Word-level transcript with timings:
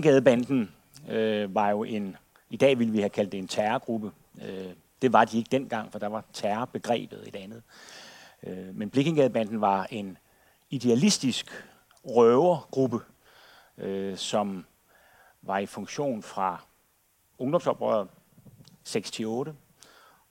Blikkengadebanden 0.00 0.74
øh, 1.08 1.54
var 1.54 1.70
jo 1.70 1.84
en, 1.84 2.16
i 2.50 2.56
dag 2.56 2.78
ville 2.78 2.92
vi 2.92 2.98
have 2.98 3.10
kaldt 3.10 3.32
det 3.32 3.38
en 3.38 3.48
terrorgruppe. 3.48 4.12
Øh, 4.42 4.72
det 5.02 5.12
var 5.12 5.24
de 5.24 5.38
ikke 5.38 5.48
dengang, 5.52 5.92
for 5.92 5.98
der 5.98 6.06
var 6.06 6.24
terrorbegrebet 6.32 7.28
et 7.28 7.36
andet. 7.36 7.62
Øh, 8.42 8.74
men 8.74 8.90
Blikkengadebanden 8.90 9.60
var 9.60 9.86
en 9.90 10.18
idealistisk 10.70 11.66
røvergruppe, 12.04 13.00
øh, 13.78 14.16
som 14.16 14.66
var 15.42 15.58
i 15.58 15.66
funktion 15.66 16.22
fra 16.22 16.64
ungdomsoprøret 17.38 18.08
6-8, 18.88 19.50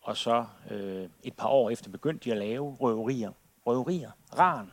og 0.01 0.17
så 0.17 0.45
øh, 0.71 1.09
et 1.23 1.33
par 1.33 1.47
år 1.47 1.69
efter 1.69 1.89
begyndte 1.89 2.25
de 2.25 2.31
at 2.31 2.37
lave 2.37 2.75
røverier. 2.75 3.31
Røverier. 3.65 4.11
Ran. 4.37 4.71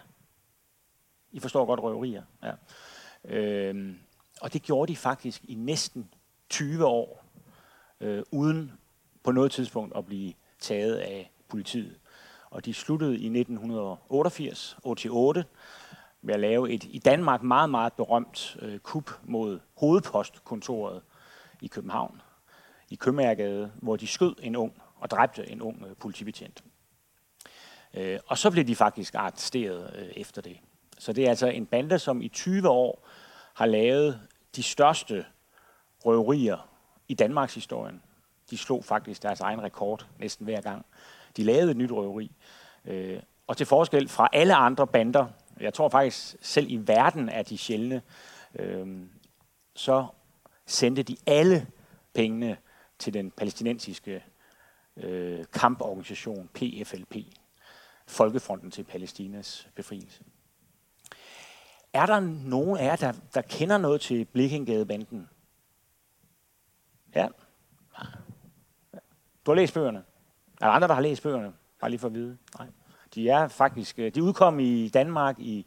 I 1.33 1.41
forstår 1.41 1.67
godt 1.67 1.81
røverier. 1.81 2.23
Ja. 2.43 2.53
Øh, 3.25 3.97
og 4.47 4.53
det 4.53 4.63
gjorde 4.63 4.93
de 4.93 4.97
faktisk 4.97 5.45
i 5.45 5.55
næsten 5.55 6.09
20 6.51 6.87
år, 6.87 7.25
øh, 8.01 8.23
uden 8.31 8.73
på 9.25 9.33
noget 9.33 9.53
tidspunkt 9.53 9.97
at 9.97 10.07
blive 10.07 10.33
taget 10.61 10.97
af 10.97 11.31
politiet. 11.49 11.99
Og 12.51 12.65
de 12.65 12.75
sluttede 12.75 13.19
i 13.19 13.27
1988, 13.27 14.77
88, 14.83 15.47
med 16.23 16.35
at 16.35 16.41
lave 16.41 16.71
et 16.71 16.85
i 16.85 16.99
Danmark 16.99 17.43
meget, 17.43 17.71
meget 17.71 17.93
berømt 17.93 18.57
øh, 18.63 18.79
kup 18.79 19.11
mod 19.25 19.59
hovedpostkontoret 19.77 21.03
i 21.61 21.67
København, 21.67 22.23
i 22.91 22.95
Købmagergade, 22.95 23.73
hvor 23.83 23.97
de 23.97 24.07
skød 24.07 24.35
en 24.43 24.57
ung 24.57 24.83
og 24.97 25.11
dræbte 25.11 25.51
en 25.51 25.63
ung 25.63 25.85
øh, 25.87 25.97
politibetjent. 25.97 26.65
Øh, 27.95 28.19
og 28.27 28.39
så 28.39 28.51
blev 28.51 28.65
de 28.65 28.77
faktisk 28.77 29.15
arresteret 29.15 29.97
øh, 29.97 30.09
efter 30.17 30.43
det. 30.43 30.59
Så 30.99 31.13
det 31.13 31.25
er 31.25 31.29
altså 31.29 31.47
en 31.47 31.67
bande, 31.67 31.99
som 31.99 32.23
i 32.23 32.29
20 32.29 32.69
år 32.69 33.09
har 33.55 33.67
lavet 33.67 34.21
de 34.57 34.63
største 34.63 35.27
røverier 36.05 36.69
i 37.09 37.15
Danmarks 37.15 37.55
historien. 37.55 38.03
De 38.51 38.59
slog 38.59 38.85
faktisk 38.85 39.23
deres 39.23 39.41
egen 39.41 39.63
rekord 39.63 40.07
næsten 40.19 40.45
hver 40.45 40.61
gang. 40.61 40.87
De 41.37 41.45
lavede 41.45 41.71
et 41.71 41.77
nyt 41.77 41.93
røveri. 41.93 42.33
Øh, 42.85 43.23
og 43.47 43.57
til 43.57 43.67
forskel 43.67 44.09
fra 44.09 44.29
alle 44.33 44.55
andre 44.55 44.87
bander, 44.87 45.27
jeg 45.61 45.75
tror 45.75 45.89
faktisk 45.89 46.37
selv 46.41 46.67
i 46.71 46.77
verden 46.77 47.29
er 47.29 47.43
de 47.43 47.59
sjældne, 47.59 48.03
øh, 48.55 49.07
så 49.75 50.07
sendte 50.67 51.03
de 51.03 51.17
alle 51.27 51.67
pengene 52.15 52.57
til 52.99 53.15
den 53.15 53.31
palæstinensiske 53.31 54.25
øh, 54.97 55.45
kamporganisation 55.53 56.49
PFLP, 56.55 57.17
Folkefronten 58.07 58.71
til 58.71 58.85
Palæstinas 58.85 59.69
befrielse. 59.75 60.23
Er 61.97 62.07
der 62.07 62.21
nogen 62.21 62.77
af 62.77 62.85
jer, 62.85 62.97
der, 62.97 63.13
der 63.35 63.43
kender 63.43 63.79
noget 63.79 64.01
til 64.01 64.25
Blikkengadebanden? 64.25 65.29
Ja. 67.15 67.29
Du 69.47 69.51
har 69.51 69.55
læst 69.55 69.75
bøgerne. 69.75 70.05
Er 70.61 70.67
der 70.67 70.73
andre, 70.73 70.89
der 70.89 70.95
har 70.95 71.01
læst 71.01 71.23
bøgerne? 71.23 71.53
Bare 71.81 71.91
lige 71.91 72.01
for 72.01 72.07
at 72.07 72.15
vide. 72.15 72.39
Nej. 72.59 72.67
De 73.15 73.29
er 73.29 73.49
faktisk, 73.49 73.99
øh, 73.99 74.15
de 74.15 74.23
udkom 74.23 74.61
i 74.61 74.89
Danmark 74.89 75.39
i 75.39 75.67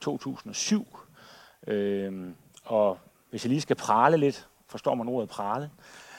2007. 0.00 0.98
Øhm, 1.66 2.34
og 2.64 2.98
hvis 3.30 3.44
jeg 3.44 3.48
lige 3.48 3.60
skal 3.60 3.76
prale 3.76 4.16
lidt, 4.16 4.48
forstår 4.66 4.94
man 4.94 5.08
ordet 5.08 5.28
prale, 5.28 5.70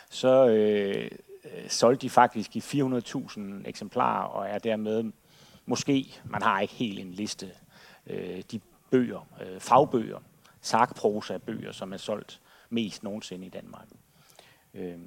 så 0.09 0.48
øh, 0.48 1.11
solgte 1.67 2.02
de 2.02 2.09
faktisk 2.09 2.56
i 2.56 2.59
400.000 2.59 3.39
eksemplarer, 3.66 4.23
og 4.23 4.48
er 4.48 4.59
dermed 4.59 5.11
måske, 5.66 6.22
man 6.26 6.42
har 6.42 6.59
ikke 6.59 6.73
helt 6.73 7.00
en 7.00 7.11
liste, 7.11 7.52
øh, 8.08 8.42
de 8.52 8.59
bøger, 8.96 9.28
øh, 9.42 9.60
fagbøger, 9.60 10.20
sakprosa 10.61 11.38
bøger, 11.38 11.72
som 11.72 11.94
er 11.94 11.98
solgt 11.98 12.42
mest 12.70 13.04
nogensinde 13.04 13.45
i 13.45 13.50
Danmark. 13.50 13.88
Øh, 14.73 15.00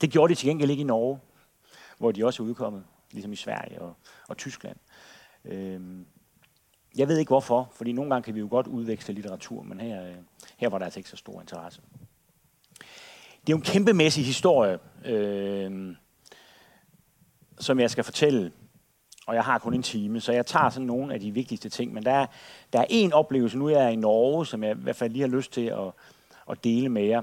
det 0.00 0.10
gjorde 0.10 0.30
de 0.30 0.38
til 0.38 0.48
gengæld 0.48 0.70
ikke 0.70 0.80
i 0.80 0.84
Norge, 0.84 1.20
hvor 1.98 2.12
de 2.12 2.24
også 2.24 2.42
er 2.42 2.46
udkommet, 2.46 2.84
ligesom 3.10 3.32
i 3.32 3.36
Sverige 3.36 3.82
og, 3.82 3.96
og 4.28 4.36
Tyskland. 4.36 4.76
Øh, 5.44 5.80
jeg 6.96 7.08
ved 7.08 7.18
ikke 7.18 7.30
hvorfor, 7.30 7.72
fordi 7.74 7.92
nogle 7.92 8.10
gange 8.10 8.24
kan 8.24 8.34
vi 8.34 8.40
jo 8.40 8.48
godt 8.50 8.66
udveksle 8.66 9.14
litteratur, 9.14 9.62
men 9.62 9.80
her, 9.80 10.06
øh, 10.06 10.16
her 10.56 10.68
var 10.68 10.78
der 10.78 10.84
altså 10.84 11.00
ikke 11.00 11.10
så 11.10 11.16
stor 11.16 11.40
interesse. 11.40 11.80
Det 13.40 13.52
er 13.52 13.52
jo 13.52 13.56
en 13.56 13.62
kæmpemæssig 13.62 14.24
historie, 14.24 14.78
øh, 15.04 15.96
som 17.58 17.80
jeg 17.80 17.90
skal 17.90 18.04
fortælle 18.04 18.52
og 19.26 19.34
jeg 19.34 19.44
har 19.44 19.58
kun 19.58 19.74
en 19.74 19.82
time, 19.82 20.20
så 20.20 20.32
jeg 20.32 20.46
tager 20.46 20.70
sådan 20.70 20.86
nogle 20.86 21.14
af 21.14 21.20
de 21.20 21.30
vigtigste 21.30 21.68
ting. 21.68 21.92
Men 21.92 22.04
der 22.04 22.12
er, 22.12 22.26
der 22.72 22.80
er 22.80 22.86
en 22.88 23.12
oplevelse, 23.12 23.58
nu 23.58 23.66
er 23.66 23.82
jeg 23.82 23.92
i 23.92 23.96
Norge, 23.96 24.46
som 24.46 24.64
jeg 24.64 24.70
i 24.70 24.80
hvert 24.82 24.96
fald 24.96 25.12
lige 25.12 25.20
har 25.20 25.28
lyst 25.28 25.52
til 25.52 25.66
at, 25.66 25.92
at 26.50 26.64
dele 26.64 26.88
med 26.88 27.02
jer. 27.02 27.22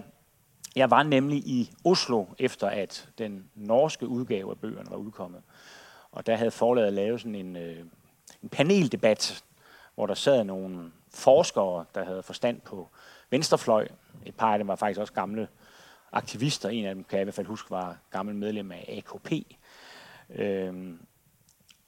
Jeg 0.76 0.92
var 0.92 1.04
nemlig 1.04 1.38
i 1.38 1.72
Oslo, 1.86 2.26
efter 2.40 2.68
at 2.68 3.10
den 3.18 3.50
norske 3.56 4.08
udgave 4.08 4.52
af 4.52 4.58
bøgerne 4.58 4.90
var 4.90 4.98
udkommet. 4.98 5.42
Og 6.12 6.26
der 6.26 6.36
havde 6.36 6.52
forlaget 6.52 6.94
lavet 6.94 7.22
sådan 7.22 7.36
en, 7.36 7.56
øh, 7.56 7.86
en 8.44 8.50
paneldebat, 8.50 9.44
hvor 9.96 10.06
der 10.06 10.14
sad 10.14 10.44
nogle 10.44 10.92
forskere, 11.10 11.86
der 11.96 12.06
havde 12.06 12.24
forstand 12.24 12.62
på 12.62 12.88
venstrefløj. 13.30 13.88
Et 14.26 14.36
par 14.36 14.54
af 14.54 14.58
dem 14.58 14.68
var 14.68 14.76
faktisk 14.76 15.00
også 15.00 15.14
gamle 15.14 15.48
aktivister. 16.12 16.70
En 16.70 16.86
af 16.86 16.96
dem 16.96 17.04
kan 17.04 17.18
jeg 17.18 17.24
i 17.24 17.24
hvert 17.24 17.36
fald 17.36 17.48
huske 17.48 17.72
var 17.72 17.98
gammel 18.12 18.36
medlem 18.36 18.72
af 18.72 18.96
AKP. 18.98 19.32
Øhm, 20.30 21.00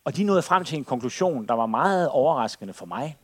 og 0.06 0.18
de 0.18 0.24
nåede 0.24 0.42
frem 0.42 0.64
til 0.64 0.78
en 0.78 0.84
konklusion, 0.84 1.48
der 1.48 1.54
var 1.54 1.66
meget 1.66 2.10
overraskende 2.10 2.74
for 2.74 2.86
mig, 2.86 3.18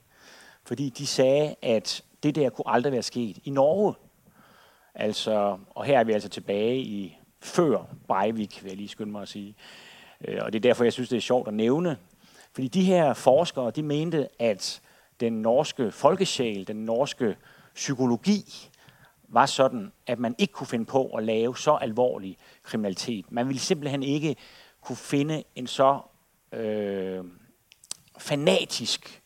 fordi 0.63 0.89
de 0.89 1.07
sagde, 1.07 1.55
at 1.61 2.03
det 2.23 2.35
der 2.35 2.49
kunne 2.49 2.69
aldrig 2.69 2.93
være 2.93 3.01
sket 3.01 3.37
i 3.43 3.49
Norge. 3.49 3.93
Altså, 4.95 5.57
og 5.69 5.85
her 5.85 5.99
er 5.99 6.03
vi 6.03 6.13
altså 6.13 6.29
tilbage 6.29 6.77
i 6.77 7.17
før 7.41 7.85
Breivik, 8.07 8.63
vil 8.63 8.69
jeg 8.69 8.77
lige 8.77 8.87
skynde 8.87 9.11
mig 9.11 9.21
at 9.21 9.27
sige. 9.27 9.55
Øh, 10.27 10.39
og 10.41 10.53
det 10.53 10.59
er 10.59 10.69
derfor, 10.69 10.83
jeg 10.83 10.93
synes, 10.93 11.09
det 11.09 11.17
er 11.17 11.21
sjovt 11.21 11.47
at 11.47 11.53
nævne. 11.53 11.97
Fordi 12.53 12.67
de 12.67 12.83
her 12.83 13.13
forskere, 13.13 13.71
de 13.71 13.83
mente, 13.83 14.27
at 14.39 14.81
den 15.19 15.33
norske 15.33 15.91
folkesjæl, 15.91 16.67
den 16.67 16.85
norske 16.85 17.37
psykologi, 17.75 18.69
var 19.27 19.45
sådan, 19.45 19.91
at 20.07 20.19
man 20.19 20.35
ikke 20.37 20.53
kunne 20.53 20.67
finde 20.67 20.85
på 20.85 21.05
at 21.05 21.23
lave 21.23 21.57
så 21.57 21.71
alvorlig 21.71 22.37
kriminalitet. 22.63 23.31
Man 23.31 23.47
ville 23.47 23.59
simpelthen 23.59 24.03
ikke 24.03 24.35
kunne 24.81 24.95
finde 24.95 25.43
en 25.55 25.67
så 25.67 25.99
øh, 26.51 27.25
fanatisk 28.17 29.21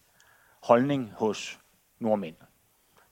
holdning 0.64 1.12
hos 1.16 1.60
nordmænd. 2.00 2.36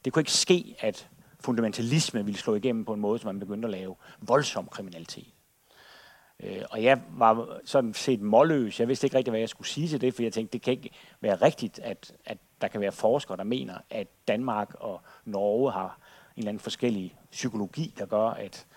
Det 0.05 0.13
kunne 0.13 0.21
ikke 0.21 0.31
ske, 0.31 0.75
at 0.79 1.09
fundamentalisme 1.39 2.25
ville 2.25 2.39
slå 2.39 2.55
igennem 2.55 2.85
på 2.85 2.93
en 2.93 2.99
måde, 2.99 3.19
som 3.19 3.27
man 3.27 3.39
begyndte 3.39 3.65
at 3.65 3.71
lave 3.71 3.95
voldsom 4.21 4.67
kriminalitet. 4.67 5.33
Øh, 6.39 6.61
og 6.69 6.83
jeg 6.83 7.01
var 7.09 7.59
sådan 7.65 7.93
set 7.93 8.21
målløs. 8.21 8.79
Jeg 8.79 8.87
vidste 8.87 9.07
ikke 9.07 9.17
rigtig, 9.17 9.31
hvad 9.31 9.39
jeg 9.39 9.49
skulle 9.49 9.67
sige 9.67 9.87
til 9.87 10.01
det, 10.01 10.13
for 10.13 10.23
jeg 10.23 10.33
tænkte, 10.33 10.53
det 10.53 10.61
kan 10.61 10.73
ikke 10.73 10.89
være 11.21 11.35
rigtigt, 11.35 11.79
at, 11.79 12.13
at 12.25 12.37
der 12.61 12.67
kan 12.67 12.81
være 12.81 12.91
forskere, 12.91 13.37
der 13.37 13.43
mener, 13.43 13.77
at 13.89 14.07
Danmark 14.27 14.73
og 14.79 15.01
Norge 15.25 15.71
har 15.71 15.99
en 16.35 16.39
eller 16.39 16.49
anden 16.49 16.59
forskellig 16.59 17.17
psykologi, 17.31 17.93
der 17.97 18.05
gør, 18.05 18.27
at 18.27 18.67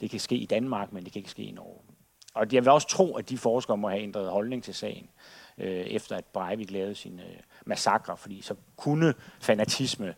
det 0.00 0.10
kan 0.10 0.20
ske 0.20 0.36
i 0.36 0.46
Danmark, 0.46 0.92
men 0.92 1.04
det 1.04 1.12
kan 1.12 1.20
ikke 1.20 1.30
ske 1.30 1.42
i 1.42 1.50
Norge. 1.50 1.89
Og 2.34 2.46
jeg 2.52 2.64
vil 2.64 2.72
også 2.72 2.88
tro, 2.88 3.16
at 3.16 3.28
de 3.28 3.38
forskere 3.38 3.76
må 3.76 3.88
have 3.88 4.02
ændret 4.02 4.30
holdning 4.30 4.64
til 4.64 4.74
sagen, 4.74 5.10
øh, 5.58 5.66
efter 5.66 6.16
at 6.16 6.24
Breivik 6.24 6.70
lavede 6.70 6.94
sin 6.94 7.20
øh, 7.20 7.36
massakre, 7.66 8.16
fordi 8.16 8.42
så 8.42 8.54
kunne 8.76 9.14
fanatisme 9.40 10.14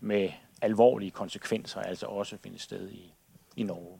med 0.00 0.30
alvorlige 0.62 1.10
konsekvenser 1.10 1.80
altså 1.80 2.06
også 2.06 2.36
finde 2.42 2.58
sted 2.58 2.90
i, 2.90 3.14
i 3.56 3.62
Norge. 3.62 3.98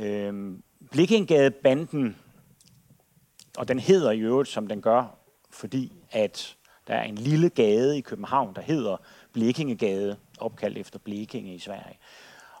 Øh, 0.00 0.58
Blikkengade-banden, 0.90 2.16
og 3.58 3.68
den 3.68 3.78
hedder 3.78 4.10
i 4.10 4.20
øvrigt, 4.20 4.48
som 4.48 4.66
den 4.66 4.82
gør, 4.82 5.18
fordi 5.50 5.92
at 6.10 6.56
der 6.86 6.94
er 6.94 7.02
en 7.02 7.14
lille 7.14 7.50
gade 7.50 7.98
i 7.98 8.00
København, 8.00 8.54
der 8.54 8.62
hedder 8.62 8.96
Blekingegade, 9.32 10.16
opkaldt 10.38 10.78
efter 10.78 10.98
Blekinge 10.98 11.54
i 11.54 11.58
Sverige. 11.58 11.98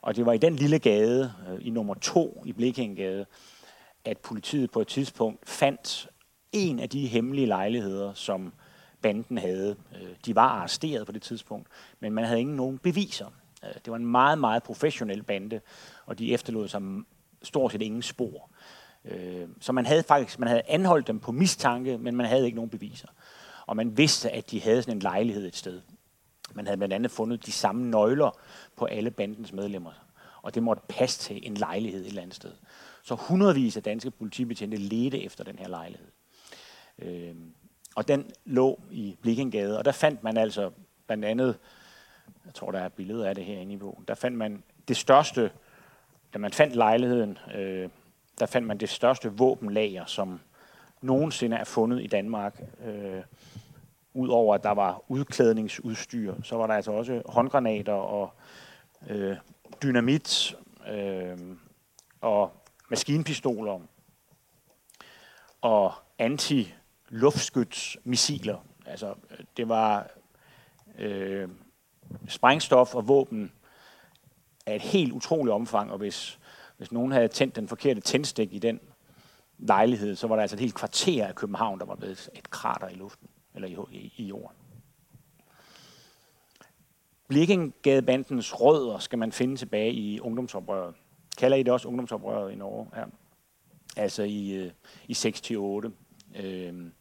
Og 0.04 0.16
det 0.16 0.26
var 0.26 0.32
i 0.32 0.38
den 0.38 0.56
lille 0.56 0.78
gade, 0.78 1.32
øh, 1.48 1.66
i 1.66 1.70
nummer 1.70 1.94
to 1.94 2.42
i 2.46 2.52
Blikingegade, 2.52 3.26
at 4.04 4.18
politiet 4.18 4.70
på 4.70 4.80
et 4.80 4.88
tidspunkt 4.88 5.48
fandt 5.48 6.08
en 6.52 6.78
af 6.78 6.88
de 6.88 7.06
hemmelige 7.06 7.46
lejligheder, 7.46 8.14
som 8.14 8.52
banden 9.02 9.38
havde. 9.38 9.76
Øh, 9.94 10.08
de 10.26 10.34
var 10.34 10.48
arresteret 10.48 11.06
på 11.06 11.12
det 11.12 11.22
tidspunkt, 11.22 11.68
men 12.00 12.12
man 12.12 12.24
havde 12.24 12.40
ingen 12.40 12.56
nogen 12.56 12.78
beviser. 12.78 13.26
Øh, 13.64 13.74
det 13.74 13.90
var 13.90 13.96
en 13.96 14.06
meget, 14.06 14.38
meget 14.38 14.62
professionel 14.62 15.22
bande, 15.22 15.60
og 16.06 16.18
de 16.18 16.32
efterlod 16.32 16.68
sig 16.68 16.82
stort 17.42 17.72
set 17.72 17.82
ingen 17.82 18.02
spor. 18.02 18.50
Så 19.60 19.72
man 19.72 19.86
havde 19.86 20.02
faktisk 20.02 20.38
man 20.38 20.48
havde 20.48 20.62
anholdt 20.68 21.06
dem 21.06 21.20
på 21.20 21.32
mistanke, 21.32 21.98
men 21.98 22.16
man 22.16 22.26
havde 22.26 22.44
ikke 22.44 22.56
nogen 22.56 22.70
beviser. 22.70 23.08
Og 23.66 23.76
man 23.76 23.96
vidste, 23.96 24.30
at 24.30 24.50
de 24.50 24.60
havde 24.60 24.82
sådan 24.82 24.96
en 24.96 25.02
lejlighed 25.02 25.46
et 25.46 25.56
sted. 25.56 25.80
Man 26.54 26.66
havde 26.66 26.76
blandt 26.76 26.94
andet 26.94 27.10
fundet 27.10 27.46
de 27.46 27.52
samme 27.52 27.90
nøgler 27.90 28.38
på 28.76 28.84
alle 28.84 29.10
bandens 29.10 29.52
medlemmer, 29.52 29.92
og 30.42 30.54
det 30.54 30.62
måtte 30.62 30.82
passe 30.88 31.18
til 31.18 31.46
en 31.46 31.54
lejlighed 31.54 32.00
et 32.00 32.06
eller 32.06 32.22
andet 32.22 32.36
sted. 32.36 32.52
Så 33.02 33.14
hundredvis 33.14 33.76
af 33.76 33.82
danske 33.82 34.10
politibetjente 34.10 34.76
ledte 34.76 35.22
efter 35.22 35.44
den 35.44 35.58
her 35.58 35.68
lejlighed. 35.68 36.08
Øh, 36.98 37.34
og 37.94 38.08
den 38.08 38.30
lå 38.44 38.80
i 38.90 39.16
Blikkengade, 39.22 39.78
og 39.78 39.84
der 39.84 39.92
fandt 39.92 40.22
man 40.22 40.36
altså 40.36 40.70
blandt 41.06 41.24
andet 41.24 41.58
jeg 42.44 42.54
tror, 42.54 42.70
der 42.70 42.78
er 42.78 42.88
billeder 42.88 43.28
af 43.28 43.34
det 43.34 43.44
herinde 43.44 43.72
i 43.72 43.76
bogen, 43.76 44.04
der 44.08 44.14
fandt 44.14 44.38
man 44.38 44.62
det 44.88 44.96
største, 44.96 45.50
da 46.34 46.38
man 46.38 46.52
fandt 46.52 46.76
lejligheden, 46.76 47.38
øh, 47.54 47.88
der 48.38 48.46
fandt 48.46 48.66
man 48.66 48.78
det 48.78 48.88
største 48.88 49.32
våbenlager, 49.32 50.04
som 50.04 50.40
nogensinde 51.00 51.56
er 51.56 51.64
fundet 51.64 52.02
i 52.02 52.06
Danmark. 52.06 52.62
Øh, 52.84 53.22
Udover 54.14 54.54
at 54.54 54.62
der 54.62 54.70
var 54.70 55.02
udklædningsudstyr, 55.08 56.34
så 56.42 56.56
var 56.56 56.66
der 56.66 56.74
altså 56.74 56.92
også 56.92 57.22
håndgranater 57.26 57.92
og 57.92 58.30
øh, 59.08 59.36
dynamit 59.82 60.56
øh, 60.92 61.38
og 62.20 62.52
maskinpistoler 62.90 63.80
og 65.60 65.92
anti-luftskytsmissiler. 66.18 68.58
Altså, 68.86 69.14
det 69.56 69.68
var 69.68 70.10
øh, 70.98 71.48
sprængstof 72.28 72.94
og 72.94 73.08
våben 73.08 73.52
af 74.66 74.74
et 74.74 74.82
helt 74.82 75.12
utroligt 75.12 75.52
omfang, 75.52 75.92
og 75.92 75.98
hvis, 75.98 76.38
hvis 76.76 76.92
nogen 76.92 77.12
havde 77.12 77.28
tændt 77.28 77.56
den 77.56 77.68
forkerte 77.68 78.00
tændstik 78.00 78.52
i 78.52 78.58
den 78.58 78.80
lejlighed, 79.58 80.16
så 80.16 80.26
var 80.26 80.36
der 80.36 80.42
altså 80.42 80.56
et 80.56 80.60
helt 80.60 80.74
kvarter 80.74 81.26
af 81.26 81.34
København, 81.34 81.78
der 81.78 81.86
var 81.86 81.94
blevet 81.94 82.30
et 82.34 82.50
krater 82.50 82.88
i 82.88 82.94
luften, 82.94 83.28
eller 83.54 83.68
i, 83.68 83.96
i, 83.96 84.12
i 84.16 84.24
jorden. 84.24 84.56
Blikkengadebandens 87.28 88.60
rødder 88.60 88.98
skal 88.98 89.18
man 89.18 89.32
finde 89.32 89.56
tilbage 89.56 89.92
i 89.92 90.20
ungdomsoprøret. 90.20 90.94
Kalder 91.38 91.56
I 91.56 91.62
det 91.62 91.72
også 91.72 91.88
ungdomsoprøret 91.88 92.52
i 92.52 92.54
Norge? 92.54 92.86
Ja. 92.96 93.04
Altså 93.96 94.22
i, 94.22 94.52
øh, 94.52 94.70
i 95.08 95.12
6-8. 95.12 95.90
Øhm. 96.42 96.92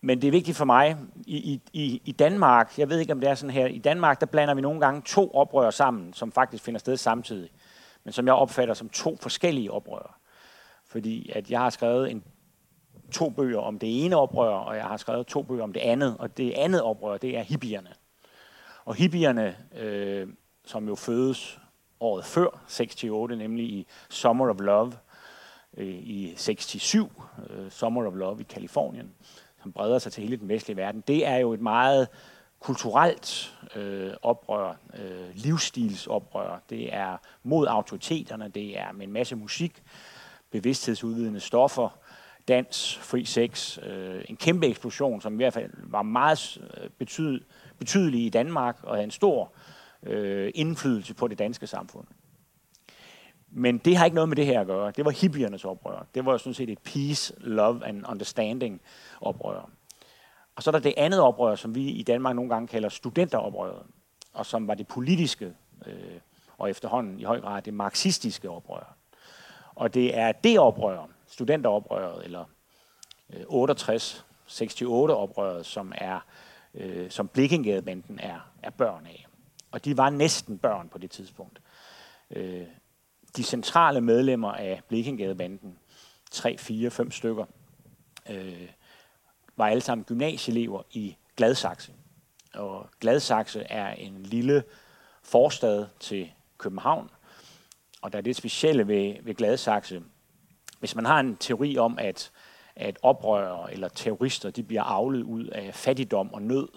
Men 0.00 0.22
det 0.22 0.28
er 0.28 0.32
vigtigt 0.32 0.56
for 0.56 0.64
mig, 0.64 0.96
i, 1.26 1.60
i, 1.72 2.02
i 2.04 2.12
Danmark, 2.12 2.78
jeg 2.78 2.88
ved 2.88 2.98
ikke 2.98 3.12
om 3.12 3.20
det 3.20 3.30
er 3.30 3.34
sådan 3.34 3.54
her, 3.54 3.66
i 3.66 3.78
Danmark 3.78 4.20
der 4.20 4.26
blander 4.26 4.54
vi 4.54 4.60
nogle 4.60 4.80
gange 4.80 5.02
to 5.02 5.30
oprør 5.30 5.70
sammen, 5.70 6.12
som 6.12 6.32
faktisk 6.32 6.64
finder 6.64 6.78
sted 6.78 6.96
samtidig, 6.96 7.50
men 8.04 8.12
som 8.12 8.26
jeg 8.26 8.34
opfatter 8.34 8.74
som 8.74 8.88
to 8.88 9.16
forskellige 9.16 9.72
oprør. 9.72 10.20
Fordi 10.86 11.30
at 11.34 11.50
jeg 11.50 11.60
har 11.60 11.70
skrevet 11.70 12.10
en, 12.10 12.24
to 13.12 13.30
bøger 13.30 13.60
om 13.60 13.78
det 13.78 14.04
ene 14.04 14.16
oprør, 14.16 14.54
og 14.54 14.76
jeg 14.76 14.84
har 14.84 14.96
skrevet 14.96 15.26
to 15.26 15.42
bøger 15.42 15.62
om 15.62 15.72
det 15.72 15.80
andet, 15.80 16.16
og 16.18 16.36
det 16.36 16.52
andet 16.52 16.82
oprør, 16.82 17.16
det 17.16 17.38
er 17.38 17.42
hippierne. 17.42 17.90
Og 18.84 18.94
hippierne, 18.94 19.56
øh, 19.78 20.28
som 20.64 20.88
jo 20.88 20.94
fødes 20.94 21.58
året 22.00 22.24
før 22.24 22.48
68, 22.64 23.38
nemlig 23.38 23.64
i 23.66 23.86
Summer 24.10 24.50
of 24.50 24.60
Love 24.60 24.92
øh, 25.76 25.86
i 25.86 26.34
67, 26.36 26.94
øh, 26.94 27.70
Summer 27.70 28.06
of 28.06 28.14
Love 28.14 28.40
i 28.40 28.46
Kalifornien, 28.48 29.10
som 29.62 29.72
breder 29.72 29.98
sig 29.98 30.12
til 30.12 30.22
hele 30.22 30.36
den 30.36 30.48
vestlige 30.48 30.76
verden, 30.76 31.00
det 31.08 31.26
er 31.26 31.36
jo 31.36 31.52
et 31.52 31.60
meget 31.60 32.08
kulturelt 32.60 33.54
øh, 33.76 34.12
oprør, 34.22 34.76
øh, 34.98 35.34
livsstilsoprør. 35.34 36.60
Det 36.70 36.94
er 36.94 37.16
mod 37.42 37.66
autoriteterne, 37.66 38.48
det 38.48 38.78
er 38.78 38.92
med 38.92 39.06
en 39.06 39.12
masse 39.12 39.36
musik, 39.36 39.82
bevidsthedsudvidende 40.50 41.40
stoffer, 41.40 41.98
dans, 42.48 42.98
fri 43.02 43.24
sex, 43.24 43.78
øh, 43.82 44.24
en 44.28 44.36
kæmpe 44.36 44.66
eksplosion, 44.66 45.20
som 45.20 45.34
i 45.34 45.36
hvert 45.36 45.52
fald 45.52 45.70
var 45.82 46.02
meget 46.02 46.58
øh, 46.76 46.90
betyd, 46.90 47.40
betydelig 47.78 48.26
i 48.26 48.28
Danmark 48.28 48.76
og 48.82 48.94
havde 48.94 49.04
en 49.04 49.10
stor 49.10 49.52
øh, 50.02 50.52
indflydelse 50.54 51.14
på 51.14 51.28
det 51.28 51.38
danske 51.38 51.66
samfund. 51.66 52.06
Men 53.50 53.78
det 53.78 53.96
har 53.96 54.04
ikke 54.04 54.14
noget 54.14 54.28
med 54.28 54.36
det 54.36 54.46
her 54.46 54.60
at 54.60 54.66
gøre. 54.66 54.90
Det 54.90 55.04
var 55.04 55.10
hippiernes 55.10 55.64
oprør. 55.64 56.06
Det 56.14 56.24
var 56.24 56.36
sådan 56.36 56.54
set 56.54 56.70
et 56.70 56.78
peace, 56.78 57.34
love 57.40 57.86
and 57.86 58.04
understanding 58.08 58.80
oprør. 59.20 59.70
Og 60.56 60.62
så 60.62 60.70
er 60.70 60.72
der 60.72 60.78
det 60.78 60.94
andet 60.96 61.20
oprør, 61.20 61.54
som 61.54 61.74
vi 61.74 61.88
i 61.88 62.02
Danmark 62.02 62.36
nogle 62.36 62.50
gange 62.50 62.68
kalder 62.68 62.88
studenteroprøret, 62.88 63.82
og 64.32 64.46
som 64.46 64.68
var 64.68 64.74
det 64.74 64.86
politiske, 64.86 65.52
øh, 65.86 65.94
og 66.58 66.70
efterhånden 66.70 67.20
i 67.20 67.24
høj 67.24 67.40
grad 67.40 67.62
det 67.62 67.74
marxistiske 67.74 68.50
oprør. 68.50 68.96
Og 69.74 69.94
det 69.94 70.18
er 70.18 70.32
det 70.32 70.58
oprør, 70.58 71.08
studenteroprøret, 71.26 72.24
eller 72.24 72.44
øh, 73.32 73.42
68-68-oprøret, 73.42 75.66
som 75.66 75.92
er 75.96 76.20
øh, 76.76 77.10
som 77.10 77.28
Blikkingadebanden 77.28 78.20
er, 78.20 78.40
er 78.62 78.70
børn 78.70 79.06
af. 79.06 79.26
Og 79.70 79.84
de 79.84 79.96
var 79.96 80.10
næsten 80.10 80.58
børn 80.58 80.88
på 80.88 80.98
det 80.98 81.10
tidspunkt. 81.10 81.60
Øh, 82.30 82.66
de 83.36 83.42
centrale 83.42 84.00
medlemmer 84.00 84.52
af 84.52 84.80
Blikkingadebanden, 84.88 85.78
3, 86.30 86.58
4, 86.58 86.90
5 86.90 87.10
stykker, 87.10 87.44
øh, 88.30 88.68
var 89.56 89.66
alle 89.66 89.80
sammen 89.80 90.04
gymnasieelever 90.04 90.82
i 90.90 91.16
Gladsaxe. 91.36 91.92
Og 92.54 92.88
Gladsaxe 93.00 93.62
er 93.62 93.92
en 93.92 94.22
lille 94.22 94.64
forstad 95.22 95.86
til 96.00 96.32
København, 96.58 97.10
og 98.02 98.12
der 98.12 98.18
er 98.18 98.22
det 98.22 98.36
specielle 98.36 98.88
ved, 98.88 99.14
ved 99.22 99.34
Gladsaxe, 99.34 100.02
hvis 100.78 100.94
man 100.94 101.04
har 101.04 101.20
en 101.20 101.36
teori 101.36 101.78
om, 101.78 101.98
at, 101.98 102.30
at 102.76 102.98
oprørere 103.02 103.72
eller 103.72 103.88
terrorister 103.88 104.50
de 104.50 104.62
bliver 104.62 104.82
avlet 104.82 105.22
ud 105.22 105.46
af 105.46 105.74
fattigdom 105.74 106.34
og 106.34 106.42
nød, 106.42 106.68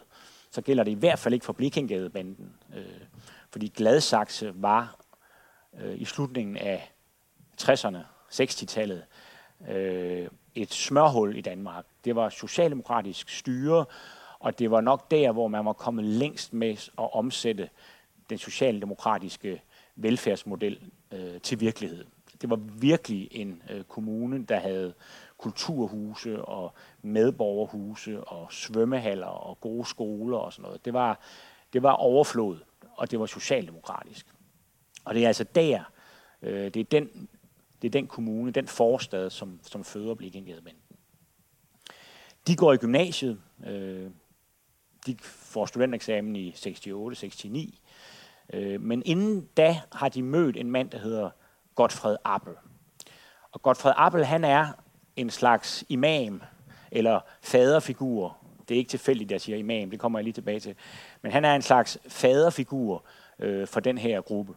så 0.51 0.61
gælder 0.61 0.83
det 0.83 0.91
i 0.91 0.99
hvert 0.99 1.19
fald 1.19 1.33
ikke 1.33 1.45
for 1.45 1.53
Blikkingadebanden. 1.53 2.51
Øh, 2.75 2.83
fordi 3.51 3.67
Gladsaxe 3.67 4.51
var 4.55 4.95
øh, 5.81 6.01
i 6.01 6.05
slutningen 6.05 6.57
af 6.57 6.91
60'erne, 7.61 7.97
60-tallet, 8.33 9.05
øh, 9.69 10.27
et 10.55 10.73
smørhul 10.73 11.37
i 11.37 11.41
Danmark. 11.41 11.85
Det 12.05 12.15
var 12.15 12.29
socialdemokratisk 12.29 13.29
styre, 13.29 13.85
og 14.39 14.59
det 14.59 14.71
var 14.71 14.81
nok 14.81 15.11
der, 15.11 15.31
hvor 15.31 15.47
man 15.47 15.65
var 15.65 15.73
kommet 15.73 16.05
længst 16.05 16.53
med 16.53 16.71
at 16.71 17.13
omsætte 17.13 17.69
den 18.29 18.37
socialdemokratiske 18.37 19.61
velfærdsmodel 19.95 20.79
øh, 21.11 21.41
til 21.41 21.59
virkelighed. 21.59 22.05
Det 22.41 22.49
var 22.49 22.55
virkelig 22.55 23.27
en 23.31 23.63
øh, 23.69 23.83
kommune, 23.83 24.45
der 24.45 24.59
havde 24.59 24.93
kulturhuse 25.37 26.41
og 26.41 26.73
medborgerhuse 27.01 28.23
og 28.23 28.53
svømmehaller 28.53 29.27
og 29.27 29.59
gode 29.59 29.85
skoler 29.85 30.37
og 30.37 30.53
sådan 30.53 30.63
noget. 30.63 30.85
Det 30.85 30.93
var, 30.93 31.19
det 31.73 31.83
var 31.83 31.91
overflod, 31.91 32.59
og 32.95 33.11
det 33.11 33.19
var 33.19 33.25
socialdemokratisk. 33.25 34.27
Og 35.05 35.15
det 35.15 35.23
er 35.23 35.27
altså 35.27 35.43
der, 35.43 35.83
øh, 36.41 36.73
det, 36.73 36.77
er 36.77 36.83
den, 36.83 37.29
det 37.81 37.87
er 37.87 37.91
den 37.91 38.07
kommune, 38.07 38.51
den 38.51 38.67
forstad, 38.67 39.29
som, 39.29 39.59
som 39.63 39.83
føder 39.83 40.13
Blikkengadebanden. 40.13 40.81
De 42.47 42.55
går 42.55 42.73
i 42.73 42.77
gymnasiet. 42.77 43.41
Øh, 43.67 44.09
de 45.05 45.17
får 45.21 45.65
studentereksamen 45.65 46.35
i 46.35 46.51
68-69. 46.51 47.79
Øh, 48.53 48.81
men 48.81 49.03
inden 49.05 49.49
da 49.57 49.81
har 49.91 50.09
de 50.09 50.23
mødt 50.23 50.57
en 50.57 50.71
mand, 50.71 50.89
der 50.89 50.99
hedder 50.99 51.29
Godfred 51.79 52.17
Appel. 52.23 52.53
Og 53.51 53.61
Godfred 53.61 53.93
Appel, 53.95 54.25
han 54.25 54.43
er 54.43 54.67
en 55.15 55.29
slags 55.29 55.83
imam, 55.89 56.41
eller 56.91 57.19
faderfigur. 57.41 58.37
Det 58.67 58.75
er 58.75 58.77
ikke 58.77 58.89
tilfældigt, 58.89 59.27
at 59.27 59.31
jeg 59.31 59.41
siger 59.41 59.57
imam, 59.57 59.89
det 59.89 59.99
kommer 59.99 60.19
jeg 60.19 60.23
lige 60.23 60.33
tilbage 60.33 60.59
til. 60.59 60.75
Men 61.21 61.31
han 61.31 61.45
er 61.45 61.55
en 61.55 61.61
slags 61.61 61.97
faderfigur 62.07 63.05
øh, 63.39 63.67
for 63.67 63.79
den 63.79 63.97
her 63.97 64.21
gruppe. 64.21 64.53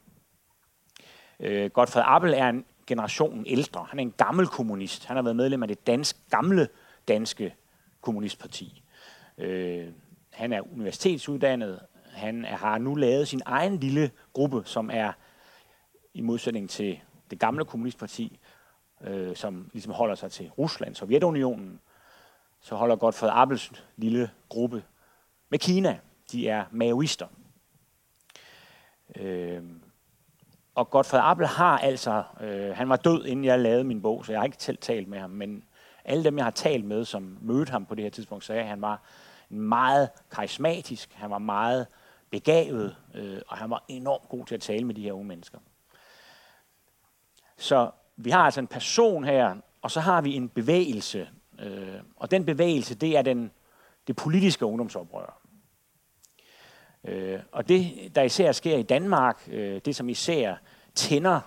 Øh, 1.40 1.70
Godfred 1.70 2.02
Appel 2.06 2.34
er 2.34 2.48
en 2.48 2.64
generation 2.86 3.44
ældre. 3.46 3.86
Han 3.90 3.98
er 3.98 4.02
en 4.02 4.14
gammel 4.16 4.46
kommunist. 4.46 5.04
Han 5.04 5.16
har 5.16 5.22
været 5.22 5.36
medlem 5.36 5.62
af 5.62 5.68
det 5.68 5.86
danske, 5.86 6.18
gamle 6.30 6.68
danske 7.08 7.54
kommunistparti. 8.00 8.82
Øh, 9.38 9.88
han 10.30 10.52
er 10.52 10.72
universitetsuddannet, 10.72 11.80
han 12.12 12.44
har 12.44 12.78
nu 12.78 12.94
lavet 12.94 13.28
sin 13.28 13.40
egen 13.46 13.76
lille 13.76 14.10
gruppe, 14.32 14.62
som 14.64 14.90
er 14.92 15.12
i 16.14 16.20
modsætning 16.20 16.70
til 16.70 17.00
det 17.32 17.40
gamle 17.40 17.64
kommunistparti, 17.64 18.38
øh, 19.00 19.36
som 19.36 19.70
ligesom 19.72 19.92
holder 19.92 20.14
sig 20.14 20.30
til 20.30 20.50
Rusland, 20.50 20.94
Sovjetunionen, 20.94 21.80
så 22.60 22.74
holder 22.76 22.96
Godfred 22.96 23.30
Appels 23.32 23.72
lille 23.96 24.30
gruppe 24.48 24.84
med 25.48 25.58
Kina. 25.58 25.98
De 26.32 26.48
er 26.48 26.64
maoister. 26.70 27.26
Øh, 29.16 29.62
og 30.74 30.90
Godfred 30.90 31.20
Appel 31.22 31.46
har 31.46 31.78
altså, 31.78 32.24
øh, 32.40 32.76
han 32.76 32.88
var 32.88 32.96
død, 32.96 33.24
inden 33.24 33.44
jeg 33.44 33.58
lavede 33.58 33.84
min 33.84 34.02
bog, 34.02 34.24
så 34.24 34.32
jeg 34.32 34.40
har 34.40 34.44
ikke 34.44 34.56
selv 34.62 34.78
talt 34.78 35.08
med 35.08 35.18
ham, 35.18 35.30
men 35.30 35.64
alle 36.04 36.24
dem, 36.24 36.36
jeg 36.36 36.44
har 36.44 36.50
talt 36.50 36.84
med, 36.84 37.04
som 37.04 37.38
mødte 37.40 37.70
ham 37.70 37.86
på 37.86 37.94
det 37.94 38.04
her 38.04 38.10
tidspunkt, 38.10 38.44
sagde, 38.44 38.62
at 38.62 38.68
han 38.68 38.82
var 38.82 39.02
meget 39.48 40.10
karismatisk, 40.30 41.12
han 41.14 41.30
var 41.30 41.38
meget 41.38 41.86
begavet, 42.30 42.96
øh, 43.14 43.40
og 43.48 43.56
han 43.56 43.70
var 43.70 43.84
enormt 43.88 44.28
god 44.28 44.46
til 44.46 44.54
at 44.54 44.60
tale 44.60 44.84
med 44.84 44.94
de 44.94 45.02
her 45.02 45.12
unge 45.12 45.28
mennesker. 45.28 45.58
Så 47.56 47.90
vi 48.16 48.30
har 48.30 48.40
altså 48.40 48.60
en 48.60 48.66
person 48.66 49.24
her, 49.24 49.56
og 49.82 49.90
så 49.90 50.00
har 50.00 50.20
vi 50.20 50.34
en 50.34 50.48
bevægelse, 50.48 51.28
øh, 51.58 52.00
og 52.16 52.30
den 52.30 52.44
bevægelse, 52.44 52.94
det 52.94 53.16
er 53.16 53.22
den, 53.22 53.50
det 54.06 54.16
politiske 54.16 54.66
ungdomsoprør. 54.66 55.38
Øh, 57.04 57.40
og 57.52 57.68
det, 57.68 58.12
der 58.14 58.22
især 58.22 58.52
sker 58.52 58.76
i 58.76 58.82
Danmark, 58.82 59.48
øh, 59.50 59.80
det 59.84 59.96
som 59.96 60.08
især 60.08 60.56
tænder 60.94 61.40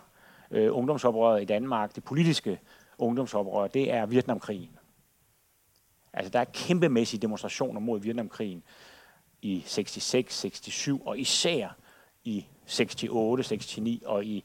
øh, 0.52 0.78
ungdomsoprøret 0.78 1.42
i 1.42 1.46
Danmark, 1.46 1.96
det 1.96 2.04
politiske 2.04 2.60
ungdomsoprør, 2.98 3.68
det 3.68 3.92
er 3.92 4.06
Vietnamkrigen. 4.06 4.80
Altså, 6.14 6.30
der 6.30 6.40
er 6.40 6.46
kæmpemæssige 6.54 7.22
demonstrationer 7.22 7.80
mod 7.80 8.00
Vietnamkrigen. 8.00 8.64
i 9.42 9.64
66, 9.66 10.34
67 10.34 11.02
og 11.06 11.20
især 11.20 11.70
i 12.24 12.46
68, 12.68 13.78
69 13.78 14.02
og 14.06 14.26
i 14.26 14.44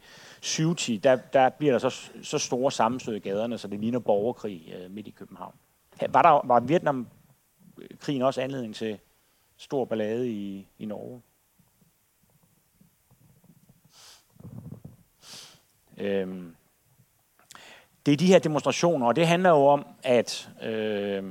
70, 0.57 0.91
der, 1.03 1.17
der 1.17 1.49
bliver 1.49 1.79
der 1.79 1.91
så, 1.91 2.11
så 2.23 2.39
store 2.39 2.73
sammenstød 2.73 3.15
i 3.15 3.19
gaderne, 3.19 3.59
så 3.59 3.69
det 3.69 3.81
ligner 3.81 3.99
borgerkrig 3.99 4.75
øh, 4.77 4.91
midt 4.91 5.07
i 5.07 5.11
København. 5.11 5.55
Var, 6.09 6.23
der, 6.23 6.47
var 6.47 6.61
Vietnamkrigen 6.61 8.23
også 8.23 8.41
anledning 8.41 8.75
til 8.75 8.99
stor 9.57 9.85
ballade 9.85 10.29
i, 10.29 10.67
i 10.79 10.85
Norge? 10.85 11.23
Øhm, 15.99 16.57
det 18.07 18.13
er 18.13 18.17
de 18.17 18.27
her 18.27 18.39
demonstrationer, 18.39 19.07
og 19.07 19.17
det 19.17 19.27
handler 19.27 19.51
jo 19.51 19.67
om, 19.67 19.87
at 20.03 20.51
øh, 20.63 21.25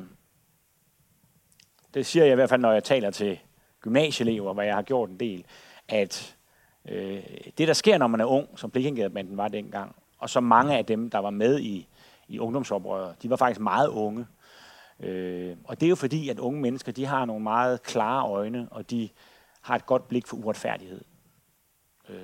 det 1.93 2.05
siger 2.05 2.25
jeg 2.25 2.31
i 2.31 2.35
hvert 2.35 2.49
fald, 2.49 2.61
når 2.61 2.71
jeg 2.71 2.83
taler 2.83 3.11
til 3.11 3.39
gymnasieelever, 3.81 4.53
hvad 4.53 4.65
jeg 4.65 4.75
har 4.75 4.81
gjort 4.81 5.09
en 5.09 5.19
del, 5.19 5.45
at 5.87 6.35
øh, 6.89 7.23
det, 7.57 7.67
der 7.67 7.73
sker, 7.73 7.97
når 7.97 8.07
man 8.07 8.19
er 8.19 8.25
ung, 8.25 8.59
som 8.59 8.71
Blikkengadebanden 8.71 9.37
var 9.37 9.47
dengang, 9.47 9.95
og 10.17 10.29
så 10.29 10.39
mange 10.39 10.77
af 10.77 10.85
dem, 10.85 11.09
der 11.09 11.19
var 11.19 11.29
med 11.29 11.59
i, 11.59 11.87
i 12.27 12.39
ungdomsoprøret, 12.39 13.23
de 13.23 13.29
var 13.29 13.35
faktisk 13.35 13.59
meget 13.59 13.87
unge. 13.87 14.27
Øh, 14.99 15.57
og 15.63 15.79
det 15.79 15.85
er 15.85 15.89
jo 15.89 15.95
fordi, 15.95 16.29
at 16.29 16.39
unge 16.39 16.61
mennesker, 16.61 16.91
de 16.91 17.05
har 17.05 17.25
nogle 17.25 17.43
meget 17.43 17.83
klare 17.83 18.29
øjne, 18.29 18.67
og 18.71 18.89
de 18.89 19.09
har 19.61 19.75
et 19.75 19.85
godt 19.85 20.07
blik 20.07 20.27
for 20.27 20.37
uretfærdighed. 20.37 21.01
Øh, 22.09 22.15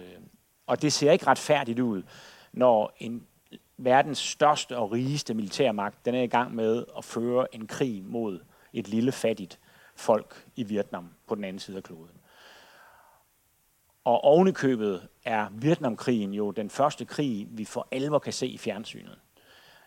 og 0.67 0.81
det 0.81 0.93
ser 0.93 1.11
ikke 1.11 1.27
retfærdigt 1.27 1.79
ud, 1.79 2.03
når 2.53 2.95
en 2.99 3.27
verdens 3.77 4.17
største 4.17 4.77
og 4.77 4.91
rigeste 4.91 5.33
militærmagt, 5.33 6.05
den 6.05 6.15
er 6.15 6.21
i 6.21 6.27
gang 6.27 6.55
med 6.55 6.85
at 6.97 7.03
føre 7.03 7.55
en 7.55 7.67
krig 7.67 8.03
mod 8.05 8.39
et 8.73 8.87
lille 8.87 9.11
fattigt 9.11 9.59
folk 9.95 10.45
i 10.55 10.63
Vietnam 10.63 11.09
på 11.27 11.35
den 11.35 11.43
anden 11.43 11.59
side 11.59 11.77
af 11.77 11.83
kloden. 11.83 12.19
Og 14.05 14.23
ovenikøbet 14.23 15.07
er 15.23 15.47
Vietnamkrigen 15.51 16.33
jo 16.33 16.51
den 16.51 16.69
første 16.69 17.05
krig, 17.05 17.47
vi 17.49 17.65
for 17.65 17.87
alvor 17.91 18.19
kan 18.19 18.33
se 18.33 18.47
i 18.47 18.57
fjernsynet. 18.57 19.17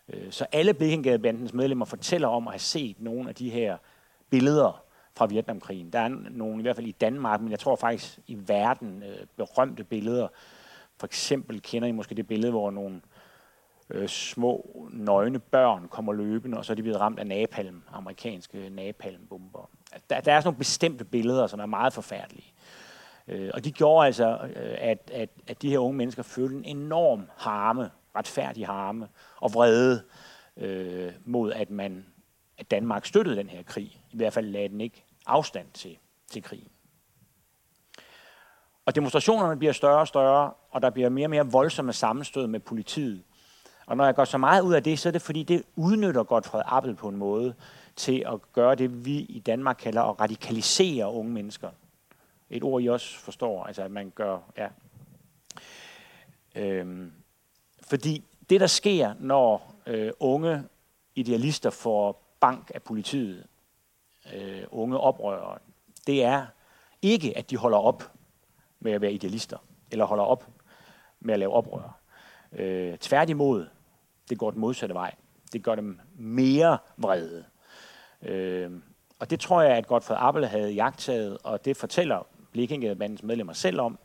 Øh, 0.08 0.32
så 0.32 0.46
alle 0.52 0.74
Blikkengadebandens 0.74 1.54
medlemmer 1.54 1.84
fortæller 1.84 2.28
om 2.28 2.48
at 2.48 2.52
have 2.52 2.58
set 2.58 3.00
nogle 3.00 3.28
af 3.28 3.34
de 3.34 3.50
her 3.50 3.76
billeder 4.30 4.82
fra 5.16 5.26
Vietnamkrigen. 5.26 5.92
Der 5.92 5.98
er 5.98 6.08
nogle, 6.30 6.58
i 6.58 6.62
hvert 6.62 6.76
fald 6.76 6.86
i 6.86 6.92
Danmark, 6.92 7.40
men 7.40 7.50
jeg 7.50 7.58
tror 7.58 7.76
faktisk 7.76 8.18
i 8.26 8.38
verden, 8.46 9.02
øh, 9.02 9.26
berømte 9.36 9.84
billeder. 9.84 10.28
For 10.96 11.06
eksempel 11.06 11.62
kender 11.62 11.88
I 11.88 11.92
måske 11.92 12.14
det 12.14 12.26
billede, 12.26 12.50
hvor 12.50 12.70
nogle 12.70 13.00
øh, 13.90 14.08
små, 14.08 14.86
nøgne 14.92 15.38
børn 15.38 15.88
kommer 15.88 16.12
løbende, 16.12 16.58
og 16.58 16.64
så 16.64 16.72
er 16.72 16.74
de 16.74 16.82
blevet 16.82 17.00
ramt 17.00 17.18
af 17.18 17.26
napalm, 17.26 17.82
amerikanske 17.92 18.70
napalmbomber. 18.70 19.70
Der, 20.10 20.20
der 20.20 20.32
er 20.32 20.40
sådan 20.40 20.46
nogle 20.46 20.58
bestemte 20.58 21.04
billeder, 21.04 21.46
som 21.46 21.60
er 21.60 21.66
meget 21.66 21.92
forfærdelige. 21.92 22.52
Øh, 22.56 22.87
Øh, 23.28 23.50
og 23.54 23.64
de 23.64 23.72
gjorde 23.72 24.06
altså, 24.06 24.38
øh, 24.56 24.76
at, 24.78 25.10
at, 25.14 25.30
at 25.46 25.62
de 25.62 25.70
her 25.70 25.78
unge 25.78 25.96
mennesker 25.96 26.22
følte 26.22 26.56
en 26.56 26.64
enorm 26.64 27.28
harme, 27.36 27.90
retfærdig 28.16 28.66
harme 28.66 29.08
og 29.40 29.54
vrede 29.54 30.02
øh, 30.56 31.12
mod, 31.24 31.52
at 31.52 31.70
man 31.70 32.06
at 32.58 32.70
Danmark 32.70 33.06
støttede 33.06 33.36
den 33.36 33.48
her 33.48 33.62
krig. 33.62 34.00
I 34.10 34.16
hvert 34.16 34.32
fald 34.32 34.46
lagde 34.46 34.68
den 34.68 34.80
ikke 34.80 35.04
afstand 35.26 35.66
til, 35.74 35.98
til 36.30 36.42
krigen. 36.42 36.68
Og 38.86 38.94
demonstrationerne 38.94 39.58
bliver 39.58 39.72
større 39.72 40.00
og 40.00 40.08
større, 40.08 40.52
og 40.70 40.82
der 40.82 40.90
bliver 40.90 41.08
mere 41.08 41.26
og 41.26 41.30
mere 41.30 41.46
voldsomme 41.46 41.92
sammenstød 41.92 42.46
med 42.46 42.60
politiet. 42.60 43.22
Og 43.86 43.96
når 43.96 44.04
jeg 44.04 44.14
går 44.14 44.24
så 44.24 44.38
meget 44.38 44.62
ud 44.62 44.74
af 44.74 44.82
det, 44.82 44.98
så 44.98 45.08
er 45.08 45.10
det 45.10 45.22
fordi, 45.22 45.42
det 45.42 45.62
udnytter 45.76 46.22
Godfred 46.22 46.62
Appel 46.66 46.94
på 46.94 47.08
en 47.08 47.16
måde 47.16 47.54
til 47.96 48.24
at 48.26 48.52
gøre 48.52 48.74
det, 48.74 49.04
vi 49.04 49.18
i 49.18 49.38
Danmark 49.38 49.76
kalder 49.76 50.02
at 50.02 50.20
radikalisere 50.20 51.12
unge 51.12 51.32
mennesker. 51.32 51.68
Et 52.50 52.64
ord, 52.64 52.82
I 52.82 52.88
også 52.88 53.18
forstår, 53.18 53.64
altså 53.64 53.82
at 53.82 53.90
man 53.90 54.10
gør, 54.10 54.38
ja. 54.56 54.68
Øhm, 56.54 57.12
fordi 57.82 58.24
det, 58.50 58.60
der 58.60 58.66
sker, 58.66 59.14
når 59.18 59.74
øh, 59.86 60.12
unge 60.20 60.62
idealister 61.14 61.70
får 61.70 62.22
bank 62.40 62.70
af 62.74 62.82
politiet, 62.82 63.46
øh, 64.34 64.62
unge 64.70 64.98
oprørere, 64.98 65.58
det 66.06 66.24
er 66.24 66.46
ikke, 67.02 67.38
at 67.38 67.50
de 67.50 67.56
holder 67.56 67.78
op 67.78 68.12
med 68.80 68.92
at 68.92 69.00
være 69.00 69.12
idealister, 69.12 69.58
eller 69.90 70.04
holder 70.04 70.24
op 70.24 70.46
med 71.20 71.34
at 71.34 71.40
lave 71.40 71.52
oprør. 71.52 71.98
Øh, 72.52 72.98
tværtimod, 72.98 73.66
det 74.30 74.38
går 74.38 74.50
den 74.50 74.60
modsatte 74.60 74.94
vej. 74.94 75.14
Det 75.52 75.62
gør 75.62 75.74
dem 75.74 76.00
mere 76.14 76.78
vrede. 76.96 77.44
Øh, 78.22 78.70
og 79.18 79.30
det 79.30 79.40
tror 79.40 79.62
jeg, 79.62 79.76
at 79.76 79.86
Godfred 79.86 80.16
Appel 80.20 80.46
havde 80.46 80.70
jagtet, 80.70 81.38
og 81.44 81.64
det 81.64 81.76
fortæller 81.76 82.26
Blekingemandens 82.58 83.22
medlemmer 83.22 83.52
selv 83.52 83.80
om, 83.80 83.98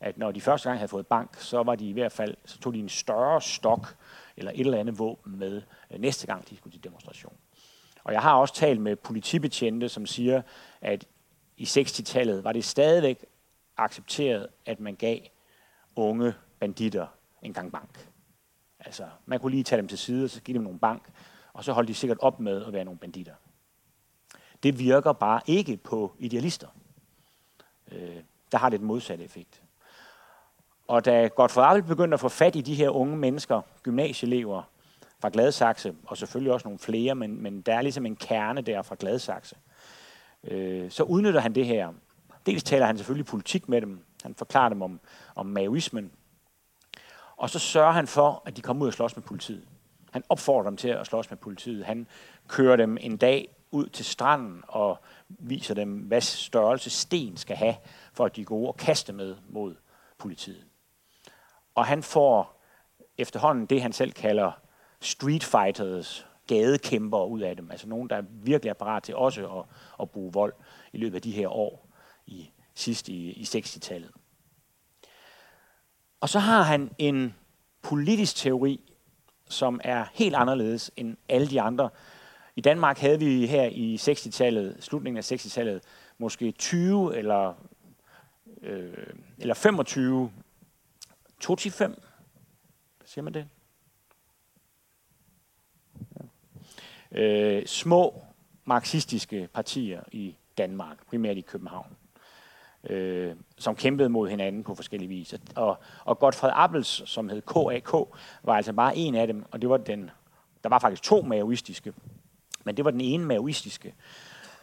at 0.00 0.18
når 0.18 0.32
de 0.32 0.40
første 0.40 0.68
gang 0.68 0.78
havde 0.78 0.88
fået 0.88 1.06
bank, 1.06 1.36
så 1.36 1.62
var 1.62 1.74
de 1.74 1.88
i 1.88 1.92
hvert 1.92 2.12
fald, 2.12 2.36
så 2.44 2.58
tog 2.58 2.74
de 2.74 2.78
en 2.78 2.88
større 2.88 3.40
stok 3.40 3.96
eller 4.36 4.52
et 4.52 4.60
eller 4.60 4.78
andet 4.78 4.98
våben 4.98 5.38
med 5.38 5.62
øh, 5.90 6.00
næste 6.00 6.26
gang, 6.26 6.50
de 6.50 6.56
skulle 6.56 6.72
til 6.72 6.84
demonstration. 6.84 7.32
Og 8.04 8.12
jeg 8.12 8.22
har 8.22 8.34
også 8.34 8.54
talt 8.54 8.80
med 8.80 8.96
politibetjente, 8.96 9.88
som 9.88 10.06
siger, 10.06 10.42
at 10.80 11.06
i 11.56 11.64
60-tallet 11.64 12.44
var 12.44 12.52
det 12.52 12.64
stadigvæk 12.64 13.24
accepteret, 13.76 14.48
at 14.66 14.80
man 14.80 14.94
gav 14.94 15.18
unge 15.96 16.34
banditter 16.60 17.06
en 17.42 17.52
gang 17.52 17.72
bank. 17.72 18.08
Altså, 18.80 19.04
man 19.26 19.40
kunne 19.40 19.50
lige 19.50 19.64
tage 19.64 19.80
dem 19.80 19.88
til 19.88 19.98
side, 19.98 20.24
og 20.24 20.30
så 20.30 20.40
give 20.40 20.54
dem 20.54 20.62
nogle 20.62 20.78
bank, 20.78 21.02
og 21.52 21.64
så 21.64 21.72
holdt 21.72 21.88
de 21.88 21.94
sikkert 21.94 22.18
op 22.20 22.40
med 22.40 22.66
at 22.66 22.72
være 22.72 22.84
nogle 22.84 22.98
banditter. 22.98 23.34
Det 24.62 24.78
virker 24.78 25.12
bare 25.12 25.40
ikke 25.46 25.76
på 25.76 26.12
idealister. 26.18 26.66
Øh, 27.92 28.16
der 28.52 28.58
har 28.58 28.68
det 28.68 28.80
den 28.80 28.86
modsatte 28.86 29.24
effekt. 29.24 29.62
Og 30.88 31.04
da 31.04 31.26
Godfred 31.26 31.64
Appel 31.64 31.82
begyndte 31.82 32.14
at 32.14 32.20
få 32.20 32.28
fat 32.28 32.56
i 32.56 32.60
de 32.60 32.74
her 32.74 32.90
unge 32.90 33.16
mennesker, 33.16 33.60
gymnasieelever 33.82 34.62
fra 35.20 35.30
Gladsaxe, 35.32 35.94
og 36.06 36.16
selvfølgelig 36.16 36.52
også 36.52 36.68
nogle 36.68 36.78
flere, 36.78 37.14
men, 37.14 37.42
men 37.42 37.60
der 37.60 37.74
er 37.74 37.82
ligesom 37.82 38.06
en 38.06 38.16
kerne 38.16 38.60
der 38.60 38.82
fra 38.82 38.96
Gladsaxe, 38.98 39.56
øh, 40.44 40.90
så 40.90 41.02
udnytter 41.02 41.40
han 41.40 41.54
det 41.54 41.66
her. 41.66 41.92
Dels 42.46 42.62
taler 42.62 42.86
han 42.86 42.96
selvfølgelig 42.96 43.26
politik 43.26 43.68
med 43.68 43.80
dem, 43.80 44.04
han 44.22 44.34
forklarer 44.34 44.68
dem 44.68 44.82
om, 44.82 45.00
om 45.34 45.46
maoismen, 45.46 46.12
og 47.36 47.50
så 47.50 47.58
sørger 47.58 47.92
han 47.92 48.06
for, 48.06 48.42
at 48.46 48.56
de 48.56 48.62
kommer 48.62 48.82
ud 48.82 48.88
og 48.88 48.94
slås 48.94 49.16
med 49.16 49.24
politiet. 49.24 49.64
Han 50.10 50.22
opfordrer 50.28 50.70
dem 50.70 50.76
til 50.76 50.88
at 50.88 51.06
slås 51.06 51.30
med 51.30 51.38
politiet. 51.38 51.84
Han 51.84 52.06
kører 52.48 52.76
dem 52.76 52.98
en 53.00 53.16
dag 53.16 53.48
ud 53.70 53.86
til 53.86 54.04
stranden 54.04 54.62
og 54.68 54.98
viser 55.38 55.74
dem, 55.74 55.92
hvad 55.92 56.20
størrelse 56.20 56.90
sten 56.90 57.36
skal 57.36 57.56
have, 57.56 57.74
for 58.12 58.24
at 58.24 58.36
de 58.36 58.44
går 58.44 58.66
og 58.66 58.76
kaste 58.76 59.12
med 59.12 59.36
mod 59.48 59.74
politiet. 60.18 60.64
Og 61.74 61.86
han 61.86 62.02
får 62.02 62.62
efterhånden 63.18 63.66
det, 63.66 63.82
han 63.82 63.92
selv 63.92 64.12
kalder 64.12 64.52
street 65.00 65.44
fighters, 65.44 66.26
gadekæmper 66.46 67.24
ud 67.24 67.40
af 67.40 67.56
dem. 67.56 67.70
Altså 67.70 67.88
nogen, 67.88 68.10
der 68.10 68.22
virkelig 68.30 68.70
er 68.70 68.74
parat 68.74 69.02
til 69.02 69.16
også 69.16 69.58
at, 69.58 69.64
at 70.00 70.10
bruge 70.10 70.32
vold 70.32 70.52
i 70.92 70.98
løbet 70.98 71.16
af 71.16 71.22
de 71.22 71.30
her 71.30 71.48
år 71.48 71.88
i 72.26 72.50
sidst 72.74 73.08
i, 73.08 73.30
i 73.30 73.42
60-tallet. 73.42 74.10
Og 76.20 76.28
så 76.28 76.38
har 76.38 76.62
han 76.62 76.90
en 76.98 77.34
politisk 77.82 78.36
teori, 78.36 78.92
som 79.48 79.80
er 79.84 80.04
helt 80.12 80.34
anderledes 80.34 80.90
end 80.96 81.16
alle 81.28 81.46
de 81.46 81.60
andre. 81.60 81.90
I 82.60 82.62
Danmark 82.62 82.98
havde 82.98 83.18
vi 83.18 83.46
her 83.46 83.64
i 83.64 83.94
60-tallet, 83.94 84.76
slutningen 84.80 85.18
af 85.18 85.32
60-tallet, 85.32 85.82
måske 86.18 86.52
20 86.52 87.16
eller, 87.16 87.54
øh, 88.62 89.06
eller 89.38 89.54
25, 89.54 90.32
25, 91.42 91.94
siger 93.04 93.22
man 93.22 93.34
det? 93.34 93.48
Ja. 97.14 97.20
Øh, 97.20 97.66
små 97.66 98.22
marxistiske 98.64 99.48
partier 99.54 100.02
i 100.12 100.36
Danmark, 100.58 101.06
primært 101.06 101.36
i 101.36 101.40
København 101.40 101.96
øh, 102.84 103.36
som 103.58 103.76
kæmpede 103.76 104.08
mod 104.08 104.28
hinanden 104.28 104.64
på 104.64 104.74
forskellige 104.74 105.08
vis. 105.08 105.34
Og, 105.54 105.78
og 106.04 106.18
Godfred 106.18 106.50
Appels, 106.54 107.10
som 107.10 107.28
hed 107.28 107.42
KAK, 107.42 107.92
var 108.42 108.54
altså 108.54 108.72
bare 108.72 108.96
en 108.96 109.14
af 109.14 109.26
dem, 109.26 109.44
og 109.50 109.62
det 109.62 109.70
var 109.70 109.76
den, 109.76 110.10
der 110.62 110.68
var 110.68 110.78
faktisk 110.78 111.02
to 111.02 111.22
maoistiske, 111.22 111.92
men 112.64 112.76
det 112.76 112.84
var 112.84 112.90
den 112.90 113.00
ene 113.00 113.24
maoistiske. 113.24 113.94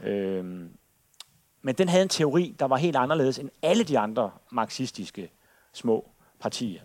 Øhm, 0.04 0.78
men 1.62 1.76
den 1.76 1.90
havde 1.90 2.04
en 2.04 2.10
teori, 2.10 2.56
der 2.60 2.66
var 2.66 2.78
helt 2.78 2.96
anderledes 2.96 3.40
end 3.40 3.50
alle 3.62 3.84
de 3.84 4.00
andre 4.00 4.32
marxistiske 4.52 5.30
små 5.74 6.12
partier. 6.40 6.82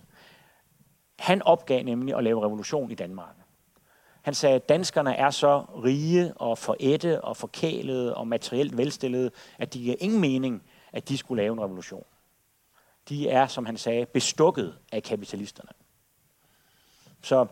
Han 1.19 1.43
opgav 1.43 1.85
nemlig 1.85 2.17
at 2.17 2.25
lave 2.25 2.45
revolution 2.45 2.91
i 2.91 2.95
Danmark. 2.95 3.37
Han 4.23 4.35
sagde, 4.35 4.57
at 4.57 4.69
danskerne 4.69 5.17
er 5.17 5.31
så 5.31 5.65
rige 5.85 6.35
og 6.35 6.59
forætte 6.59 7.21
og 7.21 7.37
forkælede 7.37 8.15
og 8.15 8.29
materielt 8.29 8.77
velstillede, 8.77 9.31
at 9.59 9.73
det 9.73 9.83
giver 9.83 9.97
ingen 9.99 10.21
mening, 10.21 10.63
at 10.93 11.09
de 11.09 11.19
skulle 11.19 11.43
lave 11.43 11.53
en 11.53 11.61
revolution. 11.61 12.05
De 13.09 13.29
er, 13.29 13.47
som 13.47 13.67
han 13.67 13.77
sagde, 13.77 14.07
bestukket 14.07 14.75
af 14.93 15.03
kapitalisterne. 15.03 15.71
Så 17.23 17.47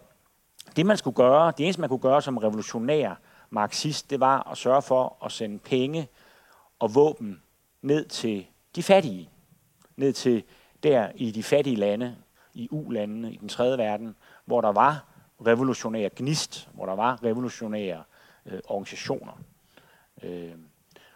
det 0.77 0.87
man 0.87 0.97
skulle 0.97 1.15
gøre, 1.15 1.53
det 1.59 1.65
eneste 1.65 1.81
man 1.81 1.89
kunne 1.89 2.01
gøre 2.01 2.23
som 2.23 2.39
revolutionær 2.39 3.15
marxist, 3.51 4.11
det 4.11 4.21
var 4.21 4.51
at 4.51 4.59
sørge 4.59 4.83
for 4.83 5.17
at 5.25 5.33
sende 5.33 5.59
penge 5.59 6.09
og 6.79 6.95
våben 6.95 7.43
ned 7.83 8.05
til 8.05 8.47
de 8.77 8.83
fattige, 8.83 9.31
ned 9.97 10.13
til 10.13 10.45
der 10.83 11.09
i 11.15 11.31
de 11.31 11.43
fattige 11.43 11.77
lande, 11.77 12.17
i 12.55 12.69
U-landene, 12.71 13.33
i 13.33 13.37
den 13.37 13.49
tredje 13.49 13.79
verden, 13.79 14.17
hvor 14.45 14.61
der 14.61 14.73
var 14.73 15.05
revolutionære 15.47 16.11
gnist, 16.17 16.69
hvor 16.73 16.87
der 16.87 16.95
var 16.95 17.25
revolutionære 17.25 18.03
øh, 18.47 18.61
organisationer. 18.69 19.33
Øh, 20.23 20.53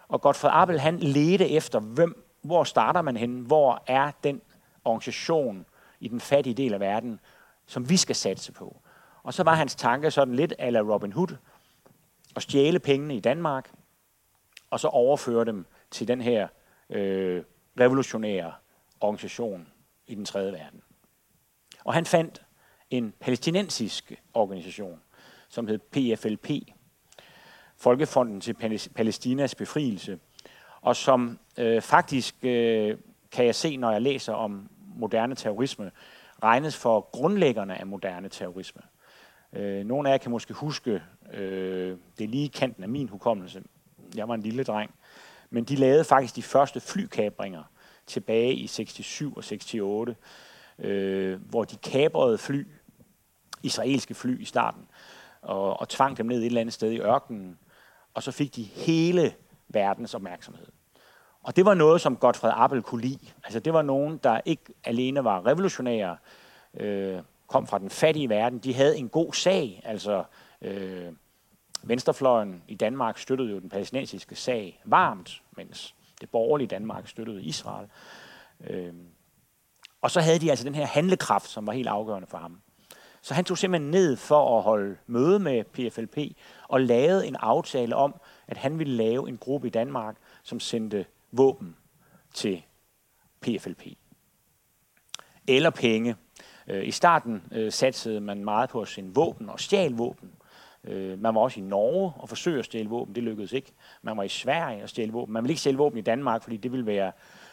og 0.07 0.21
Godfred 0.21 0.51
Abel, 0.53 0.79
han 0.79 0.99
ledte 0.99 1.49
efter, 1.49 1.79
hvem, 1.79 2.25
hvor 2.41 2.63
starter 2.63 3.01
man 3.01 3.17
hen? 3.17 3.39
Hvor 3.39 3.83
er 3.87 4.11
den 4.23 4.41
organisation 4.85 5.65
i 5.99 6.07
den 6.07 6.19
fattige 6.19 6.53
del 6.53 6.73
af 6.73 6.79
verden, 6.79 7.19
som 7.65 7.89
vi 7.89 7.97
skal 7.97 8.15
satse 8.15 8.51
på? 8.51 8.77
Og 9.23 9.33
så 9.33 9.43
var 9.43 9.55
hans 9.55 9.75
tanke 9.75 10.11
sådan 10.11 10.35
lidt 10.35 10.53
ala 10.59 10.79
Robin 10.79 11.11
Hood, 11.13 11.37
at 12.35 12.41
stjæle 12.41 12.79
pengene 12.79 13.15
i 13.15 13.19
Danmark, 13.19 13.71
og 14.69 14.79
så 14.79 14.87
overføre 14.87 15.45
dem 15.45 15.65
til 15.91 16.07
den 16.07 16.21
her 16.21 16.47
øh, 16.89 17.43
revolutionære 17.79 18.53
organisation 18.99 19.67
i 20.07 20.15
den 20.15 20.25
tredje 20.25 20.51
verden. 20.51 20.81
Og 21.83 21.93
han 21.93 22.05
fandt 22.05 22.45
en 22.89 23.13
palæstinensisk 23.19 24.21
organisation, 24.33 25.01
som 25.49 25.67
hed 25.67 25.79
PFLP, 25.79 26.49
Folkefonden 27.77 28.41
til 28.41 28.53
Palæstinas 28.95 29.55
befrielse, 29.55 30.19
og 30.81 30.95
som 30.95 31.39
øh, 31.57 31.81
faktisk, 31.81 32.35
øh, 32.43 32.97
kan 33.31 33.45
jeg 33.45 33.55
se, 33.55 33.77
når 33.77 33.91
jeg 33.91 34.01
læser 34.01 34.33
om 34.33 34.69
moderne 34.95 35.35
terrorisme, 35.35 35.91
regnes 36.43 36.77
for 36.77 37.09
grundlæggerne 37.11 37.79
af 37.79 37.85
moderne 37.85 38.29
terrorisme. 38.29 38.81
Øh, 39.55 39.85
nogle 39.85 40.09
af 40.09 40.13
jer 40.13 40.17
kan 40.17 40.31
måske 40.31 40.53
huske, 40.53 41.01
øh, 41.33 41.97
det 42.17 42.23
er 42.23 42.27
lige 42.27 42.49
kanten 42.49 42.83
af 42.83 42.89
min 42.89 43.09
hukommelse, 43.09 43.63
jeg 44.15 44.27
var 44.27 44.33
en 44.33 44.41
lille 44.41 44.63
dreng, 44.63 44.91
men 45.49 45.63
de 45.63 45.75
lavede 45.75 46.03
faktisk 46.03 46.35
de 46.35 46.41
første 46.41 46.79
flykabringer 46.79 47.63
tilbage 48.07 48.53
i 48.53 48.67
67 48.67 49.73
og 49.73 49.87
68, 49.87 50.17
øh, 50.79 51.41
hvor 51.49 51.63
de 51.63 51.75
kabrede 51.75 52.37
fly, 52.37 52.67
israelske 53.63 54.13
fly 54.13 54.41
i 54.41 54.45
starten, 54.45 54.87
og, 55.41 55.79
og 55.79 55.89
tvang 55.89 56.17
dem 56.17 56.25
ned 56.25 56.39
et 56.39 56.45
eller 56.45 56.61
andet 56.61 56.73
sted 56.73 56.91
i 56.91 56.99
ørkenen, 56.99 57.59
og 58.13 58.23
så 58.23 58.31
fik 58.31 58.55
de 58.55 58.63
hele 58.63 59.33
verdens 59.67 60.13
opmærksomhed. 60.13 60.67
Og 61.43 61.55
det 61.55 61.65
var 61.65 61.73
noget, 61.73 62.01
som 62.01 62.17
Godfred 62.17 62.51
Appel 62.55 62.81
kunne 62.81 63.01
lide. 63.01 63.27
Altså 63.43 63.59
det 63.59 63.73
var 63.73 63.81
nogen, 63.81 64.17
der 64.23 64.41
ikke 64.45 64.63
alene 64.83 65.23
var 65.23 65.45
revolutionære, 65.45 66.17
øh, 66.73 67.21
kom 67.47 67.67
fra 67.67 67.79
den 67.79 67.89
fattige 67.89 68.29
verden, 68.29 68.59
de 68.59 68.73
havde 68.73 68.97
en 68.97 69.09
god 69.09 69.33
sag. 69.33 69.81
Altså 69.85 70.23
øh, 70.61 71.13
venstrefløjen 71.83 72.63
i 72.67 72.75
Danmark 72.75 73.17
støttede 73.17 73.51
jo 73.51 73.59
den 73.59 73.69
palæstinensiske 73.69 74.35
sag 74.35 74.81
varmt, 74.85 75.41
mens 75.57 75.95
det 76.21 76.29
borgerlige 76.29 76.67
Danmark 76.67 77.07
støttede 77.07 77.43
Israel. 77.43 77.87
Øh, 78.67 78.93
og 80.01 80.11
så 80.11 80.21
havde 80.21 80.39
de 80.39 80.49
altså 80.49 80.65
den 80.65 80.75
her 80.75 80.85
handlekraft, 80.85 81.47
som 81.47 81.67
var 81.67 81.73
helt 81.73 81.87
afgørende 81.87 82.27
for 82.27 82.37
ham. 82.37 82.61
Så 83.21 83.33
han 83.33 83.45
tog 83.45 83.57
simpelthen 83.57 83.91
ned 83.91 84.15
for 84.15 84.57
at 84.57 84.63
holde 84.63 84.97
møde 85.07 85.39
med 85.39 85.63
PFLP 85.63 86.17
og 86.67 86.81
lavede 86.81 87.27
en 87.27 87.35
aftale 87.35 87.95
om, 87.95 88.15
at 88.47 88.57
han 88.57 88.79
ville 88.79 88.93
lave 88.93 89.29
en 89.29 89.37
gruppe 89.37 89.67
i 89.67 89.69
Danmark, 89.69 90.15
som 90.43 90.59
sendte 90.59 91.05
våben 91.31 91.75
til 92.33 92.63
PFLP. 93.41 93.83
Eller 95.47 95.69
penge. 95.69 96.15
Øh, 96.67 96.87
I 96.87 96.91
starten 96.91 97.43
øh, 97.51 97.71
satsede 97.71 98.21
man 98.21 98.43
meget 98.43 98.69
på 98.69 98.81
at 98.81 98.87
sende 98.87 99.15
våben 99.15 99.49
og 99.49 99.59
stjal 99.59 99.91
våben. 99.91 100.31
Øh, 100.83 101.21
man 101.21 101.35
var 101.35 101.41
også 101.41 101.59
i 101.59 101.63
Norge 101.63 102.13
og 102.17 102.29
forsøgte 102.29 102.59
at 102.59 102.65
stjæle 102.65 102.89
våben. 102.89 103.15
Det 103.15 103.23
lykkedes 103.23 103.53
ikke. 103.53 103.71
Man 104.01 104.17
var 104.17 104.23
i 104.23 104.29
Sverige 104.29 104.83
og 104.83 104.89
stjæle 104.89 105.11
våben. 105.11 105.33
Man 105.33 105.43
ville 105.43 105.51
ikke 105.51 105.59
stjæle 105.59 105.77
våben 105.77 105.97
i 105.97 106.01
Danmark, 106.01 106.43
fordi 106.43 106.57
det 106.57 106.71
ville 106.71 106.85
være 106.85 107.11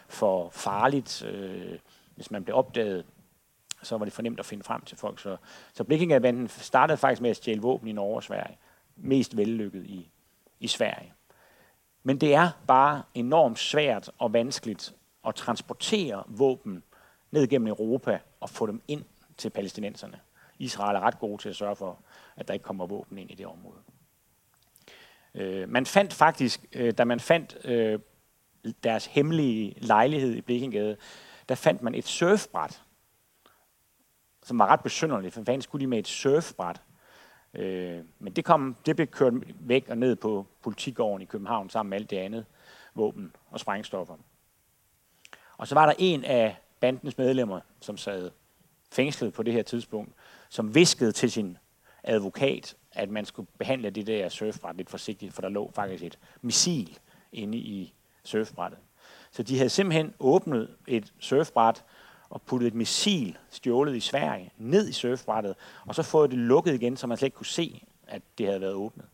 for 0.08 0.50
farligt, 0.50 1.26
hvis 2.14 2.30
man 2.30 2.44
blev 2.44 2.56
opdaget 2.56 3.04
så 3.82 3.98
var 3.98 4.04
det 4.04 4.12
fornemt 4.12 4.40
at 4.40 4.46
finde 4.46 4.64
frem 4.64 4.80
til 4.80 4.98
folk. 4.98 5.18
Så, 5.18 5.36
så 5.72 5.84
Blekinge 5.84 6.48
startede 6.48 6.98
faktisk 6.98 7.22
med 7.22 7.30
at 7.30 7.36
stjæle 7.36 7.60
våben 7.60 7.88
i 7.88 7.92
Norge 7.92 8.16
og 8.16 8.22
Sverige. 8.22 8.58
Mest 8.96 9.36
vellykket 9.36 9.86
i, 9.86 10.10
i 10.60 10.66
Sverige. 10.66 11.12
Men 12.02 12.20
det 12.20 12.34
er 12.34 12.50
bare 12.66 13.02
enormt 13.14 13.58
svært 13.58 14.10
og 14.18 14.32
vanskeligt 14.32 14.94
at 15.26 15.34
transportere 15.34 16.24
våben 16.26 16.82
ned 17.30 17.46
gennem 17.48 17.68
Europa 17.68 18.18
og 18.40 18.50
få 18.50 18.66
dem 18.66 18.82
ind 18.88 19.04
til 19.36 19.50
palæstinenserne. 19.50 20.20
Israel 20.58 20.96
er 20.96 21.00
ret 21.00 21.18
god 21.18 21.38
til 21.38 21.48
at 21.48 21.56
sørge 21.56 21.76
for, 21.76 21.98
at 22.36 22.48
der 22.48 22.54
ikke 22.54 22.64
kommer 22.64 22.86
våben 22.86 23.18
ind 23.18 23.30
i 23.30 23.34
det 23.34 23.46
område. 23.46 23.78
Øh, 25.34 25.68
man 25.68 25.86
fandt 25.86 26.12
faktisk, 26.12 26.66
øh, 26.72 26.92
da 26.98 27.04
man 27.04 27.20
fandt 27.20 27.56
øh, 27.64 27.98
deres 28.84 29.06
hemmelige 29.06 29.74
lejlighed 29.76 30.34
i 30.34 30.40
Blikkengade, 30.40 30.96
der 31.48 31.54
fandt 31.54 31.82
man 31.82 31.94
et 31.94 32.06
surfbræt, 32.06 32.82
som 34.42 34.58
var 34.58 34.66
ret 34.66 34.82
besynderligt, 34.82 35.34
for 35.34 35.44
fanden 35.44 35.62
skulle 35.62 35.80
de 35.80 35.86
med 35.86 35.98
et 35.98 36.08
surfbræt. 36.08 36.82
Øh, 37.54 38.04
men 38.18 38.32
det, 38.32 38.44
kom, 38.44 38.76
det 38.86 38.96
blev 38.96 39.06
kørt 39.06 39.34
væk 39.60 39.88
og 39.88 39.98
ned 39.98 40.16
på 40.16 40.46
politigården 40.62 41.22
i 41.22 41.24
København 41.24 41.70
sammen 41.70 41.90
med 41.90 41.98
alt 41.98 42.10
det 42.10 42.16
andet 42.16 42.46
våben 42.94 43.36
og 43.50 43.60
sprængstoffer. 43.60 44.16
Og 45.56 45.68
så 45.68 45.74
var 45.74 45.86
der 45.86 45.94
en 45.98 46.24
af 46.24 46.56
bandens 46.80 47.18
medlemmer, 47.18 47.60
som 47.80 47.96
sad 47.96 48.30
fængslet 48.92 49.32
på 49.32 49.42
det 49.42 49.52
her 49.52 49.62
tidspunkt, 49.62 50.12
som 50.48 50.74
viskede 50.74 51.12
til 51.12 51.30
sin 51.30 51.58
advokat, 52.02 52.76
at 52.92 53.10
man 53.10 53.24
skulle 53.24 53.48
behandle 53.58 53.90
det 53.90 54.06
der 54.06 54.28
surfbræt 54.28 54.76
lidt 54.76 54.90
forsigtigt, 54.90 55.34
for 55.34 55.42
der 55.42 55.48
lå 55.48 55.70
faktisk 55.74 56.04
et 56.04 56.18
missil 56.42 56.98
inde 57.32 57.58
i 57.58 57.94
surfbrættet. 58.24 58.80
Så 59.30 59.42
de 59.42 59.56
havde 59.56 59.70
simpelthen 59.70 60.14
åbnet 60.20 60.76
et 60.86 61.12
surfbræt 61.18 61.84
og 62.30 62.42
puttet 62.42 62.66
et 62.66 62.74
missil 62.74 63.38
stjålet 63.50 63.96
i 63.96 64.00
Sverige 64.00 64.52
ned 64.58 64.88
i 64.88 64.92
surfbrættet, 64.92 65.54
og 65.86 65.94
så 65.94 66.02
fået 66.02 66.30
det 66.30 66.38
lukket 66.38 66.74
igen, 66.74 66.96
så 66.96 67.06
man 67.06 67.16
slet 67.16 67.26
ikke 67.26 67.36
kunne 67.36 67.46
se, 67.46 67.84
at 68.06 68.22
det 68.38 68.46
havde 68.46 68.60
været 68.60 68.74
åbnet. 68.74 69.06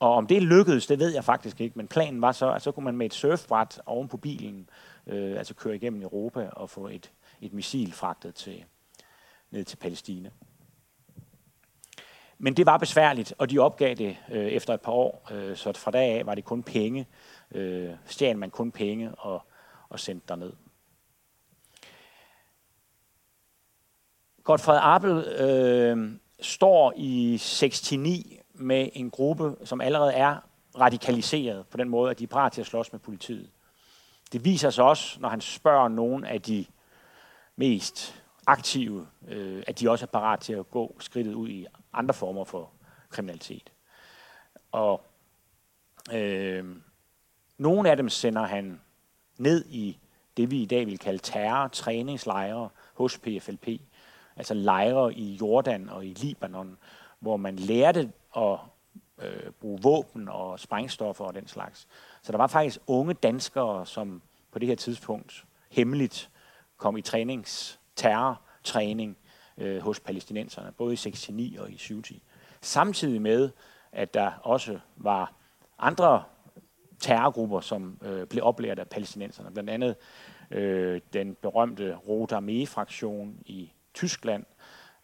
Og 0.00 0.14
om 0.14 0.26
det 0.26 0.42
lykkedes, 0.42 0.86
det 0.86 0.98
ved 0.98 1.14
jeg 1.14 1.24
faktisk 1.24 1.60
ikke, 1.60 1.76
men 1.76 1.88
planen 1.88 2.22
var 2.22 2.32
så, 2.32 2.52
at 2.52 2.62
så 2.62 2.72
kunne 2.72 2.84
man 2.84 2.96
med 2.96 3.06
et 3.06 3.14
surfbræt 3.14 3.80
oven 3.86 4.08
på 4.08 4.16
bilen, 4.16 4.68
øh, 5.06 5.38
altså 5.38 5.54
køre 5.54 5.76
igennem 5.76 6.02
Europa 6.02 6.48
og 6.52 6.70
få 6.70 6.88
et, 6.88 7.12
et 7.40 7.52
missil 7.52 7.92
fragtet 7.92 8.34
til, 8.34 8.64
ned 9.52 9.64
til 9.64 9.76
Palæstina. 9.76 10.30
Men 12.38 12.54
det 12.54 12.66
var 12.66 12.76
besværligt, 12.76 13.34
og 13.38 13.50
de 13.50 13.58
opgav 13.58 13.94
det 13.94 14.16
øh, 14.30 14.46
efter 14.46 14.74
et 14.74 14.80
par 14.80 14.92
år, 14.92 15.28
øh, 15.32 15.56
så 15.56 15.72
fra 15.72 15.90
dag 15.90 16.18
af 16.18 16.26
var 16.26 16.34
det 16.34 16.44
kun 16.44 16.62
penge. 16.62 17.06
Øh, 17.50 17.90
stjal 18.06 18.38
man 18.38 18.50
kun 18.50 18.72
penge 18.72 19.14
og, 19.14 19.42
og 19.88 20.00
sendte 20.00 20.26
derned. 20.28 20.52
Godfred 24.44 24.78
Appel 24.82 25.18
øh, 25.18 26.12
står 26.40 26.92
i 26.96 27.38
69 27.60 27.92
med 28.54 28.88
en 28.92 29.10
gruppe, 29.10 29.56
som 29.64 29.80
allerede 29.80 30.12
er 30.12 30.36
radikaliseret 30.78 31.66
på 31.66 31.76
den 31.76 31.88
måde, 31.88 32.10
at 32.10 32.18
de 32.18 32.24
er 32.24 32.28
parat 32.28 32.52
til 32.52 32.60
at 32.60 32.66
slås 32.66 32.92
med 32.92 33.00
politiet. 33.00 33.50
Det 34.32 34.44
viser 34.44 34.70
sig 34.70 34.84
også, 34.84 35.20
når 35.20 35.28
han 35.28 35.40
spørger 35.40 35.88
nogle 35.88 36.28
af 36.28 36.42
de 36.42 36.64
mest 37.56 38.21
aktive, 38.46 39.06
øh, 39.28 39.62
at 39.66 39.80
de 39.80 39.90
også 39.90 40.04
er 40.04 40.10
parat 40.10 40.40
til 40.40 40.52
at 40.52 40.70
gå 40.70 40.96
skridtet 41.00 41.34
ud 41.34 41.48
i 41.48 41.66
andre 41.92 42.14
former 42.14 42.44
for 42.44 42.70
kriminalitet. 43.10 43.72
Og 44.72 45.00
øh, 46.12 46.76
nogle 47.58 47.90
af 47.90 47.96
dem 47.96 48.08
sender 48.08 48.42
han 48.42 48.80
ned 49.38 49.64
i 49.68 49.98
det, 50.36 50.50
vi 50.50 50.62
i 50.62 50.66
dag 50.66 50.86
vil 50.86 50.98
kalde 50.98 51.18
terror-træningslejre 51.18 52.68
hos 52.94 53.18
PFLP, 53.18 53.68
altså 54.36 54.54
lejre 54.54 55.14
i 55.14 55.34
Jordan 55.34 55.88
og 55.88 56.06
i 56.06 56.14
Libanon, 56.14 56.76
hvor 57.20 57.36
man 57.36 57.56
lærte 57.56 58.12
at 58.36 58.58
øh, 59.22 59.50
bruge 59.60 59.82
våben 59.82 60.28
og 60.28 60.60
sprængstoffer 60.60 61.24
og 61.24 61.34
den 61.34 61.48
slags. 61.48 61.88
Så 62.22 62.32
der 62.32 62.38
var 62.38 62.46
faktisk 62.46 62.78
unge 62.86 63.14
danskere, 63.14 63.86
som 63.86 64.22
på 64.52 64.58
det 64.58 64.68
her 64.68 64.76
tidspunkt 64.76 65.44
hemmeligt 65.70 66.30
kom 66.76 66.96
i 66.96 67.02
trænings, 67.02 67.80
terrortræning 67.96 69.16
øh, 69.58 69.82
hos 69.82 70.00
palæstinenserne, 70.00 70.72
både 70.72 70.92
i 70.92 70.96
69 70.96 71.58
og 71.58 71.70
i 71.70 71.76
70. 71.76 72.12
Samtidig 72.60 73.22
med, 73.22 73.50
at 73.92 74.14
der 74.14 74.30
også 74.42 74.78
var 74.96 75.34
andre 75.78 76.22
terrorgrupper, 77.00 77.60
som 77.60 77.98
øh, 78.02 78.26
blev 78.26 78.44
oplært 78.44 78.78
af 78.78 78.88
palæstinenserne. 78.88 79.50
Blandt 79.50 79.70
andet 79.70 79.96
øh, 80.50 81.00
den 81.12 81.34
berømte 81.34 81.94
Rote 81.94 82.36
Armee-fraktion 82.36 83.42
i 83.46 83.72
Tyskland, 83.94 84.44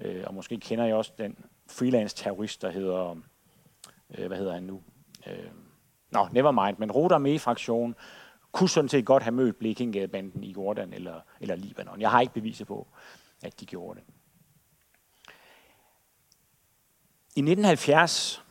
øh, 0.01 0.25
og 0.27 0.35
måske 0.35 0.57
kender 0.57 0.85
jeg 0.85 0.95
også 0.95 1.13
den 1.19 1.37
freelance-terrorist, 1.71 2.63
der 2.63 2.71
hedder, 2.71 3.17
øh, 4.19 4.27
hvad 4.27 4.37
hedder 4.37 4.53
han 4.53 4.63
nu? 4.63 4.83
Øh, 5.27 5.51
Nå, 6.11 6.29
never 6.33 6.67
mind, 6.67 6.79
men 6.79 6.93
Rote 6.93 7.15
Armee-fraktion, 7.15 7.95
kunne 8.53 8.69
sådan 8.69 8.89
set 8.89 9.05
godt 9.05 9.23
have 9.23 9.35
mødt 9.35 9.59
Blekinge-banden 9.59 10.45
i 10.45 10.53
Jordan 10.53 10.93
eller, 10.93 11.21
eller 11.41 11.57
Libanon. 11.57 12.01
Jeg 12.01 12.11
har 12.11 12.21
ikke 12.21 12.35
beviser 12.35 12.65
på, 12.65 12.87
at 13.43 13.61
de 13.61 13.67
gjorde 13.67 14.01
det. 14.01 14.07
I 17.37 17.41
1970 17.41 18.45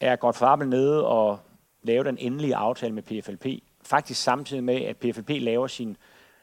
er 0.00 0.16
Godt 0.16 0.42
Abel 0.42 0.68
nede 0.68 1.06
og 1.06 1.40
lave 1.82 2.04
den 2.04 2.18
endelige 2.18 2.56
aftale 2.56 2.94
med 2.94 3.02
PFLP 3.02 3.46
faktisk 3.86 4.22
samtidig 4.22 4.64
med, 4.64 4.82
at 4.82 4.96
PFLP 4.96 5.28
laver 5.28 5.66
sin 5.66 5.96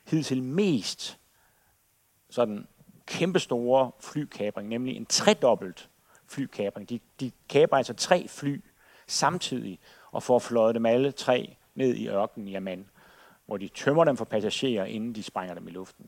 hidtil 0.07 0.43
mest 0.43 1.19
sådan 2.29 2.67
kæmpestore 3.05 3.91
flykabring, 3.99 4.69
nemlig 4.69 4.95
en 4.95 5.05
tredobbelt 5.05 5.89
flykabring. 6.27 6.89
De, 6.89 6.99
de 7.19 7.31
kaber 7.49 7.77
altså 7.77 7.93
tre 7.93 8.27
fly 8.27 8.61
samtidig 9.07 9.79
og 10.11 10.23
får 10.23 10.39
fløjet 10.39 10.75
dem 10.75 10.85
alle 10.85 11.11
tre 11.11 11.57
ned 11.75 11.95
i 11.95 12.09
ørkenen 12.09 12.47
i 12.47 12.55
Amman, 12.55 12.89
hvor 13.45 13.57
de 13.57 13.67
tømmer 13.67 14.03
dem 14.03 14.17
for 14.17 14.25
passagerer, 14.25 14.85
inden 14.85 15.15
de 15.15 15.23
sprænger 15.23 15.55
dem 15.55 15.67
i 15.67 15.71
luften. 15.71 16.05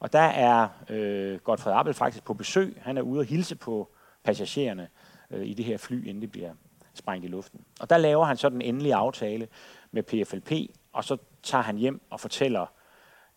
Og 0.00 0.12
der 0.12 0.18
er 0.18 0.68
øh, 0.88 1.38
Godfred 1.38 1.72
Appel 1.72 1.94
faktisk 1.94 2.24
på 2.24 2.34
besøg. 2.34 2.78
Han 2.82 2.96
er 2.98 3.02
ude 3.02 3.20
og 3.20 3.24
hilse 3.24 3.56
på 3.56 3.88
passagererne 4.24 4.88
øh, 5.30 5.46
i 5.46 5.54
det 5.54 5.64
her 5.64 5.76
fly, 5.76 6.06
inden 6.06 6.22
det 6.22 6.32
bliver 6.32 6.52
sprængt 6.94 7.24
i 7.24 7.28
luften. 7.28 7.64
Og 7.80 7.90
der 7.90 7.98
laver 7.98 8.24
han 8.24 8.36
så 8.36 8.48
den 8.48 8.62
endelige 8.62 8.94
aftale 8.94 9.48
med 9.90 10.02
PFLP, 10.02 10.52
og 10.92 11.04
så 11.04 11.16
tager 11.42 11.62
han 11.62 11.76
hjem 11.76 12.00
og 12.10 12.20
fortæller 12.20 12.66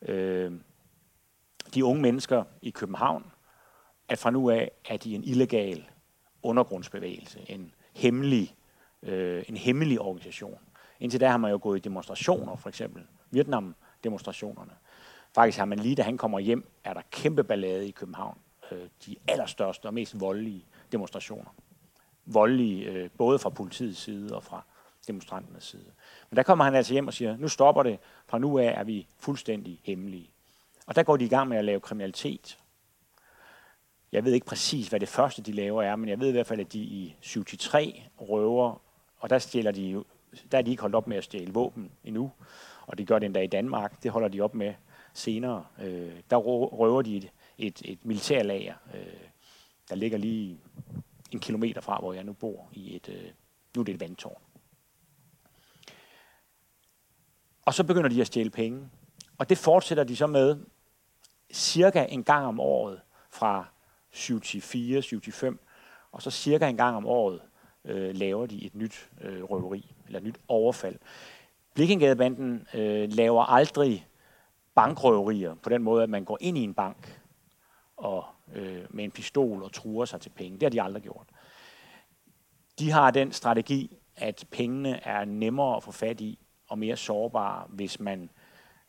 øh, 0.01 0.51
de 1.73 1.85
unge 1.85 2.01
mennesker 2.01 2.43
i 2.61 2.69
København, 2.69 3.31
at 4.09 4.19
fra 4.19 4.31
nu 4.31 4.49
af 4.49 4.71
er 4.89 4.97
de 4.97 5.15
en 5.15 5.23
illegal 5.23 5.85
undergrundsbevægelse, 6.43 7.39
en 7.47 7.73
hemmelig, 7.93 8.55
øh, 9.03 9.43
en 9.47 9.57
hemmelig 9.57 10.01
organisation. 10.01 10.59
Indtil 11.03 11.19
da 11.19 11.29
har 11.29 11.37
man 11.37 11.51
jo 11.51 11.59
gået 11.61 11.77
i 11.77 11.81
demonstrationer, 11.81 12.55
for 12.55 12.69
eksempel 12.69 13.03
Vietnam-demonstrationerne. 13.31 14.71
Faktisk 15.35 15.57
har 15.57 15.65
man 15.65 15.79
lige, 15.79 15.95
da 15.95 16.01
han 16.01 16.17
kommer 16.17 16.39
hjem, 16.39 16.71
er 16.83 16.93
der 16.93 17.01
kæmpe 17.11 17.43
ballade 17.43 17.87
i 17.87 17.91
København. 17.91 18.37
Øh, 18.71 18.87
de 19.05 19.15
allerstørste 19.27 19.85
og 19.85 19.93
mest 19.93 20.19
voldelige 20.19 20.65
demonstrationer. 20.91 21.55
Voldelige 22.25 22.85
øh, 22.85 23.09
både 23.17 23.39
fra 23.39 23.49
politiets 23.49 23.99
side 23.99 24.35
og 24.35 24.43
fra 24.43 24.61
demonstranternes 25.07 25.63
side. 25.63 25.91
Men 26.29 26.37
der 26.37 26.43
kommer 26.43 26.65
han 26.65 26.75
altså 26.75 26.93
hjem 26.93 27.07
og 27.07 27.13
siger, 27.13 27.37
nu 27.37 27.47
stopper 27.47 27.83
det, 27.83 27.99
fra 28.27 28.39
nu 28.39 28.59
af 28.59 28.73
er 28.77 28.83
vi 28.83 29.07
fuldstændig 29.19 29.79
hemmelige. 29.83 30.29
Og 30.87 30.95
der 30.95 31.03
går 31.03 31.17
de 31.17 31.25
i 31.25 31.29
gang 31.29 31.49
med 31.49 31.57
at 31.57 31.65
lave 31.65 31.79
kriminalitet. 31.79 32.59
Jeg 34.11 34.25
ved 34.25 34.33
ikke 34.33 34.45
præcis, 34.45 34.87
hvad 34.87 34.99
det 34.99 35.09
første, 35.09 35.41
de 35.41 35.51
laver 35.51 35.83
er, 35.83 35.95
men 35.95 36.09
jeg 36.09 36.19
ved 36.19 36.27
i 36.27 36.31
hvert 36.31 36.47
fald, 36.47 36.59
at 36.59 36.73
de 36.73 36.79
i 36.79 37.15
73 37.21 37.93
røver, 38.21 38.81
og 39.17 39.29
der 39.29 39.39
stjæler 39.39 39.71
de 39.71 40.03
der 40.51 40.57
er 40.57 40.61
de 40.61 40.71
ikke 40.71 40.81
holdt 40.81 40.95
op 40.95 41.07
med 41.07 41.17
at 41.17 41.23
stjæle 41.23 41.53
våben 41.53 41.91
endnu, 42.03 42.31
og 42.87 42.97
det 42.97 43.07
gør 43.07 43.19
det 43.19 43.25
endda 43.25 43.41
i 43.41 43.47
Danmark. 43.47 44.03
Det 44.03 44.11
holder 44.11 44.27
de 44.27 44.41
op 44.41 44.55
med 44.55 44.73
senere. 45.13 45.65
Øh, 45.81 46.19
der 46.29 46.37
røver 46.37 47.01
de 47.01 47.17
et, 47.17 47.31
et, 47.57 47.81
et 47.85 48.05
militærlager, 48.05 48.73
øh, 48.93 49.27
der 49.89 49.95
ligger 49.95 50.17
lige 50.17 50.59
en 51.31 51.39
kilometer 51.39 51.81
fra, 51.81 51.99
hvor 51.99 52.13
jeg 52.13 52.23
nu 52.23 52.33
bor, 52.33 52.69
i 52.71 52.95
et, 52.95 53.09
øh, 53.09 53.31
nu 53.75 53.81
er 53.81 53.85
det 53.85 53.93
et 53.93 53.99
vandtårn. 53.99 54.41
Og 57.65 57.73
så 57.73 57.83
begynder 57.83 58.09
de 58.09 58.21
at 58.21 58.27
stjæle 58.27 58.49
penge. 58.49 58.89
Og 59.37 59.49
det 59.49 59.57
fortsætter 59.57 60.03
de 60.03 60.15
så 60.15 60.27
med 60.27 60.57
cirka 61.51 62.05
en 62.09 62.23
gang 62.23 62.45
om 62.45 62.59
året 62.59 63.01
fra 63.29 63.65
7 64.11 64.41
til 64.41 64.61
4, 64.61 65.01
7 65.01 65.21
til 65.21 65.33
5, 65.33 65.59
og 66.11 66.21
så 66.21 66.31
cirka 66.31 66.67
en 66.67 66.77
gang 66.77 66.97
om 66.97 67.05
året 67.05 67.41
øh, 67.85 68.15
laver 68.15 68.45
de 68.45 68.65
et 68.65 68.75
nyt 68.75 69.09
øh, 69.21 69.43
røveri, 69.43 69.95
eller 70.15 70.27
nyt 70.27 70.39
overfald. 70.47 70.99
Blikkengadebanden 71.73 72.67
øh, 72.73 73.11
laver 73.11 73.43
aldrig 73.43 74.07
bankrøverier 74.75 75.55
på 75.55 75.69
den 75.69 75.83
måde, 75.83 76.03
at 76.03 76.09
man 76.09 76.23
går 76.23 76.37
ind 76.41 76.57
i 76.57 76.63
en 76.63 76.73
bank 76.73 77.21
og 77.97 78.25
øh, 78.53 78.83
med 78.89 79.03
en 79.03 79.11
pistol 79.11 79.63
og 79.63 79.73
truer 79.73 80.05
sig 80.05 80.21
til 80.21 80.29
penge. 80.29 80.57
Det 80.57 80.63
har 80.63 80.69
de 80.69 80.81
aldrig 80.81 81.03
gjort. 81.03 81.27
De 82.79 82.91
har 82.91 83.11
den 83.11 83.31
strategi, 83.31 83.97
at 84.15 84.45
pengene 84.51 85.07
er 85.07 85.25
nemmere 85.25 85.75
at 85.75 85.83
få 85.83 85.91
fat 85.91 86.21
i 86.21 86.39
og 86.67 86.79
mere 86.79 86.97
sårbare, 86.97 87.65
hvis 87.69 87.99
man 87.99 88.29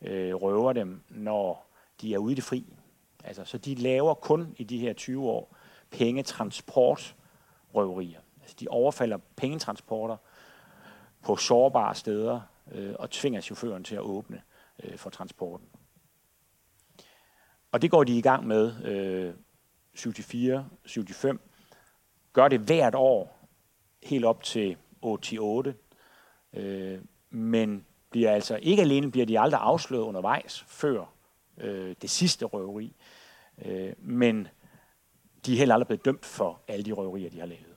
øh, 0.01 0.35
røver 0.35 0.73
dem, 0.73 1.03
når 1.09 1.71
de 2.01 2.15
er 2.15 2.19
ude 2.19 2.33
i 2.33 2.35
det 2.35 2.45
fri. 2.45 2.77
Altså, 3.25 3.45
så 3.45 3.59
de 3.59 3.75
laver 3.75 4.15
kun 4.15 4.55
i 4.59 4.65
de 4.65 4.79
her 4.79 4.93
20 4.93 5.31
år 5.31 5.57
pengetransportrøverier. 5.91 8.21
Altså, 8.41 8.57
de 8.61 8.69
overfalder 8.69 9.19
pengetransporter 9.37 10.17
på 11.25 11.37
sårbare 11.37 11.95
steder 11.95 12.41
øh, 12.73 12.95
og 12.99 13.11
tvinger 13.11 13.41
chaufføren 13.41 13.85
til 13.85 13.95
at 13.95 14.01
åbne 14.01 14.43
øh, 14.85 14.99
for 14.99 15.11
transporten. 15.11 15.67
Og 17.73 17.83
det 17.83 17.91
går 17.91 18.05
de 18.05 18.19
i 18.19 18.21
gang 18.21 18.47
med 18.47 18.85
øh, 18.85 19.35
74, 19.95 20.65
75. 20.87 21.41
Gør 22.33 22.49
det 22.49 22.61
hvert 22.61 22.95
år, 22.95 23.49
helt 24.03 24.25
op 24.25 24.43
til 24.43 24.77
8 25.03 25.75
øh, 26.53 27.01
men 27.31 27.87
bliver 28.11 28.31
altså 28.31 28.59
ikke 28.63 28.83
alene 28.83 29.11
bliver 29.11 29.27
de 29.27 29.41
aldrig 29.41 29.61
afsløret 29.61 30.03
undervejs 30.03 30.65
før 30.69 31.05
øh, 31.59 31.97
det 32.03 32.11
sidste 32.11 32.45
røveri, 32.45 32.97
øh, 33.65 33.93
men 33.99 34.49
de 35.47 35.53
er 35.53 35.59
heller 35.59 35.75
aldrig 35.75 35.87
blevet 35.87 36.05
dømt 36.05 36.25
for 36.25 36.61
alle 36.69 36.85
de 36.85 36.93
røverier, 36.93 37.31
de 37.31 37.41
har 37.41 37.47
lavet. 37.47 37.74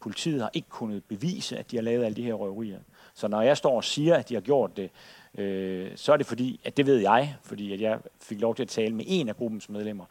Politiet 0.00 0.40
har 0.42 0.50
ikke 0.52 0.68
kunnet 0.68 1.04
bevise, 1.04 1.58
at 1.58 1.70
de 1.70 1.76
har 1.76 1.82
lavet 1.82 2.04
alle 2.04 2.16
de 2.16 2.22
her 2.22 2.34
røverier. 2.34 2.80
Så 3.14 3.28
når 3.28 3.42
jeg 3.42 3.56
står 3.56 3.76
og 3.76 3.84
siger, 3.84 4.16
at 4.16 4.28
de 4.28 4.34
har 4.34 4.40
gjort 4.40 4.76
det, 4.76 4.90
øh, 5.38 5.92
så 5.96 6.12
er 6.12 6.16
det 6.16 6.26
fordi, 6.26 6.60
at 6.64 6.76
det 6.76 6.86
ved 6.86 6.96
jeg, 6.96 7.36
fordi 7.42 7.72
at 7.72 7.80
jeg 7.80 8.00
fik 8.20 8.40
lov 8.40 8.54
til 8.54 8.62
at 8.62 8.68
tale 8.68 8.94
med 8.94 9.04
en 9.08 9.28
af 9.28 9.36
gruppens 9.36 9.68
medlemmer. 9.68 10.04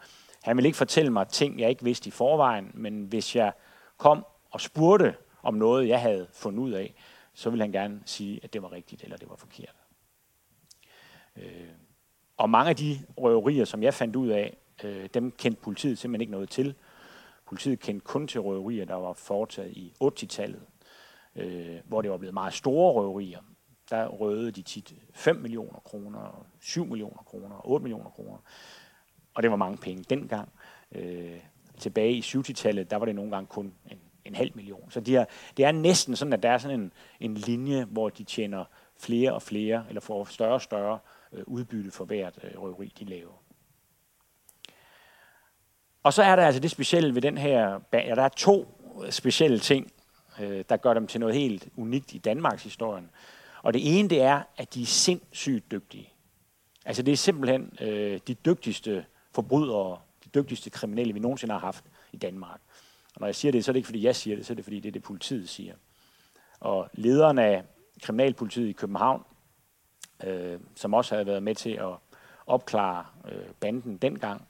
Han 0.44 0.58
vil 0.58 0.66
ikke 0.66 0.78
fortælle 0.78 1.12
mig 1.12 1.28
ting, 1.28 1.60
jeg 1.60 1.70
ikke 1.70 1.84
vidste 1.84 2.08
i 2.08 2.12
forvejen, 2.12 2.72
men 2.74 3.04
hvis 3.04 3.36
jeg 3.36 3.52
kom 3.98 4.26
og 4.52 4.62
spurgte 4.62 5.16
om 5.44 5.54
noget, 5.54 5.88
jeg 5.88 6.02
havde 6.02 6.28
fundet 6.34 6.60
ud 6.60 6.72
af, 6.72 6.94
så 7.34 7.50
ville 7.50 7.64
han 7.64 7.72
gerne 7.72 8.02
sige, 8.06 8.40
at 8.44 8.54
det 8.54 8.62
var 8.62 8.72
rigtigt 8.72 9.04
eller 9.04 9.18
det 9.18 9.30
var 9.30 9.36
forkert. 9.36 9.76
Øh, 11.36 11.70
og 12.38 12.50
mange 12.50 12.70
af 12.70 12.76
de 12.76 13.00
røverier, 13.18 13.66
som 13.66 13.84
jeg 13.84 13.94
fandt 13.94 14.16
ud 14.16 14.28
af, 14.28 14.58
øh, 14.84 15.10
dem 15.14 15.32
kendte 15.32 15.62
politiet 15.62 15.98
simpelthen 15.98 16.22
ikke 16.22 16.32
noget 16.32 16.50
til. 16.50 16.76
Politiet 17.50 17.80
kendte 17.80 18.04
kun 18.06 18.28
til 18.28 18.42
røverier, 18.42 18.86
der 18.86 18.96
var 18.96 19.14
foretaget 19.14 19.72
i 19.72 19.94
80-tallet, 20.04 20.62
øh, 21.36 21.78
hvor 21.86 22.02
det 22.02 22.12
var 22.12 22.18
blevet 22.18 22.34
meget 22.34 22.54
store 22.54 22.94
røverier. 22.94 23.40
Der 23.90 24.08
røvede 24.08 24.52
de 24.52 24.62
tit 24.62 24.94
5 25.14 25.36
millioner 25.36 25.80
kroner, 25.80 26.46
7 26.60 26.86
millioner 26.86 27.24
kroner, 27.26 27.68
8 27.68 27.84
millioner 27.84 28.10
kroner. 28.10 28.38
Og 29.34 29.44
det 29.44 29.52
var 29.52 29.58
mange 29.58 29.78
penge 29.78 30.04
dengang. 30.04 30.50
Øh, 30.92 31.40
tilbage 31.78 32.14
i 32.14 32.20
70-tallet, 32.20 32.92
der 32.92 32.98
var 32.98 33.06
det 33.06 33.16
nogle 33.16 33.32
gange 33.32 33.48
kun 33.48 33.74
en, 33.92 34.00
en 34.26 34.36
halv 34.36 34.52
million. 34.56 34.92
Så 34.92 35.00
de 35.00 35.16
er, 35.16 35.26
det 35.58 35.66
er 35.66 35.72
næsten 35.72 36.16
sådan, 36.16 36.34
at 36.34 36.44
der 36.44 36.50
er 36.50 36.58
sådan 36.58 36.80
en, 36.80 36.94
en 37.20 37.34
linje, 37.34 37.86
hvor 37.86 38.10
de 38.10 38.24
tjener 38.24 38.66
flere 38.98 39.34
og 39.34 39.42
flere, 39.42 39.86
eller 39.88 40.02
får 40.02 40.26
større 40.26 40.54
og 40.54 40.62
større 40.62 41.00
øh, 41.34 41.44
udbytte 41.48 41.92
for 41.92 42.06
hvert 42.06 42.40
øh, 42.44 42.62
røveri, 42.62 42.94
de 43.00 43.06
laver. 43.06 43.44
Og 46.04 46.14
så 46.14 46.24
er 46.24 46.36
der 46.36 46.46
altså 46.46 46.62
det 46.62 46.72
specielle 46.72 47.16
ved 47.16 47.22
den 47.22 47.38
her 47.38 47.80
ja, 47.94 48.16
der 48.16 48.24
er 48.24 48.30
to 48.30 48.68
øh, 49.06 49.12
specielle 49.12 49.60
ting, 49.60 49.92
øh, 50.40 50.64
der 50.70 50.78
gør 50.78 50.94
dem 50.94 51.08
til 51.08 51.20
noget 51.20 51.36
helt 51.36 51.68
unikt 51.78 52.14
i 52.14 52.18
Danmarks 52.18 52.64
historien. 52.64 53.10
Og 53.64 53.74
det 53.74 54.00
ene, 54.00 54.10
det 54.10 54.22
er, 54.22 54.42
at 54.58 54.74
de 54.74 54.82
er 54.82 54.86
sindssygt 54.86 55.72
dygtige. 55.72 56.10
Altså 56.86 57.04
det 57.04 57.12
er 57.12 57.16
simpelthen 57.18 57.78
øh, 57.82 58.20
de 58.28 58.34
dygtigste 58.34 59.06
forbrydere, 59.32 59.98
de 60.24 60.30
dygtigste 60.40 60.70
kriminelle, 60.70 61.14
vi 61.14 61.20
nogensinde 61.20 61.54
har 61.54 61.60
haft 61.60 61.84
i 62.12 62.18
Danmark. 62.18 62.60
Og 63.16 63.20
når 63.20 63.28
jeg 63.28 63.36
siger 63.36 63.52
det, 63.52 63.66
så 63.66 63.72
er 63.72 63.74
det 63.74 63.78
ikke 63.78 63.88
fordi 63.88 64.06
jeg 64.06 64.16
siger 64.16 64.36
det, 64.36 64.46
så 64.46 64.54
er 64.54 64.56
det 64.56 64.64
fordi 64.64 64.80
det 64.80 64.90
er 64.90 64.94
det 64.94 65.04
politiet 65.04 65.50
siger. 65.50 65.74
Og 66.60 66.90
lederen 66.94 67.40
af 67.40 67.64
kriminalpolitiet 68.02 68.68
i 68.68 68.72
København, 68.72 69.24
øh, 70.24 70.60
som 70.76 70.94
også 70.94 71.16
havde 71.16 71.28
været 71.28 71.44
med 71.44 71.56
til 71.56 71.72
at 71.72 71.96
opklare 72.48 73.06
øh, 73.32 73.54
banden 73.60 73.98
dengang, 73.98 74.48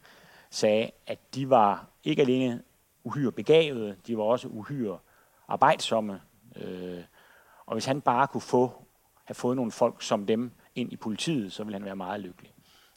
sagde, 0.49 0.91
at 1.07 1.35
de 1.35 1.49
var 1.49 1.87
ikke 2.03 2.21
alene 2.21 2.63
uhyre 3.03 3.31
begavede, 3.31 3.95
de 4.07 4.17
var 4.17 4.23
også 4.23 4.47
uhyre 4.47 4.99
arbejdsomme. 5.47 6.21
Øh, 6.55 7.03
og 7.65 7.75
hvis 7.75 7.85
han 7.85 8.01
bare 8.01 8.27
kunne 8.27 8.41
få, 8.41 8.85
have 9.25 9.35
fået 9.35 9.55
nogle 9.55 9.71
folk 9.71 10.01
som 10.01 10.25
dem 10.25 10.51
ind 10.75 10.93
i 10.93 10.95
politiet, 10.95 11.53
så 11.53 11.63
ville 11.63 11.75
han 11.75 11.85
være 11.85 11.95
meget 11.95 12.21
lykkelig. 12.21 12.53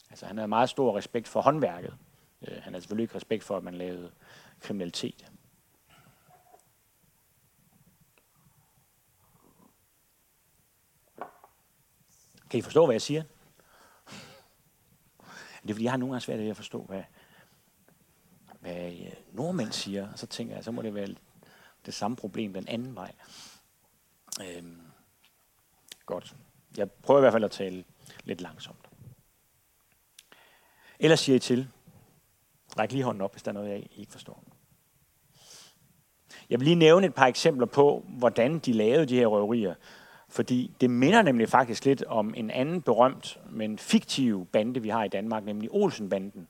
Altså 0.09 0.25
han 0.25 0.37
havde 0.37 0.47
meget 0.47 0.69
stor 0.69 0.97
respekt 0.97 1.27
for 1.27 1.41
håndværket. 1.41 1.97
Øh, 2.41 2.53
han 2.53 2.73
havde 2.73 2.81
selvfølgelig 2.81 3.03
ikke 3.03 3.15
respekt 3.15 3.43
for, 3.43 3.57
at 3.57 3.63
man 3.63 3.73
lavede 3.73 4.11
kriminalitet. 4.59 5.31
Kan 12.49 12.57
I 12.57 12.61
forstå, 12.61 12.85
hvad 12.85 12.93
jeg 12.93 13.01
siger? 13.01 13.23
Det 15.63 15.69
er 15.69 15.73
fordi, 15.73 15.83
jeg 15.83 15.91
har 15.91 15.97
nogle 15.97 16.13
gange 16.13 16.21
svært 16.21 16.39
ved 16.39 16.49
at 16.49 16.55
forstå, 16.55 16.83
hvad, 16.83 17.03
hvad 18.63 18.91
øh, 18.91 19.11
nordmænd 19.31 19.71
siger, 19.71 20.11
og 20.11 20.19
så 20.19 20.27
tænker 20.27 20.55
jeg, 20.55 20.63
så 20.63 20.71
må 20.71 20.81
det 20.81 20.95
være 20.95 21.07
det 21.85 21.93
samme 21.93 22.17
problem 22.17 22.53
den 22.53 22.67
anden 22.67 22.95
vej. 22.95 23.11
Øhm, 24.41 24.81
godt. 26.05 26.35
Jeg 26.77 26.91
prøver 26.91 27.19
i 27.19 27.21
hvert 27.21 27.33
fald 27.33 27.43
at 27.43 27.51
tale 27.51 27.83
lidt 28.23 28.41
langsomt. 28.41 28.89
Ellers 30.99 31.19
siger 31.19 31.35
I 31.35 31.39
til, 31.39 31.67
ræk 32.79 32.91
lige 32.91 33.03
hånden 33.03 33.21
op, 33.21 33.33
hvis 33.33 33.43
der 33.43 33.51
er 33.51 33.53
noget, 33.53 33.69
jeg 33.69 33.87
ikke 33.95 34.11
forstår. 34.11 34.43
Jeg 36.49 36.59
vil 36.59 36.65
lige 36.65 36.75
nævne 36.75 37.07
et 37.07 37.13
par 37.13 37.25
eksempler 37.25 37.65
på, 37.65 38.05
hvordan 38.07 38.59
de 38.59 38.73
lavede 38.73 39.05
de 39.05 39.15
her 39.15 39.27
røverier. 39.27 39.75
Fordi 40.29 40.71
det 40.81 40.89
minder 40.89 41.21
nemlig 41.21 41.49
faktisk 41.49 41.85
lidt 41.85 42.03
om 42.03 42.33
en 42.37 42.51
anden 42.51 42.81
berømt, 42.81 43.39
men 43.49 43.79
fiktiv 43.79 44.45
bande, 44.45 44.81
vi 44.81 44.89
har 44.89 45.03
i 45.03 45.07
Danmark, 45.07 45.43
nemlig 45.43 45.69
Olsenbanden. 45.71 46.47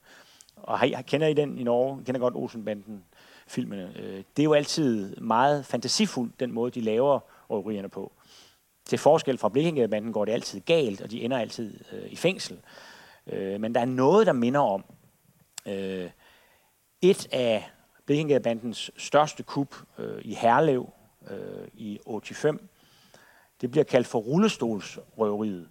Og 0.64 0.80
har 0.80 1.02
kender 1.02 1.28
I 1.28 1.34
den 1.34 1.58
i 1.58 1.64
Norge? 1.64 2.02
I 2.02 2.04
kender 2.04 2.22
godt 2.22 2.36
Olsenbanden 2.36 3.04
filmene. 3.48 3.94
Øh, 3.96 4.24
det 4.38 4.40
er 4.40 4.44
jo 4.44 4.54
altid 4.54 5.16
meget 5.16 5.66
fantasifuldt, 5.66 6.40
den 6.40 6.52
måde, 6.52 6.72
de 6.72 6.82
laver 6.82 7.20
røverierne 7.50 7.90
på. 7.90 8.12
Til 8.86 8.98
forskel 8.98 9.38
fra 9.38 9.50
Blikkingadebanden 9.50 10.14
går 10.14 10.26
det 10.26 10.32
altid 10.32 10.60
galt, 10.60 11.02
og 11.02 11.12
de 11.12 11.22
ender 11.22 11.38
altid 11.38 11.80
øh, 11.92 12.12
i 12.12 12.16
fængsel. 12.16 12.60
Øh, 13.28 13.62
men 13.62 13.76
der 13.76 13.82
er 13.82 13.86
noget, 13.86 14.28
der 14.28 14.34
minder 14.34 14.60
om. 14.60 14.84
Øh, 15.66 16.10
et 17.02 17.28
af 17.32 17.70
Blikkingadebandens 18.06 18.92
største 18.98 19.44
kup 19.44 19.76
øh, 19.98 20.22
i 20.22 20.34
Herlev 20.34 20.90
øh, 21.32 21.68
i 21.74 22.00
85, 22.06 22.62
det 23.62 23.72
bliver 23.72 23.84
kaldt 23.84 24.08
for 24.08 24.20
rullestolsrøveriet. 24.20 25.68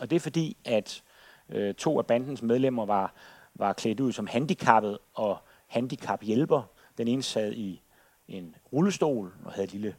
Og 0.00 0.10
det 0.10 0.16
er 0.16 0.20
fordi, 0.20 0.56
at 0.64 1.02
øh, 1.48 1.74
to 1.74 1.98
af 1.98 2.06
bandens 2.06 2.42
medlemmer 2.42 2.86
var, 2.86 3.14
var 3.60 3.72
klædt 3.72 4.00
ud 4.00 4.12
som 4.12 4.26
handicappet 4.26 4.98
og 5.14 5.38
handicaphjælper. 5.66 6.62
Den 6.98 7.08
ene 7.08 7.22
sad 7.22 7.52
i 7.52 7.82
en 8.28 8.56
rullestol 8.72 9.34
og 9.44 9.52
havde 9.52 9.64
et 9.64 9.72
lille 9.72 9.96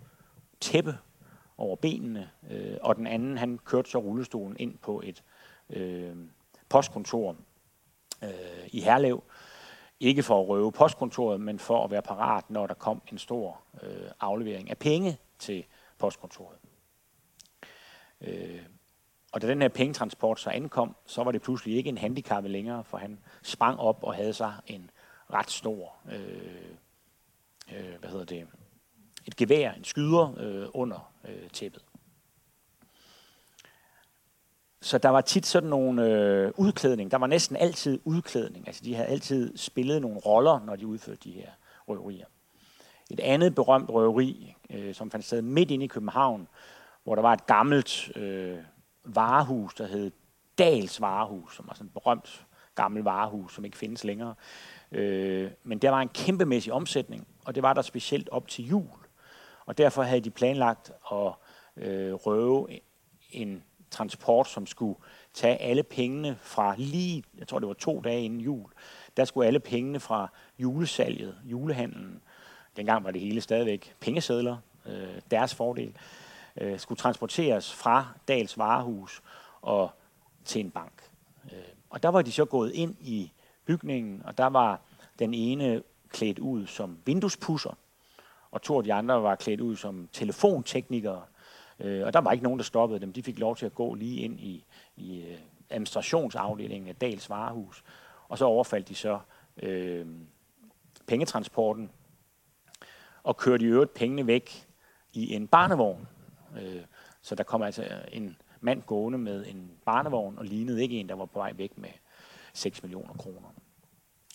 tæppe 0.59 0.97
over 1.57 1.75
benene, 1.75 2.29
øh, 2.49 2.77
og 2.81 2.95
den 2.95 3.07
anden 3.07 3.37
han 3.37 3.57
kørte 3.57 3.89
så 3.89 3.97
rullestolen 3.97 4.55
ind 4.59 4.77
på 4.77 5.01
et 5.05 5.23
øh, 5.69 6.15
postkontor 6.69 7.35
øh, 8.23 8.67
i 8.67 8.81
Herlev. 8.81 9.23
Ikke 9.99 10.23
for 10.23 10.41
at 10.41 10.47
røve 10.47 10.71
postkontoret, 10.71 11.41
men 11.41 11.59
for 11.59 11.83
at 11.83 11.91
være 11.91 12.01
parat, 12.01 12.49
når 12.49 12.67
der 12.67 12.73
kom 12.73 13.01
en 13.11 13.17
stor 13.17 13.61
øh, 13.83 14.11
aflevering 14.19 14.69
af 14.69 14.77
penge 14.77 15.17
til 15.39 15.65
postkontoret. 15.97 16.57
Øh, 18.21 18.61
og 19.31 19.41
da 19.41 19.47
den 19.47 19.61
her 19.61 19.69
pengetransport 19.69 20.39
så 20.39 20.49
ankom, 20.49 20.95
så 21.05 21.23
var 21.23 21.31
det 21.31 21.41
pludselig 21.41 21.75
ikke 21.75 21.89
en 21.89 21.97
handicap 21.97 22.43
længere, 22.45 22.83
for 22.83 22.97
han 22.97 23.19
sprang 23.43 23.79
op 23.79 24.03
og 24.03 24.15
havde 24.15 24.33
sig 24.33 24.53
en 24.67 24.89
ret 25.33 25.51
stor, 25.51 25.95
øh, 26.11 26.71
øh, 27.73 27.99
hvad 27.99 28.09
hedder 28.09 28.25
det, 28.25 28.47
et 29.25 29.35
gevær, 29.35 29.71
en 29.71 29.83
skyder 29.83 30.33
øh, 30.37 30.67
under 30.73 31.13
øh, 31.27 31.49
tæppet. 31.49 31.83
Så 34.81 34.97
der 34.97 35.09
var 35.09 35.21
tit 35.21 35.45
sådan 35.45 35.69
nogle 35.69 36.05
øh, 36.05 36.51
udklædning. 36.57 37.11
Der 37.11 37.17
var 37.17 37.27
næsten 37.27 37.55
altid 37.55 37.99
udklædning. 38.03 38.67
Altså 38.67 38.83
de 38.83 38.95
havde 38.95 39.07
altid 39.07 39.57
spillet 39.57 40.01
nogle 40.01 40.17
roller, 40.17 40.59
når 40.65 40.75
de 40.75 40.87
udførte 40.87 41.19
de 41.23 41.31
her 41.31 41.49
røverier. 41.87 42.25
Et 43.09 43.19
andet 43.19 43.55
berømt 43.55 43.89
røveri, 43.89 44.55
øh, 44.69 44.95
som 44.95 45.11
fandt 45.11 45.25
sted 45.25 45.41
midt 45.41 45.71
inde 45.71 45.85
i 45.85 45.87
København, 45.87 46.47
hvor 47.03 47.15
der 47.15 47.21
var 47.21 47.33
et 47.33 47.45
gammelt 47.45 48.17
øh, 48.17 48.57
varehus, 49.03 49.73
der 49.73 49.87
hed 49.87 50.11
Dals 50.57 51.01
Varehus, 51.01 51.55
som 51.55 51.67
var 51.67 51.73
sådan 51.73 51.87
et 51.87 51.93
berømt 51.93 52.45
gammelt 52.75 53.05
varehus, 53.05 53.53
som 53.53 53.65
ikke 53.65 53.77
findes 53.77 54.03
længere. 54.03 54.35
Øh, 54.91 55.51
men 55.63 55.77
der 55.77 55.89
var 55.89 56.01
en 56.01 56.09
kæmpemæssig 56.09 56.73
omsætning, 56.73 57.27
og 57.45 57.55
det 57.55 57.63
var 57.63 57.73
der 57.73 57.81
specielt 57.81 58.29
op 58.29 58.47
til 58.47 58.67
jul. 58.67 58.99
Og 59.65 59.77
derfor 59.77 60.03
havde 60.03 60.21
de 60.21 60.29
planlagt 60.29 60.91
at 61.11 61.33
øh, 61.77 62.13
røve 62.13 62.67
en 63.31 63.63
transport, 63.91 64.47
som 64.47 64.65
skulle 64.65 64.99
tage 65.33 65.57
alle 65.57 65.83
pengene 65.83 66.37
fra 66.41 66.75
lige, 66.77 67.23
jeg 67.37 67.47
tror 67.47 67.59
det 67.59 67.67
var 67.67 67.73
to 67.73 68.01
dage 68.01 68.23
inden 68.23 68.39
jul, 68.39 68.69
der 69.17 69.25
skulle 69.25 69.47
alle 69.47 69.59
pengene 69.59 69.99
fra 69.99 70.31
julesalget, 70.59 71.35
julehandlen, 71.43 72.21
dengang 72.77 73.03
var 73.03 73.11
det 73.11 73.21
hele 73.21 73.41
stadigvæk 73.41 73.95
pengesedler, 73.99 74.57
øh, 74.85 75.21
deres 75.31 75.55
fordel, 75.55 75.87
øh, 75.87 75.95
Øh, 76.57 76.79
skulle 76.79 76.97
transporteres 76.97 77.73
fra 77.73 78.07
Dals 78.27 78.57
varehus 78.57 79.21
og 79.61 79.91
til 80.45 80.61
en 80.61 80.71
bank. 80.71 81.09
Øh, 81.51 81.59
og 81.89 82.03
der 82.03 82.09
var 82.09 82.21
de 82.21 82.31
så 82.31 82.45
gået 82.45 82.71
ind 82.71 82.95
i 82.99 83.31
bygningen, 83.65 84.21
og 84.25 84.37
der 84.37 84.47
var 84.47 84.79
den 85.19 85.33
ene 85.33 85.83
klædt 86.09 86.39
ud 86.39 86.67
som 86.67 86.97
vinduespusser, 87.05 87.77
og 88.51 88.61
to 88.61 88.77
af 88.77 88.83
de 88.83 88.93
andre 88.93 89.23
var 89.23 89.35
klædt 89.35 89.61
ud 89.61 89.75
som 89.75 90.09
telefonteknikere. 90.13 91.21
Øh, 91.79 92.05
og 92.05 92.13
der 92.13 92.19
var 92.19 92.31
ikke 92.31 92.43
nogen, 92.43 92.59
der 92.59 92.63
stoppede 92.63 92.99
dem. 92.99 93.13
De 93.13 93.23
fik 93.23 93.39
lov 93.39 93.55
til 93.55 93.65
at 93.65 93.75
gå 93.75 93.93
lige 93.93 94.21
ind 94.21 94.39
i, 94.39 94.65
i 94.95 95.21
øh, 95.21 95.37
administrationsafdelingen 95.69 96.89
af 96.89 96.95
Dals 96.95 97.29
varehus. 97.29 97.83
Og 98.27 98.37
så 98.37 98.45
overfaldt 98.45 98.89
de 98.89 98.95
så 98.95 99.19
øh, 99.57 100.05
pengetransporten 101.07 101.91
og 103.23 103.37
kørte 103.37 103.65
i 103.65 103.67
øvrigt 103.67 103.93
pengene 103.93 104.27
væk 104.27 104.67
i 105.13 105.35
en 105.35 105.47
barnevogn. 105.47 106.07
Øh, 106.57 106.81
så 107.21 107.35
der 107.35 107.43
kom 107.43 107.61
altså 107.61 107.85
en 108.11 108.37
mand 108.61 108.81
gående 108.81 109.17
med 109.17 109.45
en 109.47 109.71
barnevogn 109.85 110.37
og 110.37 110.45
lignede 110.45 110.81
ikke 110.81 110.99
en, 110.99 111.09
der 111.09 111.15
var 111.15 111.25
på 111.25 111.39
vej 111.39 111.53
væk 111.55 111.77
med 111.77 111.89
6 112.53 112.83
millioner 112.83 113.13
kroner. 113.13 113.47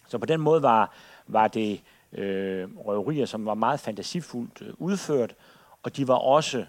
Så 0.08 0.18
på 0.18 0.26
den 0.26 0.40
måde 0.40 0.62
var, 0.62 0.94
var 1.26 1.48
det 1.48 1.82
øh, 2.12 2.76
røverier, 2.76 3.26
som 3.26 3.46
var 3.46 3.54
meget 3.54 3.80
fantasifuldt 3.80 4.62
øh, 4.62 4.74
udført, 4.78 5.34
og 5.82 5.96
de 5.96 6.08
var 6.08 6.14
også 6.14 6.66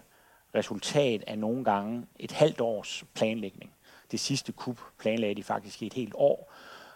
resultat 0.56 1.24
af 1.28 1.40
nogle 1.40 1.64
gange 1.64 2.06
et 2.20 2.32
halvt 2.32 2.62
års 2.62 3.04
planlægning. 3.14 3.72
Det 4.12 4.20
sidste 4.20 4.52
kup 4.52 4.80
planlagde 5.00 5.36
de 5.36 5.44
faktisk 5.44 5.82
i 5.82 5.88
et 5.88 5.94
helt 5.94 6.14
år, 6.16 6.54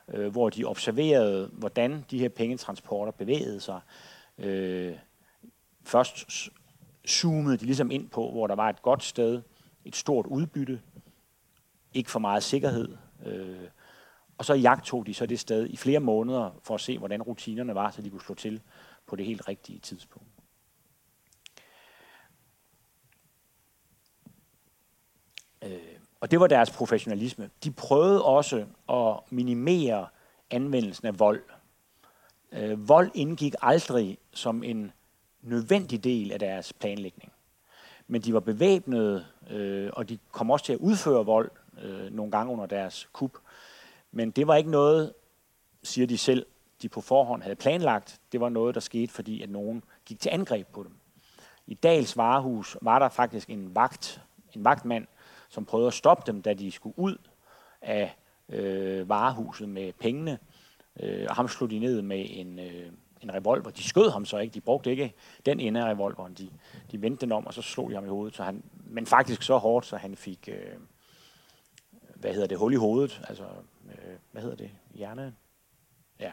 øh, 0.08 0.32
hvor 0.32 0.50
de 0.50 0.66
observerede, 0.66 1.50
hvordan 1.54 2.06
de 2.12 2.20
her 2.20 2.30
pengetransporter 2.30 3.12
bevægede 3.12 3.60
sig. 3.60 3.80
Øh, 4.38 4.96
først 5.84 6.50
zoomede 7.08 7.58
de 7.58 7.66
ligesom 7.66 7.92
ind 7.92 8.10
på, 8.10 8.32
hvor 8.32 8.48
der 8.48 8.56
var 8.56 8.70
et 8.70 8.82
godt 8.82 9.04
sted, 9.04 9.42
et 9.86 9.96
stort 9.96 10.26
udbytte, 10.26 10.82
ikke 11.94 12.12
for 12.12 12.20
meget 12.20 12.44
sikkerhed, 12.44 12.98
øh, 13.26 13.68
og 14.38 14.46
så 14.46 14.54
jagtog 14.54 15.06
de 15.06 15.14
så 15.14 15.26
det 15.26 15.40
sted 15.40 15.68
i 15.70 15.78
flere 15.78 16.00
måneder 16.00 16.60
for 16.64 16.76
at 16.76 16.82
se, 16.82 16.98
hvordan 16.98 17.22
rutinerne 17.22 17.76
var, 17.76 17.92
så 17.92 18.02
de 18.02 18.10
kunne 18.10 18.22
slå 18.22 18.36
til 18.36 18.62
på 19.08 19.16
det 19.16 19.26
helt 19.26 19.48
rigtige 19.48 19.80
tidspunkt. 19.80 20.28
Øh, 25.62 25.80
og 26.20 26.32
det 26.32 26.40
var 26.40 26.48
deres 26.48 26.72
professionalisme. 26.72 27.50
De 27.64 27.72
prøvede 27.72 28.26
også 28.26 28.66
at 28.90 29.20
minimere 29.30 30.08
anvendelsen 30.52 31.08
af 31.08 31.20
vold. 31.20 31.44
Øh, 32.52 32.90
vold 32.90 33.12
indgik 33.14 33.54
aldrig 33.62 34.18
som 34.34 34.64
en 34.64 34.92
nødvendig 35.42 36.04
del 36.04 36.32
af 36.32 36.40
deres 36.40 36.74
planlægning. 36.74 37.32
Men 38.08 38.22
de 38.22 38.34
var 38.34 38.40
bevæbnede, 38.40 39.26
øh, 39.50 39.90
og 39.94 40.10
de 40.10 40.18
kom 40.32 40.52
også 40.52 40.66
til 40.66 40.74
at 40.74 40.80
udføre 40.80 41.26
vold 41.26 41.52
øh, 41.82 42.14
nogle 42.14 42.32
gange 42.32 42.54
under 42.54 42.66
deres 42.66 43.10
kup. 43.14 43.38
Men 44.12 44.32
det 44.32 44.48
var 44.48 44.56
ikke 44.56 44.72
noget, 44.72 45.14
siger 45.84 46.08
de 46.08 46.18
selv, 46.18 46.46
de 46.82 46.90
på 46.90 47.02
forhånd 47.02 47.42
havde 47.42 47.56
planlagt. 47.56 48.20
Det 48.32 48.40
var 48.40 48.50
noget, 48.50 48.76
der 48.76 48.82
skete, 48.82 49.14
fordi 49.14 49.42
at 49.42 49.50
nogen 49.50 49.84
gik 50.06 50.20
til 50.20 50.30
angreb 50.30 50.68
på 50.68 50.84
dem. 50.84 50.92
I 51.68 51.74
Dals 51.74 52.18
varehus 52.18 52.78
var 52.82 53.00
der 53.00 53.10
faktisk 53.10 53.50
en 53.50 53.76
vagt, 53.76 54.22
en 54.56 54.64
vagtmand, 54.64 55.08
som 55.50 55.66
prøvede 55.66 55.88
at 55.88 55.94
stoppe 55.94 56.32
dem, 56.32 56.42
da 56.42 56.54
de 56.54 56.72
skulle 56.72 57.00
ud 57.00 57.18
af 57.82 58.16
øh, 58.50 59.10
varehuset 59.10 59.70
med 59.70 59.94
pengene. 59.94 60.40
Øh, 61.00 61.26
og 61.30 61.36
ham 61.36 61.48
slog 61.48 61.70
de 61.70 61.80
ned 61.80 62.02
med 62.02 62.26
en, 62.30 62.60
øh, 62.60 62.92
en 63.24 63.34
revolver. 63.34 63.70
De 63.70 63.84
skød 63.84 64.10
ham 64.10 64.26
så 64.26 64.38
ikke, 64.38 64.54
de 64.54 64.62
brugte 64.62 64.92
ikke 64.92 65.14
den 65.46 65.60
ende 65.60 65.82
af 65.82 65.86
revolveren. 65.86 66.34
De, 66.34 66.50
de 66.92 67.02
vendte 67.02 67.22
den 67.22 67.32
om, 67.32 67.48
og 67.48 67.54
så 67.54 67.62
slog 67.62 67.90
de 67.90 67.96
ham 67.96 68.06
i 68.06 68.10
hovedet. 68.10 68.36
Så 68.36 68.44
han, 68.44 68.64
men 68.74 69.06
faktisk 69.06 69.44
så 69.44 69.58
hårdt, 69.58 69.86
så 69.86 69.98
han 69.98 70.16
fik, 70.16 70.50
øh, 70.52 70.78
hvad 72.16 72.34
hedder 72.34 72.48
det, 72.48 72.58
hul 72.58 72.74
i 72.74 72.76
hovedet. 72.76 73.22
Altså, 73.28 73.44
øh, 73.86 74.16
hvad 74.32 74.42
hedder 74.42 74.58
det, 74.58 74.72
hjerne? 74.94 75.36
Ja. 76.20 76.32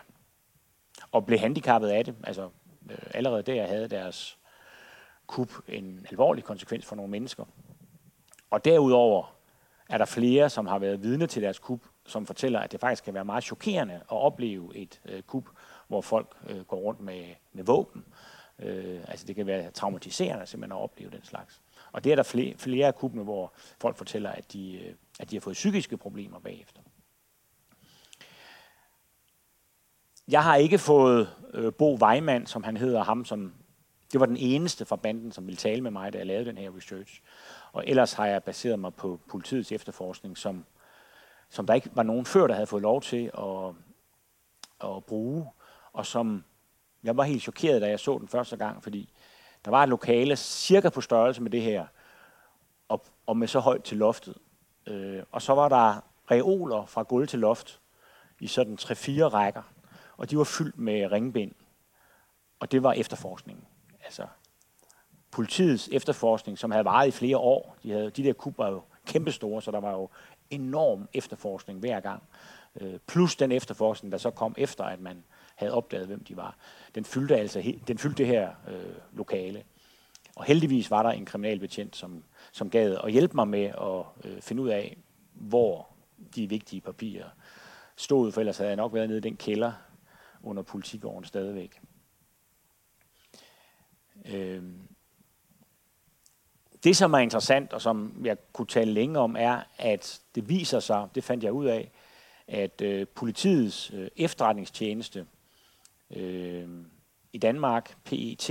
Og 1.12 1.26
blev 1.26 1.38
handicappet 1.38 1.88
af 1.88 2.04
det. 2.04 2.14
Altså, 2.24 2.48
øh, 2.90 2.98
allerede 3.14 3.42
der 3.42 3.66
havde 3.66 3.88
deres 3.88 4.38
kup 5.26 5.50
en 5.68 6.06
alvorlig 6.10 6.44
konsekvens 6.44 6.86
for 6.86 6.96
nogle 6.96 7.10
mennesker. 7.10 7.44
Og 8.50 8.64
derudover 8.64 9.34
er 9.88 9.98
der 9.98 10.04
flere, 10.04 10.50
som 10.50 10.66
har 10.66 10.78
været 10.78 11.02
vidne 11.02 11.26
til 11.26 11.42
deres 11.42 11.58
kup, 11.58 11.80
som 12.06 12.26
fortæller, 12.26 12.60
at 12.60 12.72
det 12.72 12.80
faktisk 12.80 13.04
kan 13.04 13.14
være 13.14 13.24
meget 13.24 13.44
chokerende 13.44 13.94
at 13.94 14.02
opleve 14.08 14.76
et 14.76 15.00
øh, 15.04 15.22
kup, 15.22 15.44
folk 16.00 16.36
øh, 16.48 16.60
går 16.60 16.76
rundt 16.76 17.00
med, 17.00 17.24
med 17.52 17.64
våben. 17.64 18.04
Øh, 18.58 19.00
altså 19.08 19.26
det 19.26 19.36
kan 19.36 19.46
være 19.46 19.70
traumatiserende 19.70 20.46
simpelthen 20.46 20.78
at 20.78 20.82
opleve 20.82 21.10
den 21.10 21.24
slags. 21.24 21.62
Og 21.92 22.04
det 22.04 22.12
er 22.12 22.16
der 22.16 22.22
flere, 22.22 22.54
flere 22.58 22.86
af 22.86 22.94
kuppene, 22.94 23.22
hvor 23.22 23.52
folk 23.80 23.96
fortæller, 23.96 24.30
at 24.30 24.52
de, 24.52 24.74
øh, 24.84 24.94
at 25.20 25.30
de 25.30 25.36
har 25.36 25.40
fået 25.40 25.54
psykiske 25.54 25.96
problemer 25.96 26.38
bagefter. 26.38 26.80
Jeg 30.28 30.44
har 30.44 30.56
ikke 30.56 30.78
fået 30.78 31.28
øh, 31.54 31.72
Bo 31.72 31.98
Weimann, 32.02 32.46
som 32.46 32.62
han 32.62 32.76
hedder, 32.76 33.04
ham 33.04 33.24
som 33.24 33.52
det 34.12 34.20
var 34.20 34.26
den 34.26 34.36
eneste 34.36 34.84
fra 34.84 34.96
banden, 34.96 35.32
som 35.32 35.46
ville 35.46 35.56
tale 35.56 35.82
med 35.82 35.90
mig, 35.90 36.12
da 36.12 36.18
jeg 36.18 36.26
lavede 36.26 36.44
den 36.44 36.58
her 36.58 36.76
research. 36.76 37.22
Og 37.72 37.84
ellers 37.86 38.12
har 38.12 38.26
jeg 38.26 38.42
baseret 38.42 38.78
mig 38.78 38.94
på 38.94 39.20
politiets 39.28 39.72
efterforskning, 39.72 40.38
som, 40.38 40.64
som 41.48 41.66
der 41.66 41.74
ikke 41.74 41.90
var 41.94 42.02
nogen 42.02 42.24
før, 42.24 42.46
der 42.46 42.54
havde 42.54 42.66
fået 42.66 42.82
lov 42.82 43.02
til 43.02 43.30
at, 43.38 43.74
at 44.90 45.04
bruge, 45.04 45.46
og 45.98 46.06
som 46.06 46.44
jeg 47.02 47.16
var 47.16 47.22
helt 47.24 47.42
chokeret, 47.42 47.82
da 47.82 47.88
jeg 47.88 48.00
så 48.00 48.18
den 48.18 48.28
første 48.28 48.56
gang, 48.56 48.82
fordi 48.82 49.12
der 49.64 49.70
var 49.70 49.82
et 49.82 49.88
lokale 49.88 50.36
cirka 50.36 50.88
på 50.88 51.00
størrelse 51.00 51.42
med 51.42 51.50
det 51.50 51.62
her, 51.62 51.86
og 52.88 53.04
og 53.26 53.36
med 53.36 53.48
så 53.48 53.60
højt 53.60 53.84
til 53.84 53.96
loftet. 53.96 54.34
Øh, 54.86 55.22
og 55.32 55.42
så 55.42 55.54
var 55.54 55.68
der 55.68 56.00
reoler 56.30 56.86
fra 56.86 57.02
gulv 57.02 57.28
til 57.28 57.38
loft 57.38 57.80
i 58.40 58.46
sådan 58.46 58.78
3-4 58.80 59.22
rækker, 59.22 59.62
og 60.16 60.30
de 60.30 60.38
var 60.38 60.44
fyldt 60.44 60.78
med 60.78 61.12
ringbind. 61.12 61.52
Og 62.60 62.72
det 62.72 62.82
var 62.82 62.92
efterforskningen. 62.92 63.64
Altså 64.04 64.26
politiets 65.30 65.88
efterforskning, 65.92 66.58
som 66.58 66.70
havde 66.70 66.84
varet 66.84 67.08
i 67.08 67.10
flere 67.10 67.36
år. 67.36 67.76
De, 67.82 67.90
havde, 67.90 68.10
de 68.10 68.24
der 68.24 68.32
kub 68.32 68.58
var 68.58 68.68
jo 68.68 68.82
kæmpestore, 69.06 69.62
så 69.62 69.70
der 69.70 69.80
var 69.80 69.92
jo 69.92 70.08
enorm 70.50 71.08
efterforskning 71.12 71.78
hver 71.78 72.00
gang. 72.00 72.22
Øh, 72.80 72.98
plus 73.06 73.36
den 73.36 73.52
efterforskning, 73.52 74.12
der 74.12 74.18
så 74.18 74.30
kom 74.30 74.54
efter, 74.58 74.84
at 74.84 75.00
man 75.00 75.24
havde 75.58 75.72
opdaget, 75.72 76.06
hvem 76.06 76.24
de 76.24 76.36
var. 76.36 76.56
Den 76.94 77.04
fyldte 77.04 77.36
altså 77.36 77.74
den 77.88 77.98
fyldte 77.98 78.18
det 78.18 78.26
her 78.26 78.50
øh, 78.68 78.94
lokale. 79.12 79.64
Og 80.36 80.44
heldigvis 80.44 80.90
var 80.90 81.02
der 81.02 81.10
en 81.10 81.26
kriminalbetjent, 81.26 81.96
som, 81.96 82.24
som 82.52 82.70
gad 82.70 82.96
at 83.04 83.12
hjælpe 83.12 83.34
mig 83.34 83.48
med 83.48 83.64
at 83.64 84.30
øh, 84.30 84.40
finde 84.40 84.62
ud 84.62 84.68
af, 84.68 84.96
hvor 85.32 85.88
de 86.34 86.48
vigtige 86.48 86.80
papirer 86.80 87.28
stod, 87.96 88.32
for 88.32 88.40
ellers 88.40 88.58
havde 88.58 88.68
jeg 88.68 88.76
nok 88.76 88.94
været 88.94 89.08
nede 89.08 89.18
i 89.18 89.22
den 89.22 89.36
kælder 89.36 89.72
under 90.42 90.62
politigården 90.62 91.24
stadigvæk. 91.24 91.80
Øh, 94.24 94.62
det, 96.84 96.96
som 96.96 97.12
er 97.12 97.18
interessant, 97.18 97.72
og 97.72 97.82
som 97.82 98.22
jeg 98.24 98.36
kunne 98.52 98.66
tale 98.66 98.92
længe 98.92 99.18
om, 99.18 99.36
er, 99.38 99.60
at 99.78 100.20
det 100.34 100.48
viser 100.48 100.80
sig, 100.80 101.08
det 101.14 101.24
fandt 101.24 101.44
jeg 101.44 101.52
ud 101.52 101.66
af, 101.66 101.90
at 102.48 102.80
øh, 102.80 103.06
politiets 103.06 103.90
øh, 103.94 104.08
efterretningstjeneste 104.16 105.26
øh, 106.10 106.68
i 107.32 107.38
Danmark, 107.38 107.96
PET, 108.04 108.50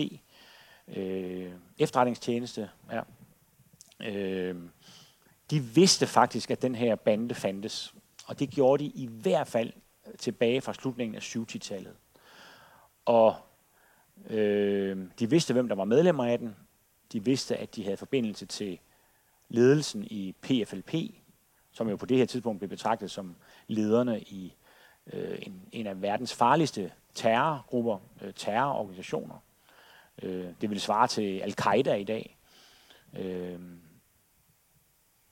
øh, 0.88 1.52
efterretningstjeneste, 1.78 2.70
ja, 2.91 3.02
øh, 4.00 4.56
de 5.52 5.60
vidste 5.60 6.08
faktisk, 6.08 6.52
at 6.52 6.62
den 6.62 6.76
her 6.76 6.96
bande 6.96 7.36
fandtes. 7.36 7.93
Og 8.28 8.39
det 8.39 8.50
gjorde 8.50 8.84
de 8.84 8.89
i 8.89 9.08
hvert 9.08 9.48
fald 9.48 9.74
tilbage 10.17 10.62
fra 10.62 10.74
slutningen 10.74 11.15
af 11.15 11.36
70-tallet. 11.36 11.93
Og 13.06 13.36
øh, 14.30 14.98
de 15.20 15.30
vidste, 15.30 15.54
hvem 15.54 15.67
der 15.67 15.76
var 15.76 15.86
medlemmer 15.86 16.26
af 16.26 16.39
den. 16.39 16.56
De 17.12 17.24
vidste, 17.24 17.58
at 17.58 17.76
de 17.76 17.84
havde 17.84 17.98
forbindelse 17.98 18.46
til 18.46 18.80
ledelsen 19.50 20.04
i 20.04 20.36
PFLP, 20.41 20.93
som 21.72 21.89
jo 21.89 21.96
på 21.96 22.06
det 22.06 22.17
her 22.17 22.26
tidspunkt 22.26 22.60
blev 22.60 22.70
betragtet 22.70 23.12
som 23.12 23.36
lederne 23.67 24.22
i 24.22 24.54
øh, 25.13 25.39
en, 25.41 25.62
en 25.72 25.88
af 25.88 26.02
verdens 26.02 26.34
farligste 26.34 26.91
terrorgrupper, 27.13 27.98
øh, 28.22 28.34
terrororganisationer. 28.34 29.36
Øh, 30.24 30.46
det 30.62 30.70
vil 30.70 30.82
svare 30.82 31.08
til 31.08 31.39
al-Qaida 31.39 31.93
i 31.93 32.04
dag. 32.04 32.38
Øh, 33.17 33.60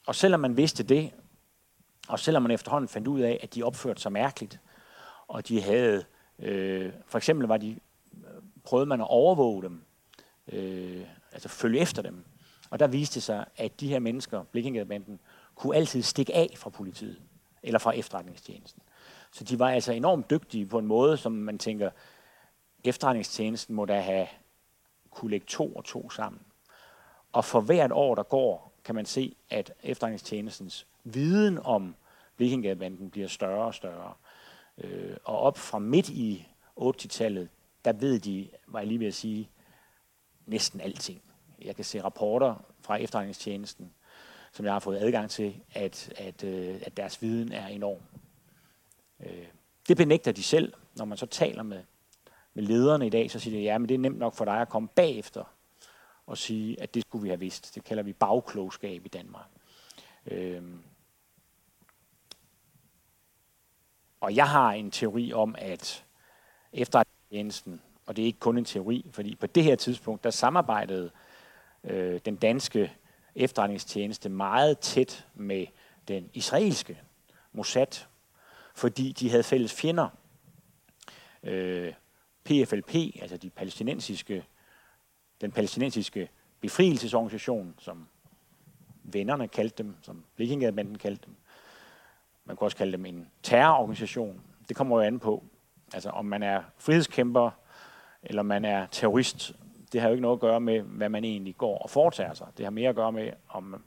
og 0.08 0.16
selvom 0.16 0.40
man 0.40 0.58
vidste 0.58 0.84
det, 0.84 1.12
og 2.08 2.20
selvom 2.20 2.44
man 2.44 2.52
efterhånden 2.52 2.88
fandt 2.88 3.08
ud 3.08 3.20
af, 3.20 3.40
at 3.44 3.56
de 3.56 3.64
opførte 3.64 4.02
sig 4.02 4.12
mærkeligt, 4.12 4.60
og 5.28 5.48
de 5.48 5.62
havde, 5.62 6.06
øh, 6.40 6.94
for 7.06 7.18
eksempel 7.18 7.48
var 7.48 7.58
de, 7.58 7.80
prøvede 8.64 8.86
man 8.86 9.02
at 9.02 9.08
overvåge 9.10 9.64
dem, 9.64 9.84
øh, 10.48 11.06
altså 11.32 11.50
følge 11.50 11.80
efter 11.80 12.02
dem. 12.02 12.26
Og 12.70 12.80
der 12.80 12.88
viste 12.88 13.16
det 13.16 13.24
sig, 13.24 13.46
at 13.58 13.80
de 13.80 13.88
her 13.88 14.00
mennesker, 14.00 14.44
Blikkingadebanden, 14.44 15.20
kunne 15.56 15.76
altid 15.76 16.02
stikke 16.02 16.36
af 16.36 16.54
fra 16.58 16.70
politiet, 16.70 17.22
eller 17.64 17.80
fra 17.80 17.92
efterretningstjenesten. 17.92 18.82
Så 19.36 19.44
de 19.44 19.60
var 19.60 19.70
altså 19.70 19.92
enormt 19.92 20.30
dygtige 20.30 20.66
på 20.66 20.80
en 20.80 20.86
måde, 20.86 21.18
som 21.18 21.32
man 21.32 21.58
tænker, 21.58 21.90
efterretningstjenesten 22.84 23.76
må 23.76 23.86
da 23.86 24.00
have 24.00 24.28
kunne 25.10 25.32
lægge 25.32 25.46
to 25.50 25.76
og 25.76 25.86
to 25.86 26.10
sammen. 26.10 26.42
Og 27.32 27.46
for 27.46 27.62
hvert 27.62 27.92
år, 27.92 28.16
der 28.16 28.24
går, 28.24 28.74
kan 28.84 28.96
man 28.96 29.06
se, 29.06 29.36
at 29.50 29.74
efterretningstjenestens 29.84 30.88
viden 31.04 31.60
om 31.64 31.96
Vikingadebanden 32.38 33.10
bliver 33.10 33.28
større 33.28 33.66
og 33.66 33.74
større. 33.74 34.14
Øh, 34.78 35.18
og 35.24 35.40
op 35.40 35.58
fra 35.58 35.80
midt 35.80 36.10
i 36.10 36.48
80-tallet, 36.80 37.50
der 37.86 37.94
ved 37.94 38.20
de, 38.20 38.50
var 38.68 38.80
jeg 38.80 38.88
lige 38.88 39.00
ved 39.00 39.08
at 39.08 39.14
sige, 39.14 39.50
næsten 40.46 40.82
alting. 40.82 41.22
Jeg 41.62 41.76
kan 41.76 41.86
se 41.86 42.04
rapporter 42.04 42.66
fra 42.82 42.96
efterretningstjenesten, 42.96 43.94
som 44.52 44.66
jeg 44.66 44.74
har 44.74 44.80
fået 44.80 44.98
adgang 44.98 45.30
til, 45.30 45.56
at, 45.74 46.14
at, 46.18 46.44
øh, 46.44 46.82
at 46.82 46.98
deres 46.98 47.22
viden 47.22 47.52
er 47.52 47.68
enorm. 47.68 48.02
Øh, 49.20 49.48
det 49.88 49.98
benægter 49.98 50.32
de 50.32 50.44
selv, 50.44 50.74
når 50.96 51.06
man 51.06 51.18
så 51.18 51.26
taler 51.26 51.64
med, 51.64 51.84
med 52.54 52.64
lederne 52.64 53.08
i 53.08 53.10
dag, 53.10 53.32
så 53.32 53.40
siger 53.40 53.58
de, 53.58 53.64
ja, 53.64 53.78
men 53.78 53.90
det 53.90 53.96
er 53.96 54.00
nemt 54.00 54.18
nok 54.18 54.36
for 54.36 54.46
dig 54.46 54.62
at 54.62 54.70
komme 54.70 54.88
bagefter 54.88 55.44
og 56.28 56.38
sige, 56.38 56.82
at 56.82 56.94
det 56.94 57.02
skulle 57.02 57.22
vi 57.22 57.30
have 57.30 57.40
vidst. 57.40 57.76
Det 57.76 57.84
kalder 57.84 58.04
vi 58.04 58.14
bagklogskab 58.14 59.06
i 59.06 59.10
Danmark. 59.10 59.50
Øhm. 60.26 60.84
og 64.26 64.36
jeg 64.36 64.50
har 64.50 64.72
en 64.72 64.92
teori 64.92 65.34
om, 65.34 65.56
at 65.58 66.06
efter 66.74 66.82
efterretningstjenesten, 66.82 67.82
og 68.06 68.16
det 68.16 68.22
er 68.22 68.26
ikke 68.26 68.40
kun 68.40 68.58
en 68.58 68.66
teori, 68.66 69.06
fordi 69.12 69.36
på 69.36 69.48
det 69.48 69.64
her 69.64 69.76
tidspunkt, 69.76 70.24
der 70.24 70.30
samarbejdede 70.30 71.12
øh, 71.84 72.20
den 72.26 72.36
danske 72.36 72.94
efterretningstjeneste 73.36 74.30
meget 74.30 74.80
tæt 74.80 75.28
med 75.34 75.68
den 76.08 76.30
israelske 76.34 77.02
Mossad, 77.54 78.06
fordi 78.76 79.12
de 79.12 79.30
havde 79.30 79.44
fælles 79.44 79.74
fjender. 79.74 80.10
Øh, 81.44 81.94
PFLP, 82.44 82.96
altså 83.22 83.38
de 83.38 83.50
palæstinensiske, 83.50 84.46
den 85.42 85.52
palæstinensiske 85.52 86.30
befrielsesorganisation, 86.62 87.76
som 87.80 88.08
vennerne 89.04 89.48
kaldte 89.48 89.84
dem, 89.84 89.96
som 90.02 90.24
Blikkingadebanden 90.36 90.98
kaldte 90.98 91.26
dem. 91.26 91.36
Man 92.46 92.56
kunne 92.56 92.68
også 92.68 92.78
kalde 92.78 92.92
dem 92.92 93.06
en 93.06 93.28
terrororganisation. 93.44 94.42
Det 94.70 94.76
kommer 94.76 94.98
jo 94.98 95.02
an 95.02 95.20
på, 95.20 95.44
altså 95.94 96.10
om 96.10 96.26
man 96.26 96.44
er 96.44 96.64
frihedskæmper, 96.78 97.52
eller 98.24 98.44
man 98.44 98.66
er 98.66 98.86
terrorist. 98.92 99.54
Det 99.92 100.02
har 100.02 100.08
jo 100.08 100.14
ikke 100.14 100.22
noget 100.22 100.38
at 100.38 100.42
gøre 100.42 100.62
med, 100.62 100.82
hvad 100.82 101.10
man 101.10 101.24
egentlig 101.24 101.58
går 101.58 101.78
og 101.78 101.90
foretager 101.90 102.34
sig. 102.34 102.48
Det 102.58 102.66
har 102.66 102.72
mere 102.72 102.90
at 102.90 102.96
gøre 102.96 103.12
med, 103.12 103.32
om 103.50 103.84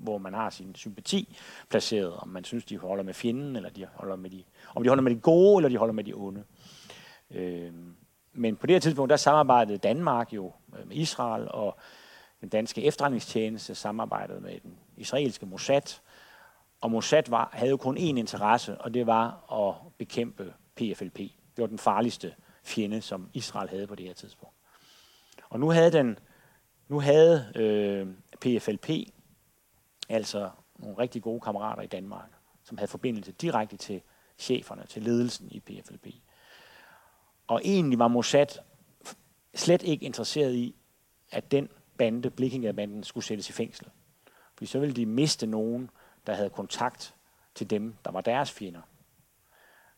hvor 0.00 0.18
man 0.18 0.34
har 0.34 0.50
sin 0.50 0.74
sympati 0.74 1.36
placeret, 1.68 2.16
om 2.16 2.28
man 2.28 2.44
synes, 2.44 2.64
de 2.64 2.78
holder 2.78 3.04
med 3.04 3.14
fjenden, 3.14 3.56
eller 3.56 3.70
de 3.70 3.86
holder 3.94 4.16
med 4.16 4.30
de, 4.30 4.44
om 4.74 4.82
de 4.82 4.88
holder 4.88 5.02
med 5.02 5.14
de 5.14 5.20
gode, 5.20 5.58
eller 5.58 5.68
de 5.68 5.76
holder 5.76 5.94
med 5.94 6.04
de 6.04 6.12
onde. 6.14 6.44
Øh, 7.30 7.72
men 8.32 8.56
på 8.56 8.66
det 8.66 8.74
her 8.74 8.80
tidspunkt, 8.80 9.10
der 9.10 9.16
samarbejdede 9.16 9.78
Danmark 9.78 10.32
jo 10.32 10.52
øh, 10.78 10.88
med 10.88 10.96
Israel, 10.96 11.48
og 11.50 11.78
den 12.40 12.48
danske 12.48 12.82
efterretningstjeneste 12.82 13.74
samarbejdede 13.74 14.40
med 14.40 14.60
den 14.60 14.78
israelske 14.96 15.46
Mossad. 15.46 16.00
Og 16.80 16.90
Mossad 16.90 17.22
var, 17.28 17.50
havde 17.52 17.70
jo 17.70 17.76
kun 17.76 17.98
én 17.98 18.00
interesse, 18.00 18.80
og 18.80 18.94
det 18.94 19.06
var 19.06 19.52
at 19.52 19.92
bekæmpe 19.98 20.54
PFLP. 20.76 21.18
Det 21.18 21.58
var 21.58 21.66
den 21.66 21.78
farligste 21.78 22.34
fjende, 22.64 23.00
som 23.00 23.30
Israel 23.32 23.68
havde 23.68 23.86
på 23.86 23.94
det 23.94 24.06
her 24.06 24.14
tidspunkt. 24.14 24.54
Og 25.50 25.60
nu 25.60 25.70
havde 25.70 25.92
den, 25.92 26.18
nu 26.88 27.00
havde 27.00 27.52
øh, 27.54 28.06
PFLP 28.40 28.90
altså 30.10 30.50
nogle 30.78 30.98
rigtig 30.98 31.22
gode 31.22 31.40
kammerater 31.40 31.82
i 31.82 31.86
Danmark, 31.86 32.30
som 32.64 32.78
havde 32.78 32.90
forbindelse 32.90 33.32
direkte 33.32 33.76
til 33.76 34.02
cheferne, 34.38 34.86
til 34.86 35.02
ledelsen 35.02 35.48
i 35.50 35.60
PFLP. 35.60 36.06
Og 37.46 37.60
egentlig 37.64 37.98
var 37.98 38.08
Mossad 38.08 38.46
slet 39.54 39.82
ikke 39.82 40.06
interesseret 40.06 40.54
i, 40.54 40.74
at 41.30 41.50
den 41.50 41.68
bande, 41.98 42.30
Blikkingadbanden, 42.30 43.04
skulle 43.04 43.24
sættes 43.24 43.48
i 43.50 43.52
fængsel. 43.52 43.86
Fordi 44.54 44.66
så 44.66 44.78
ville 44.78 44.94
de 44.94 45.06
miste 45.06 45.46
nogen, 45.46 45.90
der 46.26 46.34
havde 46.34 46.50
kontakt 46.50 47.14
til 47.54 47.70
dem, 47.70 47.94
der 48.04 48.10
var 48.10 48.20
deres 48.20 48.52
fjender. 48.52 48.80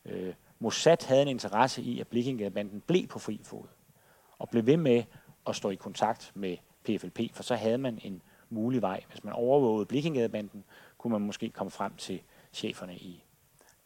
Øh, 0.04 0.34
Mossad 0.58 1.06
havde 1.06 1.22
en 1.22 1.28
interesse 1.28 1.82
i, 1.82 2.00
at 2.00 2.08
Blikkingadbanden 2.08 2.80
blev 2.80 3.06
på 3.06 3.18
fri 3.18 3.40
fod, 3.44 3.64
og 4.38 4.48
blev 4.48 4.66
ved 4.66 4.76
med 4.76 5.04
at 5.46 5.56
stå 5.56 5.70
i 5.70 5.74
kontakt 5.74 6.32
med 6.34 6.56
PFLP, 6.84 7.20
for 7.32 7.42
så 7.42 7.54
havde 7.54 7.78
man 7.78 7.98
en 8.02 8.22
mulig 8.52 8.82
vej. 8.82 9.04
Hvis 9.08 9.24
man 9.24 9.32
overvågede 9.32 9.86
Blikkingadebanden, 9.86 10.64
kunne 10.98 11.12
man 11.12 11.20
måske 11.20 11.50
komme 11.50 11.70
frem 11.70 11.96
til 11.96 12.22
cheferne 12.52 12.96
i, 12.96 13.24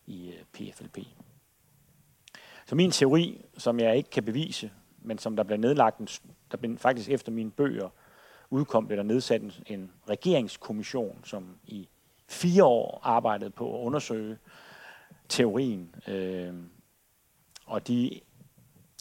i 0.07 0.29
øh, 0.29 0.43
PFLP. 0.53 0.99
Så 2.67 2.75
min 2.75 2.91
teori, 2.91 3.45
som 3.59 3.81
jeg 3.81 3.97
ikke 3.97 4.11
kan 4.11 4.25
bevise, 4.25 4.71
men 4.99 5.19
som 5.19 5.37
der 5.37 5.43
blev 5.43 5.59
nedlagt, 5.59 5.99
en, 5.99 6.09
der 6.51 6.57
blev 6.57 6.79
faktisk 6.79 7.11
efter 7.11 7.33
mine 7.33 7.51
bøger 7.51 7.89
udkom, 8.51 8.87
blev 8.87 8.97
der 8.97 9.03
nedsat 9.03 9.43
en, 9.43 9.53
en 9.67 9.93
regeringskommission, 10.09 11.21
som 11.25 11.59
i 11.65 11.89
fire 12.29 12.65
år 12.65 13.01
arbejdede 13.03 13.51
på 13.51 13.81
at 13.81 13.85
undersøge 13.85 14.39
teorien. 15.29 15.95
Øh, 16.09 16.55
og 17.67 17.89
de 17.89 18.21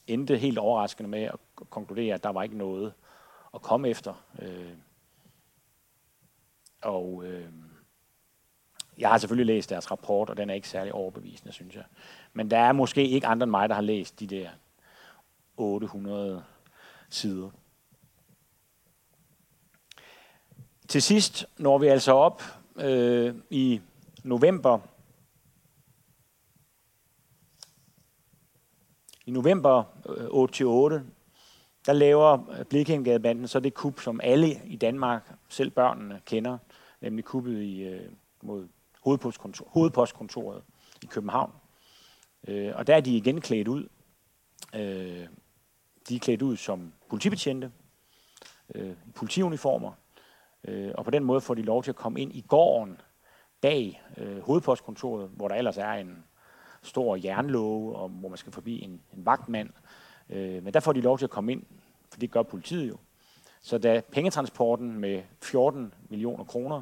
endte 0.07 0.38
helt 0.38 0.57
overraskende 0.57 1.09
med 1.09 1.24
at 1.24 1.36
konkludere, 1.70 2.16
at 2.16 2.24
der 2.24 2.30
var 2.30 2.43
ikke 2.43 2.57
noget 2.57 2.93
at 3.53 3.61
komme 3.61 3.89
efter. 3.89 4.13
Øh, 4.41 4.74
og 6.86 7.23
øh, 7.25 7.45
jeg 8.97 9.09
har 9.09 9.17
selvfølgelig 9.17 9.55
læst 9.55 9.69
deres 9.69 9.91
rapport, 9.91 10.29
og 10.29 10.38
den 10.38 10.49
er 10.49 10.53
ikke 10.53 10.69
særlig 10.69 10.93
overbevisende, 10.93 11.51
synes 11.53 11.75
jeg. 11.75 11.83
Men 12.33 12.51
der 12.51 12.57
er 12.57 12.71
måske 12.71 13.07
ikke 13.07 13.27
andre 13.27 13.43
end 13.43 13.51
mig, 13.51 13.69
der 13.69 13.75
har 13.75 13.81
læst 13.81 14.19
de 14.19 14.27
der 14.27 14.49
800 15.57 16.43
sider. 17.09 17.49
Til 20.88 21.01
sidst 21.01 21.45
når 21.57 21.77
vi 21.77 21.88
altså 21.88 22.11
op 22.11 22.43
øh, 22.75 23.36
i 23.49 23.81
november 24.23 24.79
I 29.25 29.31
november 29.31 29.83
øh, 30.09 30.99
8-8, 30.99 31.03
der 31.86 31.93
laver 31.93 32.63
Blikkengadebanden 32.69 33.47
så 33.47 33.59
det 33.59 33.73
kup, 33.73 33.99
som 33.99 34.19
alle 34.23 34.61
i 34.65 34.75
Danmark, 34.75 35.33
selv 35.49 35.69
børnene, 35.69 36.21
kender, 36.25 36.57
nemlig 37.06 37.26
kuppet 37.26 37.62
i, 37.62 37.84
øh, 37.84 38.12
mod 38.41 38.68
hovedpostkontor, 39.03 39.68
hovedpostkontoret 39.70 40.64
i 41.03 41.06
København. 41.06 41.51
Øh, 42.47 42.72
og 42.76 42.88
der 42.88 42.95
er 42.95 43.01
de 43.01 43.18
igen 43.18 43.41
klædt 43.41 43.68
ud. 43.68 43.88
Øh, 44.76 45.28
de 46.10 46.16
er 46.16 46.20
klædt 46.20 46.41
ud 46.41 46.58
som 46.58 46.93
politibetjente, 47.10 47.72
øh, 48.76 48.95
politiuniformer, 49.16 49.91
øh, 50.64 50.91
og 50.95 51.06
på 51.06 51.12
den 51.12 51.24
måde 51.24 51.41
får 51.41 51.53
de 51.53 51.62
lov 51.62 51.84
til 51.84 51.91
at 51.91 51.95
komme 51.95 52.22
ind 52.22 52.36
i 52.36 52.41
gården 52.41 53.01
bag 53.62 54.01
øh, 54.18 54.39
hovedpostkontoret, 54.39 55.30
hvor 55.30 55.47
der 55.47 55.56
ellers 55.56 55.78
er 55.78 55.91
en 55.91 56.24
stor 56.82 57.16
jernlåge, 57.16 57.95
og 57.95 58.10
hvor 58.10 58.30
man 58.30 58.38
skal 58.38 58.53
forbi 58.53 58.82
en, 58.84 59.01
en 59.14 59.26
vagtmand. 59.26 59.70
Øh, 60.30 60.64
men 60.64 60.74
der 60.74 60.80
får 60.80 60.93
de 60.93 61.01
lov 61.01 61.18
til 61.18 61.26
at 61.26 61.30
komme 61.30 61.51
ind, 61.51 61.64
for 62.12 62.20
det 62.20 62.32
gør 62.32 62.43
politiet 62.43 62.89
jo. 62.89 62.97
Så 63.66 63.78
da 63.78 64.01
pengetransporten 64.11 64.99
med 64.99 65.24
14 65.41 65.93
millioner 66.09 66.43
kroner 66.43 66.82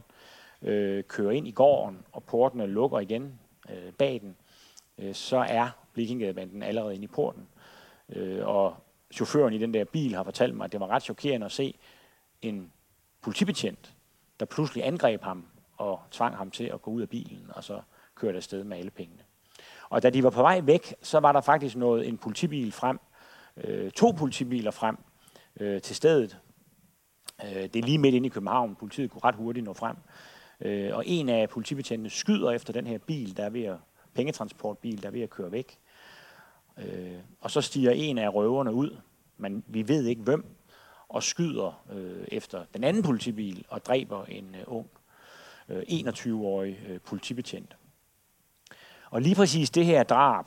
øh, 0.62 1.04
kører 1.04 1.32
ind 1.32 1.48
i 1.48 1.52
gården, 1.52 1.98
og 2.12 2.24
portene 2.24 2.68
lukker 2.68 3.00
igen 3.00 3.40
øh, 3.70 3.94
bag 3.94 4.22
den, 4.22 4.36
øh, 4.98 5.14
så 5.14 5.38
er 5.38 5.70
Blikkingadebanden 5.94 6.64
allerede 6.64 6.96
inde 6.96 7.04
i 7.04 7.08
porten. 7.08 7.48
Øh, 8.10 8.48
og 8.48 8.76
chaufføren 9.14 9.54
i 9.54 9.58
den 9.58 9.74
der 9.74 9.84
bil 9.84 10.16
har 10.16 10.24
fortalt 10.24 10.56
mig, 10.56 10.66
at 10.66 10.72
det 10.72 10.80
var 10.80 10.88
ret 10.88 11.04
chokerende 11.04 11.46
at 11.46 11.52
se 11.52 11.76
en 12.42 12.72
politibetjent, 13.22 13.94
der 14.40 14.46
pludselig 14.46 14.88
angreb 14.88 15.22
ham 15.22 15.46
og 15.78 16.00
tvang 16.12 16.36
ham 16.36 16.52
til 16.52 16.64
at 16.64 16.82
gå 16.82 16.92
ud 16.92 17.02
af 17.02 17.10
bilen, 17.10 17.46
og 17.50 17.64
så 17.64 17.82
kørte 18.16 18.38
afsted 18.38 18.64
med 18.64 18.78
alle 18.78 18.92
pengene. 18.92 19.22
Og 19.90 20.04
da 20.04 20.10
de 20.10 20.24
var 20.24 20.30
på 20.30 20.42
vej 20.42 20.62
væk, 20.64 20.96
så 21.02 21.20
var 21.20 21.32
der 21.32 21.42
faktisk 21.42 21.76
noget 21.76 22.08
en 22.08 22.18
politibil 22.18 22.72
frem, 22.72 23.00
øh, 23.58 23.92
to 23.92 24.12
politibiler 24.12 24.72
frem 24.72 24.98
øh, 25.60 25.82
til 25.82 25.96
stedet. 25.96 26.40
Øh, 27.44 27.64
det 27.64 27.76
er 27.76 27.84
lige 27.84 27.98
midt 27.98 28.16
inde 28.16 28.28
i 28.28 28.30
København. 28.30 28.76
Politiet 28.76 29.12
kunne 29.12 29.24
ret 29.24 29.36
hurtigt 29.36 29.66
nå 29.66 29.74
frem. 29.74 29.96
Øh, 30.62 30.96
og 30.96 31.04
en 31.08 31.30
af 31.30 31.50
politibetjentene 31.50 32.10
skyder 32.10 32.52
efter 32.52 32.74
den 32.74 32.88
her 32.88 32.98
bil, 32.98 33.38
der 33.38 33.44
er 33.46 33.50
ved 33.50 33.64
at, 33.64 33.78
pengetransportbil, 34.14 35.02
der 35.02 35.08
er 35.08 35.12
ved 35.12 35.22
at 35.22 35.30
køre 35.30 35.52
væk. 35.52 35.78
Øh, 36.78 37.20
og 37.42 37.52
så 37.52 37.62
stiger 37.62 37.92
en 37.92 38.18
af 38.18 38.34
røverne 38.34 38.74
ud, 38.74 38.98
men 39.38 39.64
vi 39.68 39.88
ved 39.88 40.06
ikke 40.06 40.22
hvem, 40.22 40.46
og 41.10 41.24
skyder 41.24 41.84
øh, 41.94 42.28
efter 42.28 42.66
den 42.74 42.84
anden 42.84 43.04
politibil 43.04 43.66
og 43.70 43.86
dræber 43.86 44.26
en 44.26 44.56
øh, 44.56 44.64
ung 44.68 44.90
øh, 45.70 45.82
21-årig 45.90 46.80
øh, 46.88 47.00
politibetjent. 47.00 47.78
Og 49.10 49.22
lige 49.22 49.36
præcis 49.36 49.70
det 49.70 49.86
her 49.86 50.04
drab, 50.04 50.46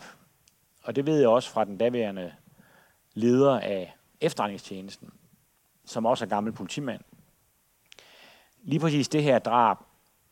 og 0.83 0.97
det 0.97 1.07
ved 1.07 1.19
jeg 1.19 1.29
også 1.29 1.51
fra 1.51 1.65
den 1.65 1.77
daværende 1.77 2.33
leder 3.15 3.61
af 3.61 3.97
efterretningstjenesten, 4.21 5.11
som 5.87 6.07
også 6.07 6.25
er 6.25 6.29
gammel 6.29 6.53
politimand. 6.53 7.01
Lige 8.63 8.81
præcis 8.81 9.09
det 9.09 9.23
her 9.23 9.39
drab 9.39 9.77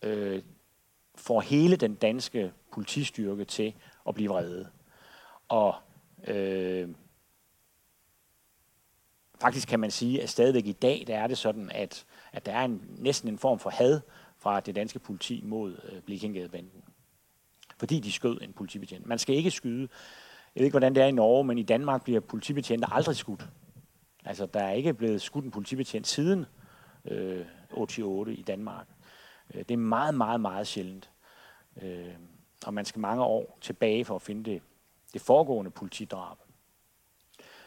øh, 0.03 0.43
får 1.15 1.41
hele 1.41 1.77
den 1.77 1.95
danske 1.95 2.53
politistyrke 2.73 3.45
til 3.45 3.75
at 4.09 4.15
blive 4.15 4.29
vrede. 4.29 4.69
Og 5.49 5.75
øh, 6.27 6.89
faktisk 9.41 9.69
kan 9.69 9.81
man 9.81 9.91
sige, 9.91 10.23
at 10.23 10.31
stadigvæk 10.31 10.67
i 10.67 10.73
dag, 10.73 11.05
der 11.07 11.19
er 11.19 11.27
det 11.27 11.39
sådan, 11.39 11.71
at, 11.75 12.05
at 12.33 12.47
der 12.47 12.53
er 12.53 12.65
en, 12.65 12.83
næsten 12.99 13.29
en 13.29 13.39
form 13.39 13.59
for 13.59 13.71
had 13.71 14.01
fra 14.39 14.61
det 14.61 14.75
danske 14.75 14.99
politi 14.99 15.43
mod 15.45 15.77
øh, 15.93 16.03
Blikkengadebanden 16.03 16.83
fordi 17.79 18.01
de 18.01 18.13
skød 18.13 18.39
en 18.41 18.53
politibetjent. 18.53 19.07
Man 19.07 19.19
skal 19.19 19.35
ikke 19.35 19.51
skyde. 19.51 19.89
Jeg 20.55 20.61
ved 20.61 20.65
ikke, 20.65 20.73
hvordan 20.73 20.95
det 20.95 21.03
er 21.03 21.07
i 21.07 21.13
Norge, 21.13 21.45
men 21.45 21.59
i 21.59 21.63
Danmark 21.63 22.05
bliver 22.05 22.21
politibetjente 22.21 22.87
aldrig 22.93 23.17
skudt. 23.17 23.47
Altså, 24.25 24.47
der 24.47 24.61
er 24.61 24.73
ikke 24.73 24.95
blevet 24.95 25.23
skudt 25.23 25.45
en 25.45 25.51
politibetjent 25.51 26.07
siden 26.07 26.47
øh, 27.05 27.47
88 27.71 28.39
i 28.39 28.43
Danmark. 28.43 28.87
Øh, 29.55 29.59
det 29.59 29.71
er 29.71 29.77
meget, 29.77 30.15
meget, 30.15 30.41
meget 30.41 30.67
sjældent. 30.67 31.11
Øh, 31.83 32.15
og 32.67 32.75
man 32.75 32.85
skal 32.85 33.01
mange 33.01 33.25
år 33.25 33.59
tilbage 33.61 34.05
for 34.05 34.15
at 34.15 34.23
finde 34.23 34.51
det, 34.51 34.63
det 35.13 35.21
foregående 35.21 35.71
politidrab. 35.71 36.37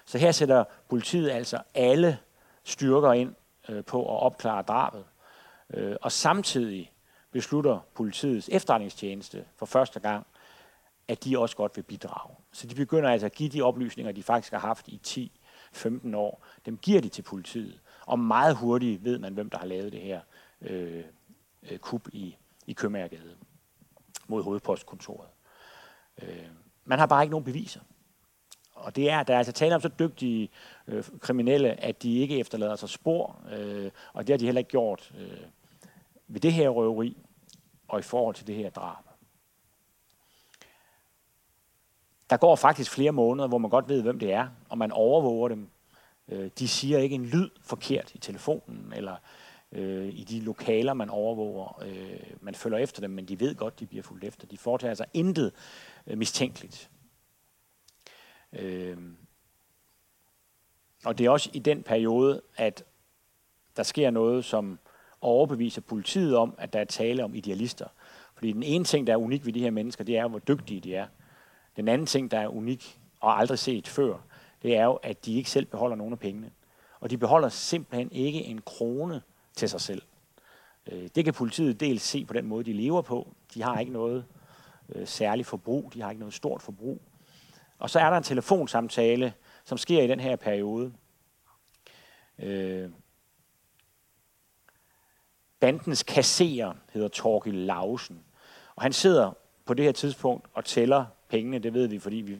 Så 0.05 0.17
her 0.17 0.31
sætter 0.31 0.63
politiet 0.89 1.29
altså 1.29 1.61
alle 1.73 2.19
styrker 2.63 3.13
ind 3.13 3.35
øh, 3.69 3.83
på 3.83 4.01
at 4.01 4.21
opklare 4.21 4.61
drabet. 4.61 5.05
Øh, 5.73 5.95
og 6.01 6.11
samtidig 6.11 6.91
beslutter 7.31 7.79
politiets 7.95 8.49
efterretningstjeneste 8.51 9.45
for 9.55 9.65
første 9.65 9.99
gang, 9.99 10.27
at 11.07 11.23
de 11.23 11.39
også 11.39 11.55
godt 11.55 11.75
vil 11.75 11.83
bidrage. 11.83 12.35
Så 12.51 12.67
de 12.67 12.75
begynder 12.75 13.09
altså 13.09 13.25
at 13.25 13.33
give 13.33 13.49
de 13.49 13.61
oplysninger, 13.61 14.11
de 14.11 14.23
faktisk 14.23 14.53
har 14.53 14.59
haft 14.59 14.87
i 14.87 14.97
10 14.97 15.36
15 15.73 16.15
år, 16.15 16.45
dem 16.65 16.77
giver 16.77 17.01
de 17.01 17.09
til 17.09 17.21
politiet. 17.21 17.79
Og 18.05 18.19
meget 18.19 18.55
hurtigt 18.55 19.03
ved 19.03 19.19
man, 19.19 19.33
hvem 19.33 19.49
der 19.49 19.57
har 19.57 19.65
lavet 19.65 19.91
det 19.91 20.01
her 20.01 20.21
øh, 20.61 21.03
kub 21.71 21.79
kup 21.81 22.13
i, 22.13 22.37
i 22.67 22.73
Købmagergade 22.73 23.35
mod 24.27 24.43
hovedpostkontoret. 24.43 25.29
Øh, 26.21 26.47
man 26.85 26.99
har 26.99 27.05
bare 27.05 27.23
ikke 27.23 27.31
nogen 27.31 27.45
beviser. 27.45 27.81
Og 28.73 28.95
det 28.95 29.09
er, 29.09 29.23
der 29.23 29.33
er 29.33 29.37
altså 29.37 29.53
tale 29.53 29.75
om 29.75 29.81
så 29.81 29.89
dygtige 29.99 30.49
øh, 30.87 31.03
kriminelle, 31.19 31.83
at 31.83 32.03
de 32.03 32.17
ikke 32.17 32.39
efterlader 32.39 32.75
sig 32.75 32.89
spor, 32.89 33.41
øh, 33.51 33.91
og 34.13 34.27
det 34.27 34.33
har 34.33 34.37
de 34.37 34.45
heller 34.45 34.59
ikke 34.59 34.69
gjort 34.69 35.13
øh, 35.17 35.41
ved 36.27 36.41
det 36.41 36.53
her 36.53 36.69
røveri 36.69 37.17
og 37.87 37.99
i 37.99 38.01
forhold 38.01 38.35
til 38.35 38.47
det 38.47 38.55
her 38.55 38.69
drab. 38.69 39.06
Der 42.29 42.37
går 42.37 42.55
faktisk 42.55 42.91
flere 42.91 43.11
måneder, 43.11 43.47
hvor 43.47 43.57
man 43.57 43.69
godt 43.69 43.89
ved, 43.89 44.01
hvem 44.01 44.19
det 44.19 44.33
er, 44.33 44.47
og 44.69 44.77
man 44.77 44.91
overvåger 44.91 45.47
dem. 45.47 45.69
Øh, 46.27 46.49
de 46.59 46.67
siger 46.67 46.97
ikke 46.97 47.15
en 47.15 47.25
lyd 47.25 47.49
forkert 47.61 48.15
i 48.15 48.17
telefonen, 48.17 48.93
eller 48.95 49.15
øh, 49.71 50.07
i 50.07 50.23
de 50.23 50.39
lokaler, 50.39 50.93
man 50.93 51.09
overvåger. 51.09 51.83
Øh, 51.85 52.19
man 52.41 52.55
følger 52.55 52.77
efter 52.77 53.01
dem, 53.01 53.11
men 53.11 53.25
de 53.25 53.39
ved 53.39 53.55
godt, 53.55 53.79
de 53.79 53.85
bliver 53.85 54.03
fulgt 54.03 54.23
efter. 54.23 54.47
De 54.47 54.57
foretager 54.57 54.93
sig 54.93 55.05
intet 55.13 55.53
øh, 56.07 56.17
mistænkeligt. 56.17 56.89
Øh, 58.53 58.97
og 61.05 61.17
det 61.17 61.25
er 61.25 61.29
også 61.29 61.49
i 61.53 61.59
den 61.59 61.83
periode, 61.83 62.41
at 62.55 62.83
der 63.77 63.83
sker 63.83 64.09
noget, 64.09 64.45
som 64.45 64.79
overbeviser 65.21 65.81
politiet 65.81 66.37
om, 66.37 66.55
at 66.57 66.73
der 66.73 66.79
er 66.79 66.85
tale 66.85 67.23
om 67.23 67.35
idealister. 67.35 67.87
Fordi 68.35 68.51
den 68.51 68.63
ene 68.63 68.83
ting, 68.83 69.07
der 69.07 69.13
er 69.13 69.17
unik 69.17 69.45
ved 69.45 69.53
de 69.53 69.59
her 69.59 69.71
mennesker, 69.71 70.03
det 70.03 70.17
er, 70.17 70.27
hvor 70.27 70.39
dygtige 70.39 70.79
de 70.79 70.95
er. 70.95 71.07
Den 71.77 71.87
anden 71.87 72.07
ting, 72.07 72.31
der 72.31 72.39
er 72.39 72.47
unik 72.47 72.99
og 73.19 73.39
aldrig 73.39 73.59
set 73.59 73.87
før, 73.87 74.17
det 74.61 74.75
er 74.75 74.83
jo, 74.83 74.93
at 74.93 75.25
de 75.25 75.35
ikke 75.35 75.49
selv 75.49 75.65
beholder 75.65 75.95
nogen 75.95 76.13
af 76.13 76.19
pengene. 76.19 76.51
Og 76.99 77.09
de 77.09 77.17
beholder 77.17 77.49
simpelthen 77.49 78.11
ikke 78.11 78.43
en 78.43 78.61
krone 78.61 79.21
til 79.55 79.69
sig 79.69 79.81
selv. 79.81 80.01
Øh, 80.87 81.09
det 81.15 81.25
kan 81.25 81.33
politiet 81.33 81.79
dels 81.79 82.01
se 82.01 82.25
på 82.25 82.33
den 82.33 82.45
måde, 82.45 82.63
de 82.63 82.73
lever 82.73 83.01
på. 83.01 83.27
De 83.53 83.63
har 83.63 83.79
ikke 83.79 83.91
noget 83.91 84.25
øh, 84.89 85.07
særligt 85.07 85.47
forbrug, 85.47 85.93
de 85.93 86.01
har 86.01 86.09
ikke 86.09 86.19
noget 86.19 86.33
stort 86.33 86.61
forbrug. 86.61 87.01
Og 87.79 87.89
så 87.89 87.99
er 87.99 88.09
der 88.09 88.17
en 88.17 88.23
telefonsamtale, 88.23 89.33
som 89.65 89.77
sker 89.77 90.01
i 90.01 90.07
den 90.07 90.19
her 90.19 90.35
periode. 90.35 90.93
Øh, 92.39 92.89
bandens 95.59 96.03
kasserer 96.03 96.73
hedder 96.93 97.07
Torgil 97.07 97.53
Lausen. 97.53 98.23
Og 98.75 98.83
han 98.83 98.93
sidder 98.93 99.31
på 99.65 99.73
det 99.73 99.85
her 99.85 99.91
tidspunkt 99.91 100.47
og 100.53 100.65
tæller 100.65 101.05
pengene, 101.29 101.59
det 101.59 101.73
ved 101.73 101.87
vi, 101.87 101.99
fordi 101.99 102.15
vi, 102.15 102.39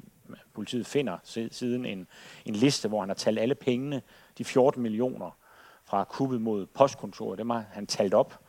politiet 0.54 0.86
finder 0.86 1.18
siden 1.52 1.86
en, 1.86 2.08
en 2.46 2.56
liste, 2.56 2.88
hvor 2.88 3.00
han 3.00 3.10
har 3.10 3.14
talt 3.14 3.40
alle 3.40 3.56
pengene, 3.56 4.02
de 4.38 4.46
14 4.46 4.82
millioner 4.82 5.38
fra 5.86 6.04
kuppet 6.04 6.42
mod 6.42 6.66
postkontoret, 6.66 7.38
dem 7.38 7.50
har 7.50 7.66
han 7.72 7.88
talt 7.88 8.14
op. 8.14 8.40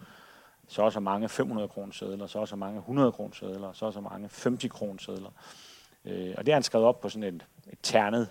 Så 0.68 0.82
også 0.82 1.01
mange 1.01 1.28
500 1.28 1.68
kroner 1.68 1.93
sædler, 1.93 2.26
så 2.26 2.39
også 2.39 2.57
mange 2.57 2.78
100 2.78 3.12
kroner 3.12 3.34
sædler, 3.34 3.72
så 3.72 3.86
også 3.86 4.01
mange 4.01 4.18
50 4.18 4.72
kroner 4.72 4.99
sædler. 4.99 5.30
Øh, 6.05 6.34
og 6.39 6.47
det 6.47 6.53
har 6.53 6.57
han 6.57 6.62
skrevet 6.62 6.86
op 6.86 7.01
på 7.01 7.09
sådan 7.09 7.34
et, 7.34 7.47
et 7.72 7.78
ternet 7.82 8.28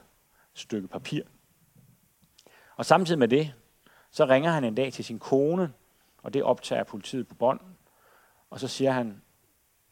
stykke 0.53 0.87
papir. 0.87 1.21
Og 2.75 2.85
samtidig 2.85 3.19
med 3.19 3.27
det, 3.27 3.53
så 4.11 4.25
ringer 4.25 4.51
han 4.51 4.63
en 4.63 4.75
dag 4.75 4.93
til 4.93 5.05
sin 5.05 5.19
kone, 5.19 5.73
og 6.23 6.33
det 6.33 6.43
optager 6.43 6.83
politiet 6.83 7.27
på 7.27 7.35
bånd. 7.35 7.59
Og 8.49 8.59
så 8.59 8.67
siger 8.67 8.91
han, 8.91 9.21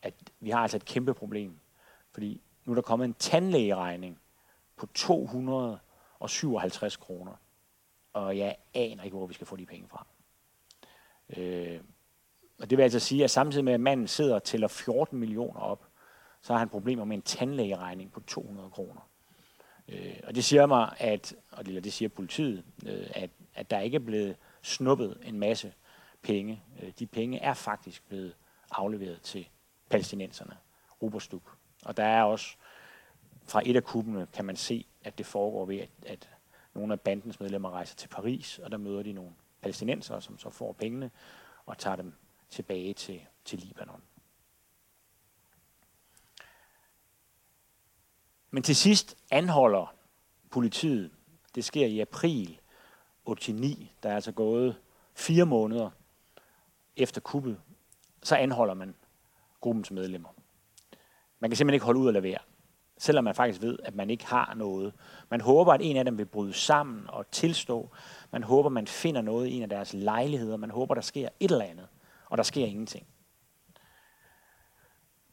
at 0.02 0.14
vi 0.40 0.50
har 0.50 0.60
altså 0.60 0.78
et 0.78 0.86
kæmpe 0.86 1.14
problem, 1.14 1.60
fordi 2.16 2.42
nu 2.66 2.72
er 2.72 2.76
der 2.76 2.82
kommet 2.82 3.06
en 3.06 3.14
tandlægeregning 3.14 4.20
på 4.76 4.86
257 4.86 6.98
kroner. 6.98 7.34
Og 8.14 8.38
jeg 8.38 8.56
aner 8.74 9.04
ikke, 9.04 9.18
hvor 9.18 9.26
vi 9.26 9.34
skal 9.34 9.48
få 9.48 9.56
de 9.56 9.66
penge 9.66 9.88
fra. 9.88 10.08
Øh, 11.38 11.80
og 12.60 12.70
det 12.70 12.78
vil 12.78 12.84
altså 12.84 13.00
sige, 13.00 13.24
at 13.24 13.32
samtidig 13.32 13.66
med, 13.66 13.74
at 13.74 13.80
manden 13.80 14.08
sidder 14.08 14.36
og 14.36 14.44
tæller 14.44 14.68
14 14.68 15.20
millioner 15.20 15.60
op, 15.60 15.88
så 16.42 16.54
har 16.54 16.60
han 16.60 16.70
problemer 16.70 17.06
med 17.06 17.18
en 17.18 17.22
tandlægeregning 17.22 18.12
på 18.12 18.20
200 18.20 18.70
kroner. 18.70 19.10
Øh, 19.88 20.20
og 20.24 20.36
det 20.36 20.44
siger 20.44 20.66
mig, 20.66 20.96
at, 21.00 21.36
og 21.52 21.66
det 21.66 21.94
siger 21.94 22.10
politiet, 22.10 22.64
øh, 22.86 23.08
at, 23.16 23.30
at 23.56 23.72
der 23.72 23.80
ikke 23.80 23.96
er 23.96 24.00
blevet 24.00 24.36
snuppet 24.62 25.18
en 25.24 25.40
masse 25.40 25.74
penge, 26.22 26.64
øh, 26.82 26.92
de 27.00 27.06
penge 27.06 27.40
er 27.40 27.54
faktisk 27.54 28.08
blevet 28.08 28.36
afleveret 28.72 29.22
til 29.22 29.48
palæstinenserne, 29.90 30.58
Ruberstuk. 31.02 31.58
Og 31.86 31.98
der 31.98 32.04
er 32.04 32.24
også, 32.24 32.56
fra 33.44 33.62
et 33.66 33.76
af 33.76 33.84
kuppene 33.84 34.28
kan 34.34 34.46
man 34.46 34.56
se, 34.56 34.86
at 35.04 35.18
det 35.18 35.26
foregår 35.26 35.66
ved, 35.66 35.80
at, 35.80 35.90
at 36.06 36.30
nogle 36.74 36.94
af 36.94 37.02
bandens 37.02 37.40
medlemmer 37.40 37.70
rejser 37.72 37.96
til 37.96 38.08
Paris, 38.08 38.60
og 38.60 38.72
der 38.72 38.78
møder 38.78 39.04
de 39.04 39.14
nogle 39.14 39.32
palæstinensere, 39.62 40.22
som 40.22 40.40
så 40.40 40.50
får 40.50 40.74
pengene 40.74 41.12
og 41.66 41.78
tager 41.78 41.96
dem 41.96 42.14
tilbage 42.50 42.94
til, 42.94 43.22
til 43.46 43.60
Libanon. 43.60 44.02
Men 48.52 48.64
til 48.64 48.76
sidst 48.76 49.18
anholder 49.32 49.96
politiet, 50.50 51.12
det 51.56 51.66
sker 51.66 51.86
i 51.86 52.00
april 52.00 52.60
89, 53.26 53.92
der 54.04 54.10
er 54.10 54.16
altså 54.16 54.32
gået 54.32 54.78
fire 55.14 55.46
måneder 55.46 55.90
efter 56.96 57.22
kuppet, 57.22 57.62
så 58.24 58.36
anholder 58.36 58.74
man 58.74 58.96
gruppens 59.62 59.92
medlemmer. 59.92 60.35
Man 61.46 61.50
kan 61.50 61.58
simpelthen 61.58 61.76
ikke 61.76 61.86
holde 61.86 62.00
ud 62.00 62.08
at 62.08 62.14
levere, 62.14 62.38
selvom 62.98 63.24
man 63.24 63.36
faktisk 63.36 63.62
ved, 63.62 63.80
at 63.84 63.96
man 63.96 64.10
ikke 64.10 64.26
har 64.26 64.54
noget. 64.58 64.94
Man 65.30 65.42
håber, 65.42 65.74
at 65.74 65.82
en 65.84 65.98
af 65.98 66.06
dem 66.06 66.18
vil 66.18 66.26
bryde 66.26 66.54
sammen 66.54 67.06
og 67.08 67.32
tilstå. 67.32 67.90
Man 68.32 68.44
håber, 68.44 68.70
man 68.70 68.88
finder 68.88 69.22
noget 69.22 69.48
i 69.48 69.54
en 69.54 69.62
af 69.64 69.70
deres 69.70 69.94
lejligheder. 69.94 70.58
Man 70.58 70.70
håber, 70.70 70.94
der 70.94 71.02
sker 71.02 71.30
et 71.40 71.52
eller 71.52 71.66
andet, 71.66 71.88
og 72.30 72.38
der 72.38 72.44
sker 72.44 72.66
ingenting. 72.66 73.08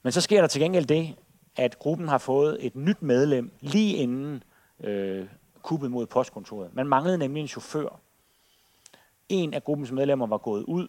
Men 0.03 0.13
så 0.13 0.21
sker 0.21 0.41
der 0.41 0.49
til 0.49 0.61
gengæld 0.61 0.87
det, 0.87 1.15
at 1.57 1.79
gruppen 1.79 2.09
har 2.09 2.19
fået 2.19 2.67
et 2.67 2.77
nyt 2.77 3.03
medlem 3.03 3.53
lige 3.61 3.97
inden 3.97 4.43
øh, 4.81 5.27
kuppet 5.63 5.91
mod 5.91 6.07
postkontoret. 6.07 6.75
Man 6.75 6.87
manglede 6.87 7.19
nemlig 7.19 7.41
en 7.41 7.49
chauffør. 7.49 8.01
En 9.29 9.55
af 9.55 9.65
gruppens 9.65 9.93
medlemmer 9.93 10.27
var 10.27 10.39
gået 10.39 10.63
ud, 10.63 10.89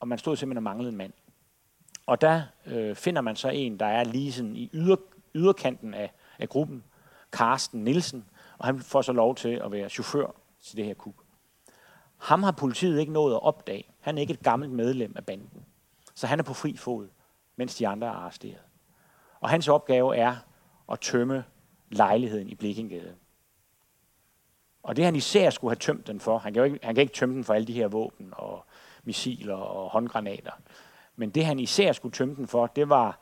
og 0.00 0.08
man 0.08 0.18
stod 0.18 0.36
simpelthen 0.36 0.56
og 0.56 0.62
manglede 0.62 0.88
en 0.88 0.96
mand. 0.96 1.12
Og 2.06 2.20
der 2.20 2.42
øh, 2.66 2.96
finder 2.96 3.20
man 3.20 3.36
så 3.36 3.48
en, 3.48 3.80
der 3.80 3.86
er 3.86 4.04
lige 4.04 4.32
sådan 4.32 4.56
i 4.56 4.70
yder, 4.72 4.96
yderkanten 5.34 5.94
af, 5.94 6.12
af 6.38 6.48
gruppen, 6.48 6.84
Carsten 7.32 7.84
Nielsen, 7.84 8.24
og 8.58 8.66
han 8.66 8.80
får 8.80 9.02
så 9.02 9.12
lov 9.12 9.34
til 9.34 9.60
at 9.64 9.72
være 9.72 9.88
chauffør 9.88 10.34
til 10.62 10.76
det 10.76 10.84
her 10.84 10.94
kub. 10.94 11.14
Ham 12.18 12.42
har 12.42 12.52
politiet 12.52 13.00
ikke 13.00 13.12
nået 13.12 13.34
at 13.34 13.42
opdage. 13.42 13.84
Han 14.00 14.16
er 14.16 14.20
ikke 14.20 14.34
et 14.34 14.42
gammelt 14.42 14.72
medlem 14.72 15.12
af 15.16 15.26
banden. 15.26 15.64
Så 16.14 16.26
han 16.26 16.38
er 16.38 16.42
på 16.42 16.54
fri 16.54 16.76
fod, 16.76 17.08
mens 17.56 17.74
de 17.74 17.88
andre 17.88 18.06
er 18.06 18.12
arresteret. 18.12 18.62
Og 19.40 19.50
hans 19.50 19.68
opgave 19.68 20.16
er 20.16 20.36
at 20.92 21.00
tømme 21.00 21.44
lejligheden 21.90 22.48
i 22.48 22.54
Blikkinggade. 22.54 23.14
Og 24.82 24.96
det 24.96 25.04
han 25.04 25.16
især 25.16 25.50
skulle 25.50 25.70
have 25.70 25.78
tømt 25.78 26.06
den 26.06 26.20
for, 26.20 26.38
han 26.38 26.54
kan, 26.54 26.60
jo 26.60 26.64
ikke, 26.64 26.78
han 26.82 26.94
kan 26.94 27.02
ikke 27.02 27.14
tømme 27.14 27.34
den 27.34 27.44
for 27.44 27.54
alle 27.54 27.66
de 27.66 27.72
her 27.72 27.88
våben 27.88 28.28
og 28.36 28.64
missiler 29.04 29.54
og 29.54 29.90
håndgranater. 29.90 30.52
Men 31.16 31.30
det 31.30 31.44
han 31.44 31.58
især 31.58 31.92
skulle 31.92 32.12
tømme 32.12 32.36
den 32.36 32.46
for, 32.46 32.66
det 32.66 32.88
var 32.88 33.18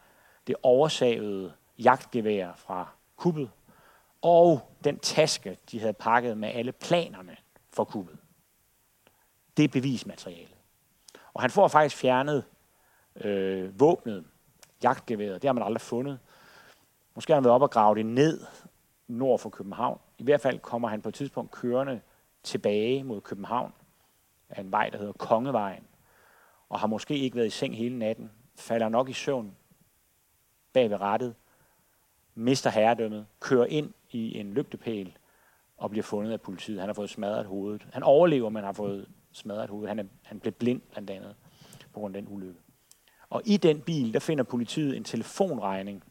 det 0.47 0.57
oversavede 0.62 1.53
jagtgevær 1.78 2.53
fra 2.57 2.88
kuppet, 3.16 3.51
og 4.22 4.76
den 4.84 4.99
taske, 4.99 5.59
de 5.70 5.80
havde 5.80 5.93
pakket 5.93 6.38
med 6.38 6.49
alle 6.49 6.72
planerne 6.72 7.36
for 7.72 7.84
kuppet. 7.84 8.16
Det 9.57 9.64
er 9.64 9.68
bevismaterialet. 9.68 10.57
Og 11.34 11.40
han 11.40 11.51
får 11.51 11.68
faktisk 11.68 11.97
fjernet 11.97 12.45
øh, 13.16 13.80
våbnet, 13.80 14.24
jagtgeværet. 14.82 15.43
Det 15.43 15.49
har 15.49 15.53
man 15.53 15.62
aldrig 15.62 15.80
fundet. 15.80 16.18
Måske 17.14 17.32
har 17.32 17.36
han 17.36 17.45
været 17.45 17.55
op 17.55 17.62
og 17.62 17.70
grave 17.70 17.95
det 17.95 18.07
ned 18.07 18.40
nord 19.09 19.38
for 19.38 19.51
København. 19.51 20.01
I 20.18 20.22
hvert 20.22 20.40
fald 20.40 20.59
kommer 20.59 20.88
han 20.88 21.03
på 21.03 21.09
et 21.09 21.14
tidspunkt 21.14 21.51
kørende 21.51 22.01
tilbage 22.43 23.05
mod 23.05 23.20
København 23.20 23.72
af 24.51 24.61
en 24.61 24.72
vej, 24.72 24.88
der 24.88 24.99
hedder 24.99 25.12
Kongevejen, 25.12 25.86
og 26.73 26.81
har 26.81 26.87
måske 26.87 27.16
ikke 27.18 27.37
været 27.37 27.47
i 27.47 27.51
seng 27.51 27.77
hele 27.77 27.99
natten, 27.99 28.31
falder 28.57 28.89
nok 28.89 29.09
i 29.09 29.12
søvn 29.12 29.57
bag 30.73 30.91
ved 30.91 31.01
rettet, 31.01 31.35
mister 32.35 32.70
herredømmet, 32.70 33.27
kører 33.41 33.66
ind 33.66 33.93
i 34.11 34.39
en 34.39 34.55
lygtepæl 34.55 35.16
og 35.77 35.91
bliver 35.91 36.03
fundet 36.03 36.33
af 36.33 36.41
politiet. 36.41 36.81
Han 36.81 36.89
har 36.89 36.95
fået 36.95 37.11
smadret 37.11 37.47
hovedet. 37.47 37.87
Han 37.93 38.03
overlever, 38.03 38.49
men 38.49 38.64
har 38.64 38.73
fået 38.73 39.09
smadret 39.33 39.68
hovedet. 39.68 39.89
Han, 39.89 39.99
er, 39.99 40.05
han 40.23 40.41
blev 40.41 40.53
blind 40.53 40.81
blandt 40.81 41.11
andet 41.11 41.35
på 41.93 42.01
grund 42.01 42.16
af 42.16 42.23
den 42.23 42.35
ulykke. 42.35 42.61
Og 43.29 43.43
i 43.45 43.57
den 43.57 43.81
bil, 43.81 44.14
der 44.14 44.20
finder 44.20 44.45
politiet 44.45 44.97
en 44.97 45.05
telefonregning 45.05 46.05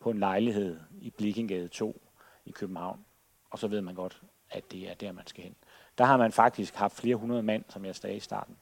på 0.00 0.10
en 0.10 0.18
lejlighed 0.18 0.80
i 1.00 1.10
Blikkingade 1.10 1.68
2 1.68 2.02
i 2.44 2.50
København. 2.50 3.04
Og 3.50 3.58
så 3.58 3.68
ved 3.68 3.80
man 3.80 3.94
godt, 3.94 4.22
at 4.50 4.72
det 4.72 4.90
er 4.90 4.94
der, 4.94 5.12
man 5.12 5.26
skal 5.26 5.44
hen. 5.44 5.56
Der 5.98 6.04
har 6.04 6.16
man 6.16 6.32
faktisk 6.32 6.74
haft 6.74 6.96
flere 6.96 7.16
hundrede 7.16 7.42
mand, 7.42 7.64
som 7.68 7.84
jeg 7.84 7.94
sagde 7.94 8.16
i 8.16 8.20
starten. 8.20 8.56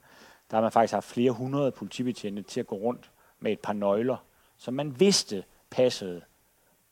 Der 0.51 0.57
har 0.57 0.61
man 0.61 0.71
faktisk 0.71 0.93
haft 0.93 1.05
flere 1.05 1.31
hundrede 1.31 1.71
politibetjente 1.71 2.41
til 2.41 2.59
at 2.59 2.67
gå 2.67 2.75
rundt 2.75 3.11
med 3.39 3.51
et 3.51 3.59
par 3.59 3.73
nøgler, 3.73 4.17
som 4.57 4.73
man 4.73 4.99
vidste 4.99 5.43
passede 5.69 6.21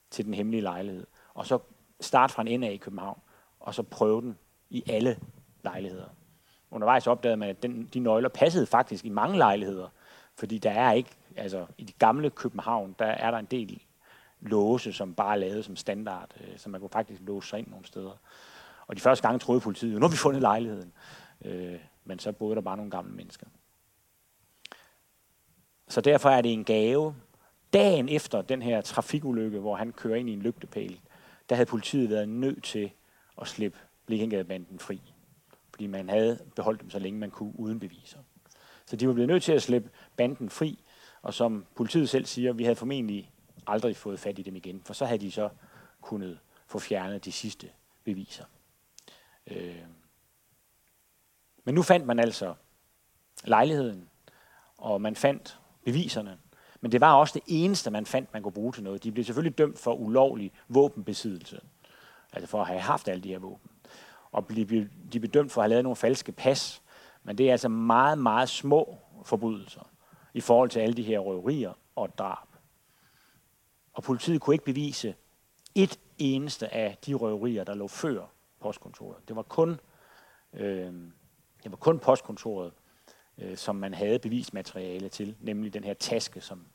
til 0.10 0.26
den 0.26 0.34
hemmelige 0.34 0.62
lejlighed. 0.62 1.08
Og 1.34 1.46
så 1.46 1.60
starte 2.02 2.34
fra 2.34 2.42
en 2.42 2.48
ende 2.48 2.68
af 2.68 2.72
i 2.72 2.78
København, 2.78 3.20
og 3.60 3.74
så 3.74 3.84
prøve 3.84 4.22
den 4.22 4.38
i 4.70 4.84
alle 4.90 5.20
lejligheder. 5.64 6.08
Undervejs 6.72 7.08
opdagede 7.08 7.38
man, 7.38 7.50
at 7.50 7.64
den, 7.64 7.90
de 7.94 8.00
nøgler 8.00 8.30
passede 8.30 8.66
faktisk 8.66 9.06
i 9.06 9.10
mange 9.10 9.38
lejligheder, 9.38 9.88
fordi 10.36 10.58
der 10.58 10.72
er 10.72 10.92
ikke, 10.92 11.10
altså 11.36 11.66
i 11.78 11.84
de 11.84 11.94
gamle 11.94 12.30
København, 12.30 12.96
der 13.00 13.06
er 13.06 13.32
der 13.32 13.38
en 13.38 13.46
del 13.46 13.82
låse, 14.42 14.94
som 14.94 15.14
bare 15.14 15.34
er 15.34 15.40
lavet 15.40 15.66
som 15.66 15.76
standard, 15.76 16.32
øh, 16.42 16.58
så 16.58 16.70
man 16.70 16.82
kunne 16.82 16.90
faktisk 16.90 17.22
låse 17.22 17.50
sig 17.50 17.60
ind 17.60 17.68
nogle 17.68 17.86
steder. 17.86 18.12
Og 18.88 18.96
de 18.96 19.02
første 19.02 19.28
gange 19.28 19.40
troede 19.40 19.62
politiet, 19.62 19.94
nu 19.94 20.02
har 20.02 20.12
vi 20.12 20.18
fundet 20.18 20.42
lejligheden. 20.42 20.94
Øh, 21.46 21.80
men 22.06 22.20
så 22.20 22.32
boede 22.32 22.56
der 22.56 22.62
bare 22.62 22.78
nogle 22.78 22.92
gamle 22.92 23.14
mennesker. 23.14 23.48
Så 25.88 26.02
derfor 26.02 26.30
er 26.30 26.42
det 26.42 26.54
en 26.54 26.64
gave. 26.64 27.16
Dagen 27.74 28.10
efter 28.10 28.42
den 28.42 28.62
her 28.62 28.82
trafikulykke, 28.82 29.60
hvor 29.60 29.76
han 29.76 29.94
kører 29.94 30.16
ind 30.16 30.30
i 30.30 30.34
en 30.34 30.42
lygtepæl, 30.42 31.00
der 31.50 31.56
havde 31.56 31.70
politiet 31.70 32.10
været 32.10 32.30
nødt 32.30 32.64
til 32.64 32.92
at 33.42 33.48
slippe 33.48 33.80
Blikkengadebanden 34.06 34.80
fri. 34.80 35.02
Fordi 35.72 35.88
man 35.88 36.10
havde 36.10 36.40
beholdt 36.56 36.82
dem 36.82 36.90
så 36.90 37.00
længe 37.00 37.20
man 37.20 37.32
kunne 37.32 37.60
uden 37.60 37.80
beviser. 37.80 38.20
Så 38.86 38.96
de 38.96 39.08
var 39.08 39.14
blevet 39.14 39.30
nødt 39.30 39.44
til 39.44 39.52
at 39.52 39.62
slippe 39.62 39.90
banden 40.16 40.50
fri, 40.50 40.84
og 41.22 41.34
som 41.34 41.66
politiet 41.76 42.10
selv 42.10 42.26
siger, 42.26 42.54
vi 42.54 42.64
havde 42.64 42.76
formentlig 42.76 43.32
aldrig 43.68 43.96
fået 43.96 44.20
fat 44.20 44.40
i 44.40 44.42
dem 44.42 44.56
igen, 44.56 44.82
for 44.86 44.94
så 44.94 45.06
havde 45.06 45.22
de 45.22 45.32
så 45.32 45.50
kunnet 46.02 46.40
få 46.68 46.80
fjernet 46.80 47.26
de 47.26 47.32
sidste 47.32 47.70
beviser. 48.04 48.46
Øh. 49.48 49.76
Men 51.68 51.76
nu 51.76 51.82
fandt 51.82 52.06
man 52.06 52.20
altså 52.20 52.54
lejligheden, 53.44 54.10
og 54.78 55.02
man 55.02 55.16
fandt 55.16 55.60
beviserne. 55.86 56.38
Men 56.82 56.92
det 56.92 57.02
var 57.02 57.14
også 57.14 57.34
det 57.34 57.44
eneste, 57.48 57.92
man 57.92 58.06
fandt, 58.06 58.34
man 58.34 58.44
kunne 58.44 58.52
bruge 58.52 58.74
til 58.74 58.84
noget. 58.84 59.04
De 59.04 59.12
blev 59.12 59.26
selvfølgelig 59.26 59.58
dømt 59.58 59.80
for 59.80 59.94
ulovlig 59.94 60.52
våbenbesiddelse. 60.68 61.62
Altså 62.34 62.48
for 62.48 62.62
at 62.62 62.68
have 62.68 62.80
haft 62.80 63.08
alle 63.08 63.24
de 63.24 63.30
her 63.30 63.40
våben. 63.40 63.72
Og 64.32 64.50
de 64.50 64.66
blev 65.20 65.32
dømt 65.34 65.52
for 65.52 65.62
at 65.62 65.64
have 65.64 65.70
lavet 65.70 65.84
nogle 65.84 65.96
falske 65.96 66.32
pas. 66.32 66.82
Men 67.24 67.38
det 67.38 67.48
er 67.48 67.52
altså 67.52 67.70
meget, 67.70 68.18
meget 68.18 68.50
små 68.50 68.98
forbrydelser 69.26 69.90
i 70.34 70.42
forhold 70.42 70.70
til 70.70 70.80
alle 70.80 70.96
de 70.96 71.04
her 71.04 71.20
røverier 71.20 71.74
og 71.96 72.18
drab. 72.18 72.48
Og 73.94 74.04
politiet 74.04 74.42
kunne 74.42 74.56
ikke 74.56 74.66
bevise 74.66 75.16
et 75.76 76.00
eneste 76.18 76.74
af 76.74 76.98
de 77.06 77.14
røverier, 77.14 77.64
der 77.64 77.74
lå 77.74 77.88
før 77.88 78.26
postkontoret. 78.60 79.28
Det 79.28 79.36
var 79.36 79.44
kun, 79.44 79.80
øh, 80.54 80.94
det 81.64 81.72
var 81.72 81.78
kun 81.78 82.00
postkontoret, 82.00 82.74
øh, 83.38 83.58
som 83.58 83.76
man 83.76 83.94
havde 83.94 84.20
bevismateriale 84.20 85.10
til, 85.10 85.36
nemlig 85.40 85.74
den 85.74 85.84
her 85.84 85.94
taske, 85.94 86.42
som, 86.42 86.66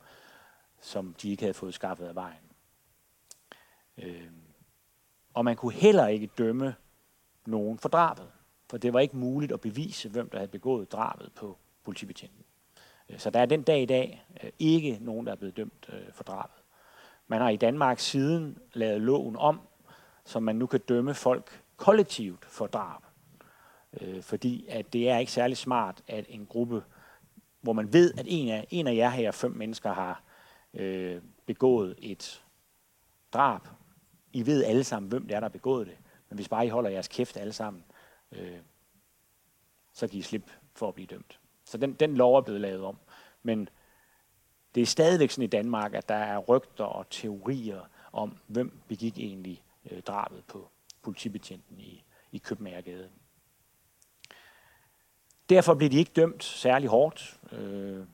som 0.81 1.15
de 1.21 1.31
ikke 1.31 1.43
havde 1.43 1.53
fået 1.53 1.73
skaffet 1.73 2.05
af 2.05 2.15
vejen. 2.15 2.43
Øh, 3.97 4.31
og 5.33 5.45
man 5.45 5.55
kunne 5.55 5.73
heller 5.73 6.07
ikke 6.07 6.29
dømme 6.37 6.75
nogen 7.45 7.79
for 7.79 7.89
drabet, 7.89 8.31
for 8.69 8.77
det 8.77 8.93
var 8.93 8.99
ikke 8.99 9.17
muligt 9.17 9.51
at 9.51 9.61
bevise, 9.61 10.09
hvem 10.09 10.29
der 10.29 10.37
havde 10.37 10.51
begået 10.51 10.91
drabet 10.91 11.31
på 11.35 11.57
politibetjenten. 11.83 12.43
Øh, 13.09 13.19
så 13.19 13.29
der 13.29 13.39
er 13.39 13.45
den 13.45 13.63
dag 13.63 13.81
i 13.81 13.85
dag 13.85 14.25
øh, 14.43 14.49
ikke 14.59 14.97
nogen, 15.01 15.25
der 15.25 15.31
er 15.31 15.35
blevet 15.35 15.57
dømt 15.57 15.89
øh, 15.93 16.13
for 16.13 16.23
drabet. 16.23 16.63
Man 17.27 17.41
har 17.41 17.49
i 17.49 17.57
Danmark 17.57 17.99
siden 17.99 18.57
lavet 18.73 19.01
loven 19.01 19.35
om, 19.35 19.61
så 20.25 20.39
man 20.39 20.55
nu 20.55 20.67
kan 20.67 20.79
dømme 20.79 21.13
folk 21.13 21.63
kollektivt 21.77 22.45
for 22.45 22.67
drab. 22.67 23.01
Øh, 24.01 24.23
fordi 24.23 24.65
at 24.69 24.93
det 24.93 25.09
er 25.09 25.17
ikke 25.17 25.31
særlig 25.31 25.57
smart, 25.57 26.03
at 26.07 26.25
en 26.29 26.45
gruppe, 26.45 26.83
hvor 27.61 27.73
man 27.73 27.93
ved, 27.93 28.13
at 28.17 28.25
en 28.29 28.49
af, 28.49 28.67
en 28.69 28.87
af 28.87 28.95
jer 28.95 29.09
her 29.09 29.31
fem 29.31 29.51
mennesker 29.51 29.93
har 29.93 30.23
øh, 30.73 31.21
begået 31.45 31.95
et 31.97 32.43
drab. 33.33 33.61
I 34.33 34.45
ved 34.45 34.63
alle 34.63 34.83
sammen, 34.83 35.09
hvem 35.09 35.27
det 35.27 35.35
er, 35.35 35.39
der 35.39 35.45
har 35.45 35.49
begået 35.49 35.87
det. 35.87 35.97
Men 36.29 36.35
hvis 36.35 36.49
bare 36.49 36.65
I 36.65 36.69
holder 36.69 36.89
jeres 36.89 37.07
kæft 37.07 37.37
alle 37.37 37.53
sammen, 37.53 37.83
øh, 38.31 38.57
så 39.93 40.07
kan 40.07 40.19
I 40.19 40.21
slippe 40.21 40.51
for 40.75 40.87
at 40.87 40.93
blive 40.93 41.07
dømt. 41.07 41.39
Så 41.65 41.77
den, 41.77 41.93
den 41.93 42.17
lov 42.17 42.37
er 42.37 42.41
blevet 42.41 42.61
lavet 42.61 42.83
om. 42.83 42.97
Men 43.43 43.69
det 44.75 44.81
er 44.81 44.85
stadigvæk 44.85 45.31
sådan 45.31 45.43
i 45.43 45.47
Danmark, 45.47 45.93
at 45.93 46.09
der 46.09 46.15
er 46.15 46.37
rygter 46.37 46.83
og 46.83 47.09
teorier 47.09 47.81
om, 48.11 48.37
hvem 48.47 48.79
begik 48.87 49.17
egentlig 49.17 49.63
øh, 49.91 50.01
drabet 50.01 50.43
på 50.47 50.69
politibetjenten 51.01 51.79
i, 51.79 52.03
i 52.31 52.37
Københavnsgade 52.37 53.09
derfor 55.53 55.73
blev 55.73 55.89
de 55.89 55.97
ikke 55.97 56.11
dømt 56.15 56.43
særlig 56.43 56.89
hårdt. 56.89 57.39
Øh, 57.51 58.05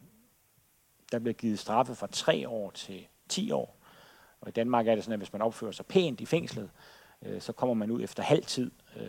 der 1.12 1.20
blev 1.20 1.34
givet 1.34 1.60
straffe 1.60 1.96
fra 1.96 2.08
tre 2.12 2.50
år 2.50 2.72
til 2.72 3.08
10 3.30 3.52
år. 3.52 3.80
Og 4.42 4.50
i 4.50 4.52
Danmark 4.52 4.88
er 4.88 4.96
det 4.96 5.04
sådan, 5.04 5.14
at 5.14 5.20
hvis 5.20 5.34
man 5.34 5.42
opfører 5.42 5.72
sig 5.72 5.86
pænt 5.86 6.22
i 6.22 6.26
fængslet, 6.26 6.70
øh, 7.22 7.42
så 7.42 7.54
kommer 7.54 7.74
man 7.74 7.92
ud 7.92 8.04
efter 8.04 8.24
halv 8.24 8.44
tid. 8.44 8.72
Øh, 8.96 9.08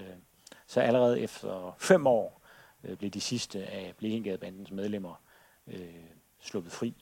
så 0.66 0.80
allerede 0.80 1.20
efter 1.20 1.76
fem 1.78 2.06
år 2.06 2.42
øh, 2.84 2.96
blev 2.96 3.10
de 3.10 3.20
sidste 3.20 3.66
af 3.66 3.94
Blekingadebandens 3.98 4.70
medlemmer 4.70 5.22
øh, 5.66 5.94
sluppet 6.40 6.72
fri. 6.72 6.94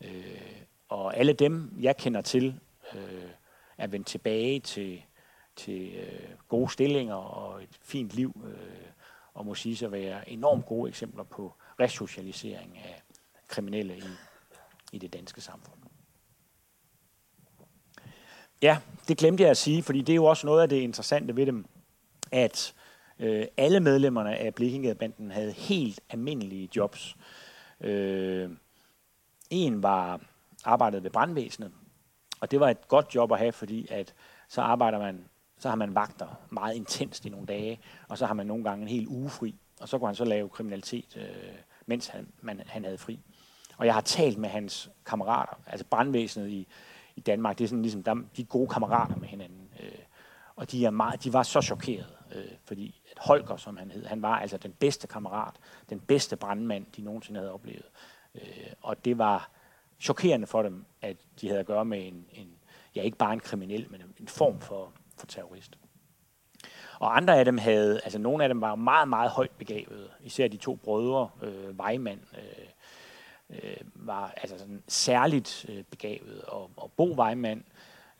Øh, 0.00 0.62
og 0.88 1.16
alle 1.16 1.32
dem, 1.32 1.72
jeg 1.80 1.96
kender 1.96 2.20
til, 2.20 2.60
øh, 2.94 3.30
er 3.78 3.86
vendt 3.86 4.06
tilbage 4.06 4.60
til, 4.60 5.02
til 5.56 5.94
øh, 5.94 6.30
gode 6.48 6.70
stillinger 6.70 7.14
og 7.14 7.62
et 7.62 7.78
fint 7.80 8.12
liv, 8.12 8.42
øh, 8.46 8.86
og 9.36 9.46
må 9.46 9.54
sige 9.54 9.76
sig 9.76 9.92
være 9.92 10.30
enormt 10.30 10.66
gode 10.66 10.88
eksempler 10.88 11.24
på 11.24 11.54
resocialisering 11.80 12.78
af 12.78 13.02
kriminelle 13.48 13.98
i, 13.98 14.02
i 14.92 14.98
det 14.98 15.12
danske 15.12 15.40
samfund. 15.40 15.78
Ja, 18.62 18.78
det 19.08 19.18
glemte 19.18 19.42
jeg 19.42 19.50
at 19.50 19.56
sige, 19.56 19.82
fordi 19.82 20.00
det 20.00 20.12
er 20.12 20.16
jo 20.16 20.24
også 20.24 20.46
noget 20.46 20.62
af 20.62 20.68
det 20.68 20.76
interessante 20.76 21.36
ved 21.36 21.46
dem, 21.46 21.66
at 22.32 22.74
øh, 23.18 23.46
alle 23.56 23.80
medlemmerne 23.80 24.36
af 24.36 24.54
Blekingadebanden 24.54 25.30
havde 25.30 25.52
helt 25.52 26.00
almindelige 26.10 26.68
jobs. 26.76 27.16
Øh, 27.80 28.50
en 29.50 29.82
var 29.82 30.20
arbejdet 30.64 31.02
ved 31.02 31.10
brandvæsenet, 31.10 31.72
og 32.40 32.50
det 32.50 32.60
var 32.60 32.70
et 32.70 32.88
godt 32.88 33.14
job 33.14 33.32
at 33.32 33.38
have, 33.38 33.52
fordi 33.52 33.86
at 33.90 34.14
så 34.48 34.60
arbejder 34.60 34.98
man, 34.98 35.28
så 35.58 35.68
har 35.68 35.76
man 35.76 35.94
vagter 35.94 36.26
meget 36.50 36.74
intenst 36.74 37.26
i 37.26 37.28
nogle 37.28 37.46
dage, 37.46 37.80
og 38.08 38.18
så 38.18 38.26
har 38.26 38.34
man 38.34 38.46
nogle 38.46 38.64
gange 38.64 38.82
en 38.82 38.88
hel 38.88 39.08
uge 39.08 39.30
fri, 39.30 39.54
og 39.80 39.88
så 39.88 39.98
kunne 39.98 40.08
han 40.08 40.14
så 40.14 40.24
lave 40.24 40.48
kriminalitet, 40.48 41.16
øh, 41.16 41.54
mens 41.86 42.06
han, 42.06 42.28
man, 42.40 42.62
han 42.66 42.84
havde 42.84 42.98
fri. 42.98 43.20
Og 43.76 43.86
jeg 43.86 43.94
har 43.94 44.00
talt 44.00 44.38
med 44.38 44.48
hans 44.48 44.90
kammerater, 45.06 45.60
altså 45.66 45.86
brandvæsenet 45.86 46.48
i, 46.48 46.66
i 47.16 47.20
Danmark, 47.20 47.58
det 47.58 47.64
er 47.64 47.68
sådan 47.68 47.82
ligesom, 47.82 48.02
der, 48.02 48.14
de 48.36 48.42
er 48.42 48.46
gode 48.46 48.68
kammerater 48.68 49.16
med 49.16 49.28
hinanden. 49.28 49.68
Øh, 49.82 49.98
og 50.56 50.70
de, 50.70 50.84
er 50.84 50.90
meget, 50.90 51.24
de 51.24 51.32
var 51.32 51.42
så 51.42 51.62
chokerede, 51.62 52.16
øh, 52.34 52.44
fordi 52.64 53.02
at 53.10 53.18
Holger, 53.18 53.56
som 53.56 53.76
han 53.76 53.90
hed, 53.90 54.06
han 54.06 54.22
var 54.22 54.38
altså 54.38 54.56
den 54.56 54.72
bedste 54.72 55.06
kammerat, 55.06 55.54
den 55.90 56.00
bedste 56.00 56.36
brandmand, 56.36 56.86
de 56.96 57.02
nogensinde 57.02 57.40
havde 57.40 57.52
oplevet. 57.52 57.86
Øh, 58.34 58.72
og 58.82 59.04
det 59.04 59.18
var 59.18 59.50
chokerende 60.00 60.46
for 60.46 60.62
dem, 60.62 60.84
at 61.02 61.16
de 61.40 61.48
havde 61.48 61.60
at 61.60 61.66
gøre 61.66 61.84
med 61.84 62.06
en, 62.06 62.26
en 62.32 62.48
ja 62.94 63.02
ikke 63.02 63.18
bare 63.18 63.32
en 63.32 63.40
kriminel, 63.40 63.86
men 63.90 64.02
en 64.20 64.28
form 64.28 64.60
for, 64.60 64.92
for 65.16 65.26
terrorist. 65.26 65.78
Og 66.98 67.16
andre 67.16 67.38
af 67.38 67.44
dem 67.44 67.58
havde, 67.58 68.00
altså 68.04 68.18
nogle 68.18 68.44
af 68.44 68.48
dem 68.48 68.60
var 68.60 68.74
meget, 68.74 69.08
meget 69.08 69.30
højt 69.30 69.50
begavede. 69.50 70.08
Især 70.24 70.48
de 70.48 70.56
to 70.56 70.74
brødre, 70.74 71.28
øh, 71.42 71.70
Weimann, 71.80 72.20
øh, 72.34 72.66
øh, 73.50 73.76
var 73.94 74.34
altså 74.36 74.58
sådan 74.58 74.82
særligt 74.88 75.66
øh, 75.68 75.82
begavet, 75.82 76.42
og, 76.42 76.70
og 76.76 76.92
Bo 76.96 77.14
Weimann, 77.14 77.64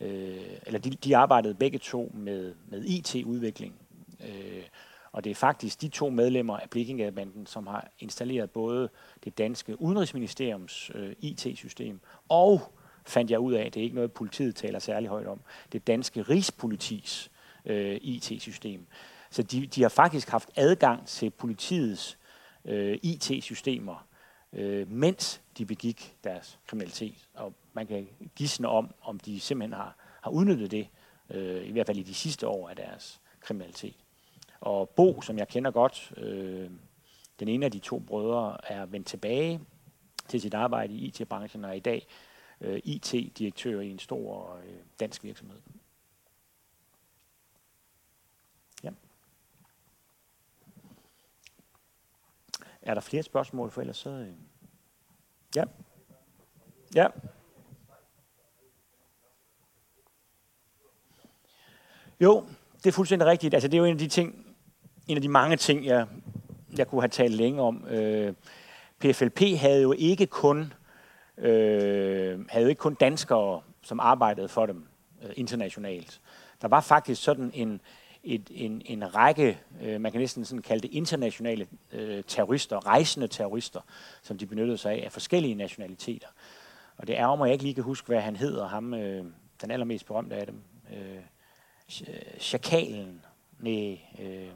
øh, 0.00 0.58
eller 0.66 0.80
de, 0.80 0.90
de 0.90 1.16
arbejdede 1.16 1.54
begge 1.54 1.78
to 1.78 2.12
med, 2.14 2.54
med 2.68 2.84
IT-udvikling. 2.84 3.74
Øh, 4.20 4.64
og 5.12 5.24
det 5.24 5.30
er 5.30 5.34
faktisk 5.34 5.80
de 5.80 5.88
to 5.88 6.10
medlemmer 6.10 6.56
af 6.56 6.70
Blikkingadebanden, 6.70 7.46
som 7.46 7.66
har 7.66 7.88
installeret 7.98 8.50
både 8.50 8.88
det 9.24 9.38
danske 9.38 9.80
udenrigsministeriums 9.80 10.90
øh, 10.94 11.12
IT-system, 11.18 12.00
og 12.28 12.72
fandt 13.06 13.30
jeg 13.30 13.38
ud 13.38 13.52
af, 13.52 13.72
det 13.72 13.80
er 13.80 13.84
ikke 13.84 13.94
noget, 13.94 14.12
politiet 14.12 14.56
taler 14.56 14.78
særlig 14.78 15.08
højt 15.08 15.26
om, 15.26 15.40
det 15.72 15.86
danske 15.86 16.22
rigspolitis 16.22 17.30
øh, 17.64 17.98
IT-system. 18.02 18.86
Så 19.30 19.42
de, 19.42 19.66
de 19.66 19.82
har 19.82 19.88
faktisk 19.88 20.28
haft 20.28 20.50
adgang 20.56 21.06
til 21.06 21.30
politiets 21.30 22.18
øh, 22.64 22.98
IT-systemer 23.02 24.06
øh, 24.52 24.90
mens 24.90 25.42
de 25.58 25.66
begik 25.66 26.16
deres 26.24 26.58
kriminalitet. 26.66 27.28
Og 27.34 27.54
man 27.72 27.86
kan 27.86 28.08
gisne 28.36 28.68
om, 28.68 28.94
om 29.02 29.18
de 29.18 29.40
simpelthen 29.40 29.72
har, 29.72 29.96
har 30.20 30.30
udnyttet 30.30 30.70
det, 30.70 30.88
øh, 31.30 31.68
i 31.68 31.72
hvert 31.72 31.86
fald 31.86 31.98
i 31.98 32.02
de 32.02 32.14
sidste 32.14 32.48
år 32.48 32.68
af 32.68 32.76
deres 32.76 33.20
kriminalitet. 33.40 33.94
Og 34.60 34.88
Bo, 34.88 35.20
som 35.20 35.38
jeg 35.38 35.48
kender 35.48 35.70
godt, 35.70 36.12
øh, 36.16 36.70
den 37.40 37.48
ene 37.48 37.66
af 37.66 37.72
de 37.72 37.78
to 37.78 37.98
brødre, 37.98 38.56
er 38.64 38.86
vendt 38.86 39.06
tilbage 39.06 39.60
til 40.28 40.40
sit 40.40 40.54
arbejde 40.54 40.94
i 40.94 41.06
IT-branchen, 41.06 41.64
og 41.64 41.70
er 41.70 41.74
i 41.74 41.80
dag 41.80 42.06
øh, 42.60 42.80
IT-direktør 42.84 43.80
i 43.80 43.90
en 43.90 43.98
stor 43.98 44.56
øh, 44.56 44.78
dansk 45.00 45.24
virksomhed. 45.24 45.60
Ja. 48.82 48.90
Er 52.82 52.94
der 52.94 53.00
flere 53.00 53.22
spørgsmål, 53.22 53.70
for 53.70 53.80
ellers 53.80 53.96
så... 53.96 54.10
Øh 54.10 54.32
Ja. 55.56 55.64
Ja. 56.94 57.06
Jo, 62.20 62.44
det 62.76 62.86
er 62.86 62.92
fuldstændig 62.92 63.28
rigtigt. 63.28 63.54
Altså, 63.54 63.68
det 63.68 63.74
er 63.74 63.78
jo 63.78 63.84
en 63.84 63.92
af 63.92 63.98
de 63.98 64.08
ting, 64.08 64.46
en 65.06 65.16
af 65.16 65.22
de 65.22 65.28
mange 65.28 65.56
ting, 65.56 65.86
jeg, 65.86 66.06
jeg 66.78 66.88
kunne 66.88 67.00
have 67.00 67.08
talt 67.08 67.34
længe 67.34 67.62
om. 67.62 67.86
Øh, 67.88 68.34
PFLP 68.98 69.40
havde 69.40 69.82
jo 69.82 69.92
ikke 69.92 70.26
kun 70.26 70.72
øh, 71.38 72.46
havde 72.48 72.68
ikke 72.68 72.80
kun 72.80 72.94
danskere, 72.94 73.60
som 73.82 74.00
arbejdede 74.00 74.48
for 74.48 74.66
dem 74.66 74.86
øh, 75.22 75.30
internationalt. 75.36 76.20
Der 76.62 76.68
var 76.68 76.80
faktisk 76.80 77.22
sådan 77.22 77.50
en, 77.54 77.80
et, 78.24 78.50
en, 78.54 78.82
en 78.84 79.14
række, 79.14 79.58
øh, 79.82 80.00
man 80.00 80.12
kan 80.12 80.20
næsten 80.20 80.44
sådan 80.44 80.62
kalde 80.62 80.88
det 80.88 80.94
internationale 80.94 81.66
øh, 81.92 82.24
terrorister, 82.26 82.86
rejsende 82.86 83.28
terrorister, 83.28 83.80
som 84.22 84.38
de 84.38 84.46
benyttede 84.46 84.78
sig 84.78 84.92
af, 84.92 85.02
af 85.04 85.12
forskellige 85.12 85.54
nationaliteter. 85.54 86.28
Og 86.96 87.06
det 87.06 87.18
er 87.18 87.26
om, 87.26 87.42
at 87.42 87.46
jeg 87.46 87.52
ikke 87.52 87.64
lige 87.64 87.74
kan 87.74 87.84
huske, 87.84 88.06
hvad 88.06 88.20
han 88.20 88.36
hedder, 88.36 88.68
ham, 88.68 88.94
øh, 88.94 89.24
den 89.62 89.70
allermest 89.70 90.06
berømte 90.06 90.36
af 90.36 90.46
dem. 90.46 90.62
Øh, 90.92 91.22
Chakalen. 92.40 93.08
Øh, 93.08 93.14
Nej, 93.58 94.00
øh, 94.22 94.48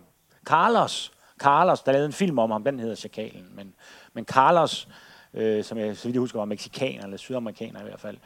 Carlos. 0.44 1.12
Carlos, 1.38 1.82
der 1.82 1.92
lavede 1.92 2.06
en 2.06 2.12
film 2.12 2.38
om 2.38 2.50
ham, 2.50 2.64
den 2.64 2.80
hedder 2.80 2.94
Chakalen. 2.94 3.50
Men, 3.54 3.74
men 4.12 4.24
Carlos, 4.24 4.88
øh, 4.88 4.94
øh, 5.34 5.64
som 5.64 5.78
jeg 5.78 5.96
så 5.96 6.08
vidt 6.08 6.14
jeg 6.14 6.20
husker 6.20 6.38
var 6.38 6.44
mexikaner 6.44 7.04
eller 7.04 7.16
sydamerikaner 7.16 7.80
i 7.80 7.84
hvert 7.84 8.00
fald, 8.00 8.16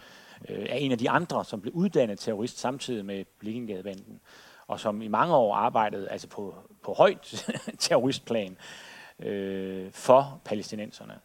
øh, 0.49 0.67
er 0.69 0.75
en 0.75 0.93
af 0.93 0.99
de 0.99 1.11
andre, 1.11 1.45
som 1.45 1.61
blev 1.61 1.75
uddannet 1.75 2.19
terrorist 2.19 2.59
samtidig 2.59 3.05
med 3.05 3.25
Blikkengadebanden 3.39 4.21
og 4.67 4.81
som 4.81 5.03
i 5.03 5.09
mange 5.09 5.35
år 5.35 5.55
arbejdede 5.55 6.09
altså 6.09 6.29
på, 6.29 6.55
på 6.83 6.93
højt 6.93 7.47
terroristplan 7.79 8.57
øh, 9.19 9.93
for 9.93 10.41
palæstinenserne. 10.45 11.19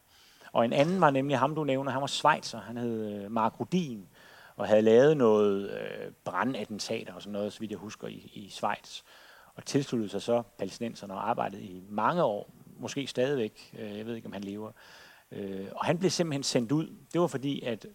Og 0.52 0.66
en 0.66 0.74
anden 0.74 1.02
var 1.02 1.10
nemlig 1.10 1.38
ham, 1.38 1.56
du 1.56 1.64
nævner, 1.64 1.92
han 1.92 2.02
var 2.02 2.08
Schweizer, 2.08 2.62
han 2.62 2.78
hed 2.78 3.14
øh, 3.14 3.32
Mark 3.32 3.60
Rudin, 3.60 4.08
og 4.56 4.68
havde 4.68 4.82
lavet 4.82 5.18
noget 5.18 5.72
øh, 5.72 6.12
brandattentater 6.24 7.14
og 7.14 7.22
sådan 7.22 7.34
noget, 7.34 7.54
så 7.54 7.60
vidt 7.60 7.72
jeg 7.72 7.80
husker, 7.80 8.08
i, 8.08 8.32
i 8.34 8.50
Schweiz. 8.50 9.02
Og 9.56 9.66
tilsluttede 9.66 10.10
sig 10.10 10.22
så 10.22 10.44
palæstinenserne 10.58 11.14
og 11.14 11.30
arbejdede 11.30 11.62
i 11.62 11.84
mange 11.90 12.24
år, 12.24 12.50
måske 12.80 13.08
stadigvæk, 13.08 13.76
øh, 13.80 13.98
jeg 13.98 14.06
ved 14.06 14.16
ikke, 14.16 14.26
om 14.26 14.34
han 14.34 14.44
lever. 14.44 14.72
Øh, 15.32 15.68
og 15.76 15.86
han 15.86 15.98
blev 15.98 16.12
simpelthen 16.12 16.44
sendt 16.44 16.72
ud. 16.72 16.96
Det 17.14 17.22
var 17.22 17.28
fordi, 17.28 17.62
at 17.62 17.86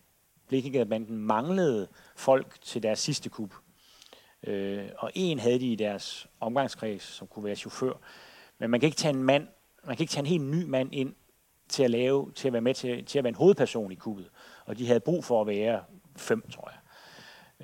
Blikkengadebanden 0.48 1.18
manglede 1.18 1.88
folk 2.16 2.58
til 2.62 2.82
deres 2.82 2.98
sidste 2.98 3.28
kup. 3.28 3.54
Øh, 4.46 4.88
og 4.98 5.10
en 5.14 5.38
havde 5.38 5.60
de 5.60 5.72
i 5.72 5.76
deres 5.76 6.26
omgangskreds, 6.40 7.02
som 7.02 7.26
kunne 7.26 7.44
være 7.44 7.56
chauffør. 7.56 7.92
Men 8.58 8.70
man 8.70 8.80
kan 8.80 8.86
ikke 8.86 8.96
tage 8.96 9.14
en 9.14 9.22
mand, 9.22 9.48
man 9.84 9.96
kan 9.96 10.04
ikke 10.04 10.12
tage 10.12 10.22
en 10.22 10.26
helt 10.26 10.44
ny 10.44 10.64
mand 10.64 10.94
ind 10.94 11.14
til 11.68 11.82
at 11.82 11.90
lave, 11.90 12.32
til 12.34 12.48
at 12.48 12.52
være 12.52 12.62
med 12.62 12.74
til, 12.74 13.04
til 13.04 13.18
at 13.18 13.24
være 13.24 13.28
en 13.28 13.34
hovedperson 13.34 13.92
i 13.92 13.94
kuppet. 13.94 14.30
Og 14.66 14.78
de 14.78 14.86
havde 14.86 15.00
brug 15.00 15.24
for 15.24 15.40
at 15.40 15.46
være 15.46 15.82
fem, 16.16 16.50
tror 16.50 16.70
jeg. 16.70 16.78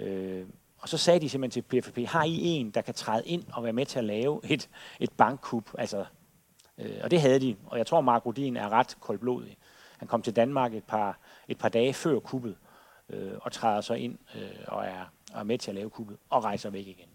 Øh, 0.06 0.46
og 0.78 0.88
så 0.88 0.98
sagde 0.98 1.20
de 1.20 1.28
simpelthen 1.28 1.64
til 1.70 1.80
PFP, 1.80 1.98
har 1.98 2.24
I 2.24 2.38
en, 2.40 2.70
der 2.70 2.80
kan 2.80 2.94
træde 2.94 3.26
ind 3.26 3.44
og 3.52 3.64
være 3.64 3.72
med 3.72 3.86
til 3.86 3.98
at 3.98 4.04
lave 4.04 4.40
et, 4.44 4.68
et 5.00 5.12
bankkup? 5.12 5.70
Altså, 5.78 6.04
øh, 6.80 7.00
og 7.02 7.10
det 7.10 7.20
havde 7.20 7.40
de. 7.40 7.56
Og 7.66 7.78
jeg 7.78 7.86
tror, 7.86 8.00
Mark 8.00 8.26
Rodin 8.26 8.56
er 8.56 8.68
ret 8.68 8.96
koldblodig. 9.00 9.56
Han 9.98 10.08
kom 10.08 10.22
til 10.22 10.36
Danmark 10.36 10.74
et 10.74 10.84
par, 10.84 11.18
et 11.48 11.58
par 11.58 11.68
dage 11.68 11.94
før 11.94 12.18
kuppet, 12.18 12.56
øh, 13.08 13.32
og 13.40 13.52
træder 13.52 13.80
så 13.80 13.94
ind 13.94 14.18
øh, 14.34 14.50
og 14.66 14.84
er 14.84 15.04
og 15.32 15.40
er 15.40 15.44
med 15.44 15.58
til 15.58 15.70
at 15.70 15.74
lave 15.74 15.90
kuppet, 15.90 16.16
og 16.30 16.44
rejser 16.44 16.70
væk 16.70 16.86
igen. 16.86 17.08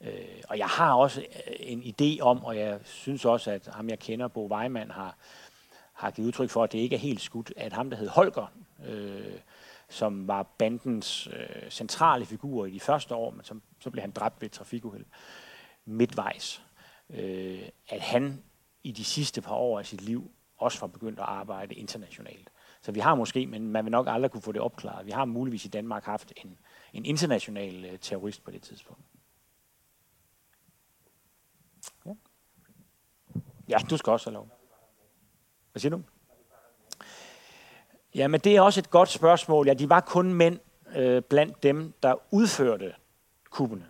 Øh, 0.00 0.42
og 0.48 0.58
jeg 0.58 0.66
har 0.66 0.94
også 0.94 1.20
øh, 1.20 1.54
en 1.58 1.82
idé 1.82 2.20
om, 2.20 2.44
og 2.44 2.56
jeg 2.56 2.80
synes 2.84 3.24
også, 3.24 3.50
at 3.50 3.66
ham 3.66 3.88
jeg 3.88 3.98
kender, 3.98 4.28
Bo 4.28 4.46
Weimann, 4.46 4.90
har, 4.90 5.16
har 5.92 6.10
givet 6.10 6.26
udtryk 6.26 6.50
for, 6.50 6.64
at 6.64 6.72
det 6.72 6.78
ikke 6.78 6.96
er 6.96 7.00
helt 7.00 7.20
skudt, 7.20 7.52
at 7.56 7.72
ham, 7.72 7.90
der 7.90 7.96
hed 7.96 8.08
Holger, 8.08 8.52
øh, 8.86 9.38
som 9.88 10.28
var 10.28 10.42
bandens 10.42 11.28
øh, 11.32 11.70
centrale 11.70 12.26
figur 12.26 12.66
i 12.66 12.70
de 12.70 12.80
første 12.80 13.14
år, 13.14 13.30
men 13.30 13.44
som, 13.44 13.62
så 13.80 13.90
blev 13.90 14.00
han 14.00 14.10
dræbt 14.10 14.40
ved 14.40 14.48
et 14.48 14.52
trafikuheld 14.52 15.04
midtvejs, 15.84 16.62
øh, 17.10 17.68
at 17.88 18.00
han 18.00 18.42
i 18.82 18.92
de 18.92 19.04
sidste 19.04 19.42
par 19.42 19.54
år 19.54 19.78
af 19.78 19.86
sit 19.86 20.00
liv 20.00 20.30
også 20.58 20.80
var 20.80 20.86
begyndt 20.86 21.18
at 21.18 21.24
arbejde 21.24 21.74
internationalt. 21.74 22.50
Så 22.82 22.92
vi 22.92 23.00
har 23.00 23.14
måske, 23.14 23.46
men 23.46 23.68
man 23.68 23.84
vil 23.84 23.90
nok 23.90 24.06
aldrig 24.10 24.30
kunne 24.30 24.42
få 24.42 24.52
det 24.52 24.60
opklaret. 24.60 25.06
Vi 25.06 25.10
har 25.10 25.24
muligvis 25.24 25.64
i 25.64 25.68
Danmark 25.68 26.04
haft 26.04 26.32
en, 26.36 26.58
en 26.92 27.04
international 27.04 27.84
øh, 27.84 27.98
terrorist 27.98 28.44
på 28.44 28.50
det 28.50 28.62
tidspunkt. 28.62 29.02
Ja. 32.06 32.12
Ja, 33.68 33.78
du 33.90 33.96
skal 33.96 34.10
også 34.10 34.30
have 34.30 34.34
lov. 34.34 34.48
Hvad 35.72 35.80
siger 35.80 35.90
du? 35.90 36.02
Jamen, 38.14 38.40
det 38.40 38.56
er 38.56 38.60
også 38.60 38.80
et 38.80 38.90
godt 38.90 39.08
spørgsmål. 39.08 39.66
Ja, 39.66 39.74
de 39.74 39.88
var 39.88 40.00
kun 40.00 40.34
mænd 40.34 40.58
øh, 40.96 41.22
blandt 41.22 41.62
dem, 41.62 41.94
der 42.02 42.14
udførte 42.30 42.94
kubene. 43.50 43.86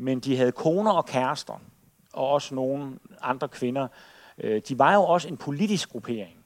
Men 0.00 0.20
de 0.20 0.36
havde 0.36 0.52
koner 0.52 0.92
og 0.92 1.06
kærester, 1.06 1.60
og 2.12 2.28
også 2.28 2.54
nogle 2.54 2.98
andre 3.20 3.48
kvinder. 3.48 3.88
Øh, 4.38 4.62
de 4.68 4.78
var 4.78 4.94
jo 4.94 5.02
også 5.02 5.28
en 5.28 5.36
politisk 5.36 5.90
gruppering. 5.90 6.44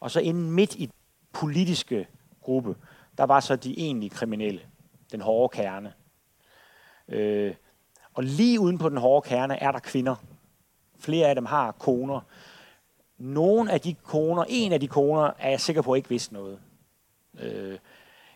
Og 0.00 0.10
så 0.10 0.20
inden 0.20 0.50
midt 0.50 0.74
i 0.74 0.90
politiske 1.32 2.08
gruppe, 2.40 2.76
der 3.18 3.24
var 3.24 3.40
så 3.40 3.56
de 3.56 3.78
egentlige 3.78 4.10
kriminelle, 4.10 4.60
den 5.12 5.20
hårde 5.20 5.56
kerne. 5.56 5.92
Øh, 7.08 7.54
og 8.14 8.24
lige 8.24 8.60
uden 8.60 8.78
på 8.78 8.88
den 8.88 8.98
hårde 8.98 9.28
kerne 9.28 9.62
er 9.62 9.72
der 9.72 9.78
kvinder. 9.78 10.16
Flere 10.98 11.28
af 11.28 11.34
dem 11.34 11.46
har 11.46 11.72
koner. 11.72 12.20
Nogle 13.18 13.72
af 13.72 13.80
de 13.80 13.94
koner, 13.94 14.44
en 14.48 14.72
af 14.72 14.80
de 14.80 14.88
koner, 14.88 15.30
er 15.38 15.50
jeg 15.50 15.60
sikker 15.60 15.82
på 15.82 15.94
ikke 15.94 16.08
vidste 16.08 16.34
noget. 16.34 16.58
Øh, 17.40 17.78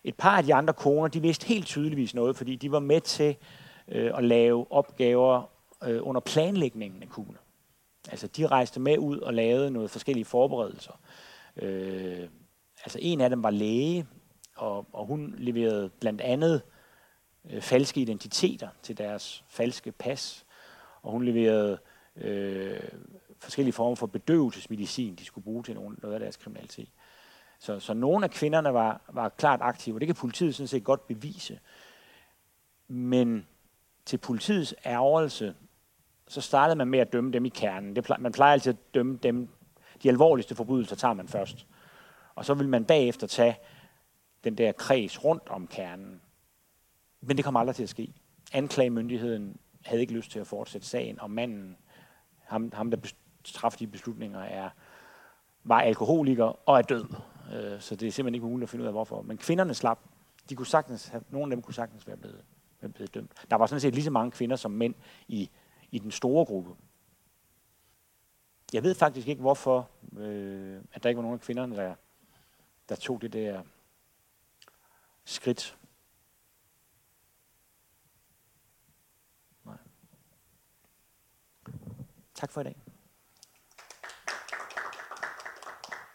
et 0.05 0.15
par 0.15 0.37
af 0.37 0.45
de 0.45 0.55
andre 0.55 0.75
koner, 0.75 1.09
de 1.09 1.23
vidste 1.23 1.47
helt 1.47 1.67
tydeligvis 1.67 2.15
noget, 2.15 2.37
fordi 2.37 2.57
de 2.57 2.73
var 2.73 2.81
med 2.81 3.01
til 3.01 3.37
øh, 3.89 4.18
at 4.18 4.24
lave 4.24 4.72
opgaver 4.72 5.43
øh, 5.84 6.07
under 6.07 6.20
planlægningen 6.20 7.03
af 7.03 7.09
kuglen. 7.09 7.39
Altså, 8.09 8.26
de 8.26 8.47
rejste 8.47 8.80
med 8.80 8.99
ud 8.99 9.18
og 9.18 9.34
lavede 9.34 9.70
noget 9.70 9.91
forskellige 9.91 10.24
forberedelser. 10.24 11.01
Øh, 11.57 12.28
altså, 12.84 12.99
en 13.03 13.20
af 13.20 13.30
dem 13.30 13.43
var 13.43 13.51
læge, 13.51 14.07
og, 14.57 14.87
og 14.93 15.07
hun 15.07 15.34
leverede 15.39 15.91
blandt 16.01 16.20
andet 16.20 16.62
øh, 17.51 17.62
falske 17.62 18.01
identiteter 18.01 18.68
til 18.82 18.99
deres 18.99 19.45
falske 19.49 19.93
pas. 19.93 20.45
Og 21.03 21.12
hun 21.12 21.24
leverede 21.24 21.78
øh, 22.16 22.80
forskellige 23.39 23.72
former 23.72 23.95
for 23.95 24.07
bedøvelsesmedicin, 24.07 25.14
de 25.14 25.24
skulle 25.24 25.45
bruge 25.45 25.62
til 25.62 25.74
noget 25.74 26.14
af 26.14 26.20
deres 26.20 26.37
kriminalitet. 26.37 26.89
Så, 27.59 27.80
så 27.80 27.95
nogle 27.95 28.24
af 28.24 28.30
kvinderne 28.30 28.74
var, 28.74 29.01
var 29.09 29.28
klart 29.28 29.61
aktive, 29.62 29.97
og 29.97 30.01
det 30.01 30.09
kan 30.09 30.14
politiet 30.14 30.55
sådan 30.55 30.68
set 30.68 30.84
godt 30.84 31.07
bevise. 31.07 31.61
Men 32.89 33.47
til 34.07 34.19
politiets 34.19 34.75
ærgelse, 34.87 35.55
så 36.29 36.41
startede 36.41 36.77
man 36.77 36.89
med 36.89 36.99
at 36.99 37.13
dømme 37.13 37.33
dem 37.33 37.45
i 37.45 37.49
kernen. 37.49 37.97
Det 37.97 38.05
plejer, 38.05 38.21
man 38.21 38.33
plejer 38.33 38.53
altid 38.53 38.73
at 38.73 38.95
dømme 38.95 39.19
dem, 39.23 39.49
de 40.03 40.09
alvorligste 40.09 40.55
forbrydelser 40.55 40.97
tager 40.97 41.15
man 41.15 41.29
først. 41.29 41.67
Og 42.35 42.45
så 42.45 42.55
vil 42.55 42.69
man 42.69 42.85
bagefter 42.85 43.27
tage 43.27 43.59
den 44.45 44.59
der 44.59 44.73
kreds 44.73 45.25
rundt 45.25 45.49
om 45.49 45.67
kernen. 45.67 46.21
Men 47.21 47.37
det 47.37 47.45
kom 47.45 47.57
aldrig 47.57 47.77
til 47.77 47.83
at 47.83 47.89
ske. 47.89 48.13
Anklagemyndigheden 48.53 49.57
havde 49.85 50.01
ikke 50.01 50.13
lyst 50.13 50.31
til 50.31 50.39
at 50.39 50.47
fortsætte 50.47 50.87
sagen, 50.87 51.21
og 51.21 51.31
manden, 51.31 51.77
ham, 52.45 52.73
ham 52.75 52.91
der 52.91 53.13
træffede 53.45 53.87
de 53.87 53.91
beslutninger, 53.91 54.41
er, 54.41 54.71
var 55.65 55.81
alkoholiker 55.81 56.69
og 56.69 56.79
er 56.79 56.83
død. 56.83 57.05
Øh, 57.55 57.81
så 57.81 57.97
det 57.97 58.09
er 58.09 58.13
simpelthen 58.13 58.35
ikke 58.35 58.47
muligt 58.47 58.63
at 58.63 58.71
finde 58.71 58.83
ud 58.83 58.87
af, 58.87 58.93
hvorfor. 58.93 59.23
Men 59.23 59.39
kvinderne 59.39 59.75
slap. 59.75 59.99
De 60.49 60.55
kunne 60.55 60.67
sagtens 60.67 61.09
have, 61.09 61.23
nogle 61.31 61.53
af 61.53 61.57
dem 61.57 61.63
kunne 61.63 61.75
sagtens 61.75 62.07
være 62.07 62.17
blevet, 62.17 62.43
være 62.81 62.93
blevet 62.93 63.14
dømt. 63.14 63.33
Der 63.51 63.57
var 63.57 63.66
sådan 63.66 63.81
set 63.81 63.95
lige 63.95 64.05
så 64.05 64.11
mange 64.11 64.31
kvinder 64.31 64.57
som 64.57 64.70
mænd 64.70 64.95
i, 65.29 65.51
i 65.91 65.99
den 65.99 66.11
store 66.11 66.45
gruppe. 66.45 66.74
Jeg 68.72 68.83
ved 68.83 68.95
faktisk 68.95 69.29
ikke, 69.29 69.41
hvorfor 69.41 69.91
øh, 70.16 70.83
at 70.93 71.03
der 71.03 71.09
ikke 71.09 71.16
var 71.16 71.22
nogen 71.22 71.39
af 71.39 71.41
kvinderne, 71.41 71.77
der, 71.77 71.95
der 72.89 72.97
tog 72.97 73.22
det 73.22 73.33
der 73.33 73.62
skridt. 75.24 75.79
Nej. 79.64 79.77
Tak 82.35 82.51
for 82.51 82.61
i 82.61 82.64
dag. 82.64 82.86